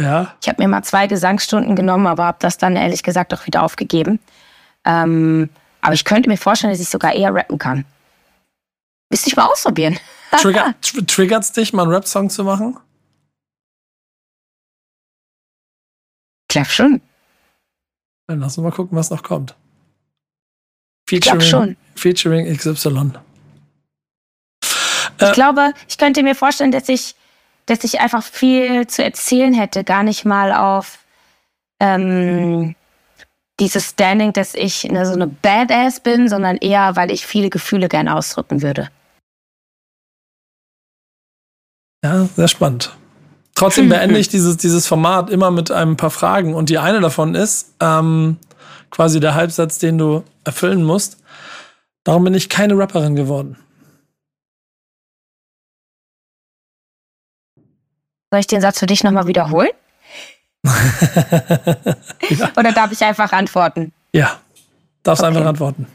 Ja. 0.00 0.34
Ich 0.40 0.48
habe 0.48 0.62
mir 0.62 0.68
mal 0.68 0.82
zwei 0.82 1.06
Gesangsstunden 1.06 1.74
genommen, 1.74 2.06
aber 2.06 2.24
habe 2.24 2.38
das 2.40 2.58
dann 2.58 2.76
ehrlich 2.76 3.02
gesagt 3.02 3.32
auch 3.34 3.46
wieder 3.46 3.62
aufgegeben. 3.62 4.20
Ähm, 4.84 5.48
aber 5.80 5.94
ich 5.94 6.04
könnte 6.04 6.28
mir 6.28 6.36
vorstellen, 6.36 6.72
dass 6.72 6.80
ich 6.80 6.88
sogar 6.88 7.14
eher 7.14 7.34
rappen 7.34 7.58
kann. 7.58 7.84
Müsste 9.10 9.30
ich 9.30 9.36
mal 9.36 9.46
ausprobieren. 9.46 9.98
Trigger, 10.32 10.74
Triggert 10.80 11.44
es 11.44 11.52
dich, 11.52 11.72
mal 11.72 11.82
einen 11.82 11.92
Rap-Song 11.92 12.30
zu 12.30 12.44
machen? 12.44 12.78
Glaube 16.48 16.68
schon. 16.68 17.00
Dann 18.28 18.40
lass 18.40 18.58
uns 18.58 18.64
mal 18.64 18.72
gucken, 18.72 18.96
was 18.96 19.10
noch 19.10 19.22
kommt. 19.22 19.54
Featuring, 21.08 21.40
ich 21.40 21.48
schon. 21.48 21.76
Featuring 21.94 22.56
XY. 22.56 23.12
Ich 25.18 25.22
äh, 25.22 25.32
glaube, 25.32 25.72
ich 25.88 25.98
könnte 25.98 26.22
mir 26.22 26.34
vorstellen, 26.34 26.72
dass 26.72 26.88
ich 26.88 27.14
dass 27.66 27.82
ich 27.82 28.00
einfach 28.00 28.22
viel 28.22 28.86
zu 28.86 29.04
erzählen 29.04 29.52
hätte, 29.52 29.84
gar 29.84 30.04
nicht 30.04 30.24
mal 30.24 30.52
auf 30.52 31.00
ähm, 31.80 32.74
dieses 33.58 33.90
Standing, 33.90 34.32
dass 34.32 34.54
ich 34.54 34.88
eine, 34.88 35.04
so 35.04 35.14
eine 35.14 35.26
Badass 35.26 36.00
bin, 36.00 36.28
sondern 36.28 36.56
eher, 36.56 36.96
weil 36.96 37.10
ich 37.10 37.26
viele 37.26 37.50
Gefühle 37.50 37.88
gern 37.88 38.08
ausdrücken 38.08 38.62
würde. 38.62 38.88
Ja, 42.04 42.26
sehr 42.36 42.48
spannend. 42.48 42.96
Trotzdem 43.54 43.88
beende 43.90 44.18
ich 44.18 44.28
dieses, 44.28 44.56
dieses 44.56 44.86
Format 44.86 45.30
immer 45.30 45.50
mit 45.50 45.70
ein 45.70 45.96
paar 45.96 46.10
Fragen 46.10 46.54
und 46.54 46.68
die 46.68 46.78
eine 46.78 47.00
davon 47.00 47.34
ist 47.34 47.74
ähm, 47.80 48.38
quasi 48.90 49.20
der 49.20 49.34
Halbsatz, 49.34 49.78
den 49.78 49.98
du 49.98 50.24
erfüllen 50.44 50.82
musst. 50.82 51.18
Darum 52.04 52.24
bin 52.24 52.34
ich 52.34 52.48
keine 52.48 52.78
Rapperin 52.78 53.16
geworden. 53.16 53.56
Soll 58.30 58.40
ich 58.40 58.46
den 58.46 58.60
Satz 58.60 58.78
für 58.78 58.86
dich 58.86 59.02
nochmal 59.02 59.26
wiederholen? 59.26 59.70
ja. 60.64 62.50
Oder 62.56 62.72
darf 62.72 62.92
ich 62.92 63.02
einfach 63.02 63.32
antworten? 63.32 63.92
Ja, 64.12 64.38
darfst 65.02 65.22
okay. 65.22 65.28
einfach 65.28 65.48
antworten. 65.48 65.86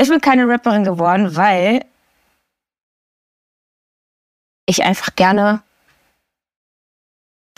Ich 0.00 0.08
bin 0.08 0.20
keine 0.20 0.46
Rapperin 0.48 0.84
geworden, 0.84 1.34
weil 1.34 1.84
ich 4.68 4.84
einfach 4.84 5.16
gerne 5.16 5.62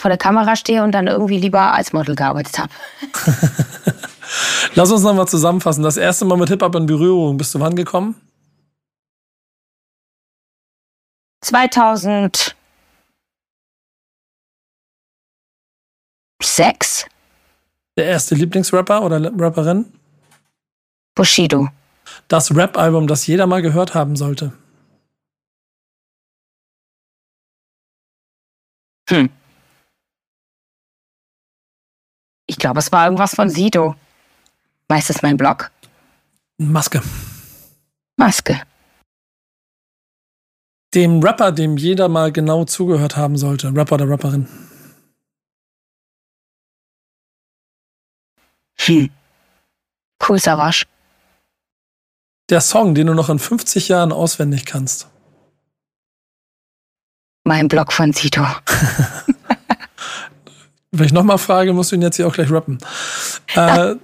vor 0.00 0.08
der 0.08 0.18
Kamera 0.18 0.56
stehe 0.56 0.82
und 0.82 0.92
dann 0.92 1.08
irgendwie 1.08 1.38
lieber 1.38 1.74
als 1.74 1.92
Model 1.92 2.14
gearbeitet 2.14 2.58
habe. 2.58 2.72
Lass 4.74 4.90
uns 4.90 5.02
nochmal 5.02 5.28
zusammenfassen. 5.28 5.82
Das 5.82 5.96
erste 5.96 6.24
Mal 6.24 6.38
mit 6.38 6.48
Hip-Hop 6.48 6.74
in 6.76 6.86
Berührung, 6.86 7.36
bist 7.36 7.54
du 7.54 7.60
wann 7.60 7.74
gekommen? 7.74 8.14
2006. 11.42 12.54
Der 17.96 18.04
erste 18.06 18.34
Lieblingsrapper 18.36 19.02
oder 19.02 19.32
Rapperin? 19.36 19.92
Bushido. 21.14 21.68
Das 22.28 22.54
Rap-Album, 22.54 23.08
das 23.08 23.26
jeder 23.26 23.46
mal 23.46 23.62
gehört 23.62 23.94
haben 23.94 24.14
sollte. 24.16 24.52
Hm. 29.10 29.28
Ich 32.46 32.58
glaube, 32.58 32.78
es 32.78 32.90
war 32.92 33.04
irgendwas 33.04 33.34
von 33.34 33.50
Sido. 33.50 33.96
Meistens 34.88 35.22
mein 35.22 35.36
Blog. 35.36 35.70
Maske. 36.58 37.02
Maske. 38.16 38.62
Dem 40.94 41.22
Rapper, 41.22 41.52
dem 41.52 41.76
jeder 41.76 42.08
mal 42.08 42.32
genau 42.32 42.64
zugehört 42.64 43.16
haben 43.16 43.36
sollte. 43.36 43.74
Rapper 43.74 43.94
oder 43.96 44.08
Rapperin. 44.08 44.48
Hm. 48.78 49.10
Cool 50.26 50.38
Savage. 50.38 50.86
Der 52.48 52.60
Song, 52.60 52.94
den 52.94 53.06
du 53.06 53.14
noch 53.14 53.28
in 53.28 53.38
50 53.38 53.88
Jahren 53.88 54.12
auswendig 54.12 54.66
kannst. 54.66 55.08
Mein 57.44 57.68
Blog 57.68 57.92
von 57.92 58.12
Sido. 58.12 58.46
Wenn 60.92 61.06
ich 61.06 61.12
nochmal 61.12 61.38
frage, 61.38 61.72
musst 61.72 61.92
du 61.92 61.96
ihn 61.96 62.02
jetzt 62.02 62.16
hier 62.16 62.26
auch 62.26 62.32
gleich 62.32 62.50
rappen. 62.50 62.78
Äh, 63.54 63.94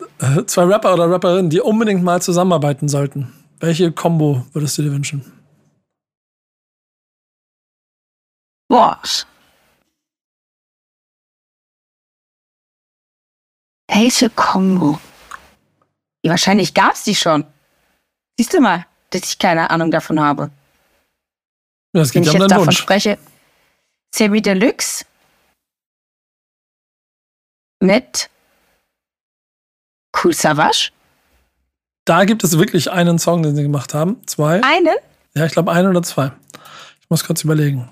zwei 0.46 0.62
Rapper 0.64 0.94
oder 0.94 1.10
Rapperinnen, 1.10 1.50
die 1.50 1.60
unbedingt 1.60 2.02
mal 2.02 2.22
zusammenarbeiten 2.22 2.88
sollten. 2.88 3.32
Welche 3.58 3.90
Combo 3.90 4.46
würdest 4.52 4.78
du 4.78 4.82
dir 4.82 4.92
wünschen? 4.92 5.24
Boah. 8.68 9.00
Welche 13.88 14.30
Combo? 14.30 14.98
Wahrscheinlich 16.24 16.74
gab 16.74 16.94
es 16.94 17.04
die 17.04 17.14
schon. 17.14 17.44
Siehst 18.38 18.52
du 18.52 18.60
mal, 18.60 18.86
dass 19.10 19.22
ich 19.24 19.38
keine 19.38 19.70
Ahnung 19.70 19.90
davon 19.90 20.20
habe. 20.20 20.50
Ja, 21.94 22.02
geht 22.02 22.14
Wenn 22.14 22.22
ja 22.24 22.32
ich 22.32 22.38
jetzt 22.38 22.50
davon 22.50 22.66
Wunsch. 22.66 22.78
spreche, 22.78 23.18
Semi 24.14 24.42
Deluxe 24.42 25.04
mit 27.80 28.30
Cool 30.22 30.32
Savage. 30.32 30.90
Da 32.04 32.24
gibt 32.24 32.44
es 32.44 32.56
wirklich 32.58 32.90
einen 32.90 33.18
Song, 33.18 33.42
den 33.42 33.56
sie 33.56 33.62
gemacht 33.62 33.92
haben. 33.94 34.20
Zwei. 34.26 34.62
Einen? 34.62 34.94
Ja, 35.34 35.44
ich 35.44 35.52
glaube 35.52 35.72
einen 35.72 35.88
oder 35.88 36.02
zwei. 36.02 36.32
Ich 37.00 37.10
muss 37.10 37.24
kurz 37.24 37.42
überlegen. 37.44 37.88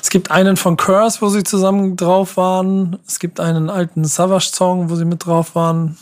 Es 0.00 0.10
gibt 0.10 0.30
einen 0.30 0.56
von 0.56 0.76
Curse, 0.76 1.20
wo 1.20 1.28
sie 1.28 1.42
zusammen 1.42 1.96
drauf 1.96 2.36
waren. 2.36 3.00
Es 3.06 3.18
gibt 3.18 3.40
einen 3.40 3.68
alten 3.70 4.04
Savage-Song, 4.04 4.88
wo 4.90 4.94
sie 4.96 5.04
mit 5.04 5.26
drauf 5.26 5.54
waren. 5.56 5.96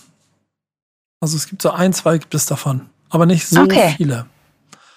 Also 1.20 1.36
es 1.36 1.48
gibt 1.48 1.62
so 1.62 1.70
ein, 1.70 1.92
zwei 1.94 2.18
gibt 2.18 2.34
es 2.34 2.44
davon. 2.46 2.90
Aber 3.08 3.24
nicht 3.24 3.46
so 3.48 3.62
Okay. 3.62 3.94
viele. 3.96 4.26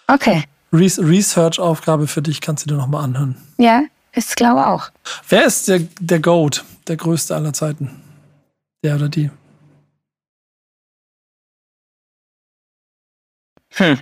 Okay. 0.08 0.44
Re 0.78 0.92
Research-Aufgabe 0.98 2.08
für 2.08 2.22
dich 2.22 2.42
kannst 2.42 2.66
du 2.66 2.70
dir 2.70 2.76
nochmal 2.76 3.04
anhören. 3.04 3.36
Ja, 3.58 3.84
ich 4.14 4.36
glaube 4.36 4.68
auch. 4.68 4.90
Wer 5.30 5.46
ist 5.46 5.68
der, 5.68 5.80
der 6.00 6.20
GOAT, 6.20 6.64
der 6.88 6.98
größte 6.98 7.36
aller 7.36 7.54
Zeiten? 7.54 8.02
Der 8.84 8.96
oder 8.96 9.10
die? 9.10 9.30
Hm. 13.74 14.00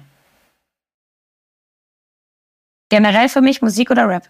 Generell 2.90 3.30
für 3.30 3.42
mich 3.42 3.62
Musik 3.62 3.92
oder 3.92 4.08
Rap? 4.08 4.30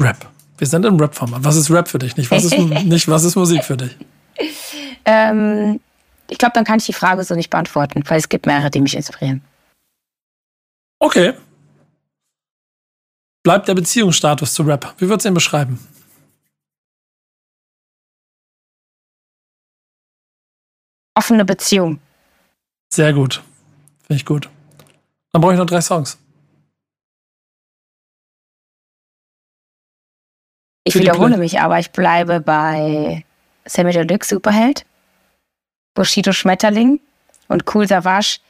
Rap. 0.00 0.28
Wir 0.58 0.66
sind 0.66 0.86
im 0.86 0.98
Rap-Format. 0.98 1.44
Was 1.44 1.56
ist 1.56 1.70
Rap 1.70 1.88
für 1.88 1.98
dich? 1.98 2.16
Nicht 2.16 2.30
was 2.30 2.44
ist, 2.44 2.56
nicht, 2.84 3.08
was 3.08 3.24
ist 3.24 3.36
Musik 3.36 3.64
für 3.64 3.76
dich? 3.76 3.96
Ähm, 5.04 5.80
ich 6.28 6.38
glaube, 6.38 6.52
dann 6.54 6.64
kann 6.64 6.78
ich 6.78 6.86
die 6.86 6.92
Frage 6.92 7.22
so 7.24 7.34
nicht 7.34 7.50
beantworten, 7.50 8.02
weil 8.06 8.18
es 8.18 8.28
gibt 8.28 8.46
mehrere, 8.46 8.70
die 8.70 8.80
mich 8.80 8.96
inspirieren. 8.96 9.42
Okay. 10.98 11.34
Bleibt 13.46 13.68
der 13.68 13.76
Beziehungsstatus 13.76 14.54
zu 14.54 14.64
Rap. 14.64 14.96
Wie 14.98 15.08
würdest 15.08 15.24
du 15.24 15.28
ihn 15.28 15.34
beschreiben? 15.34 15.78
Offene 21.14 21.44
Beziehung. 21.44 22.00
Sehr 22.92 23.12
gut. 23.12 23.44
Finde 24.00 24.16
ich 24.16 24.26
gut. 24.26 24.50
Dann 25.30 25.40
brauche 25.40 25.52
ich 25.52 25.60
noch 25.60 25.66
drei 25.66 25.80
Songs. 25.80 26.18
Ich 30.82 30.96
wiederhole 30.96 31.36
mich, 31.36 31.60
aber 31.60 31.78
ich 31.78 31.92
bleibe 31.92 32.40
bei 32.40 33.24
Sammy 33.64 33.92
Deluxe 33.92 34.34
Superheld, 34.34 34.84
Bushido 35.94 36.32
Schmetterling 36.32 36.98
und 37.46 37.72
Cool 37.72 37.86
Savage 37.86 38.40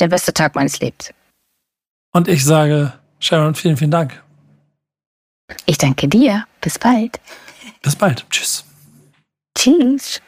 der 0.00 0.08
beste 0.08 0.32
Tag 0.32 0.54
meines 0.54 0.80
Lebens. 0.80 1.12
Und 2.14 2.26
ich 2.26 2.42
sage, 2.42 2.98
Sharon, 3.20 3.54
vielen, 3.54 3.76
vielen 3.76 3.90
Dank. 3.90 4.22
Ich 5.66 5.78
danke 5.78 6.08
dir. 6.08 6.44
Bis 6.60 6.78
bald. 6.78 7.20
Bis 7.82 7.96
bald. 7.96 8.26
Tschüss. 8.30 8.64
Tschüss. 9.56 10.20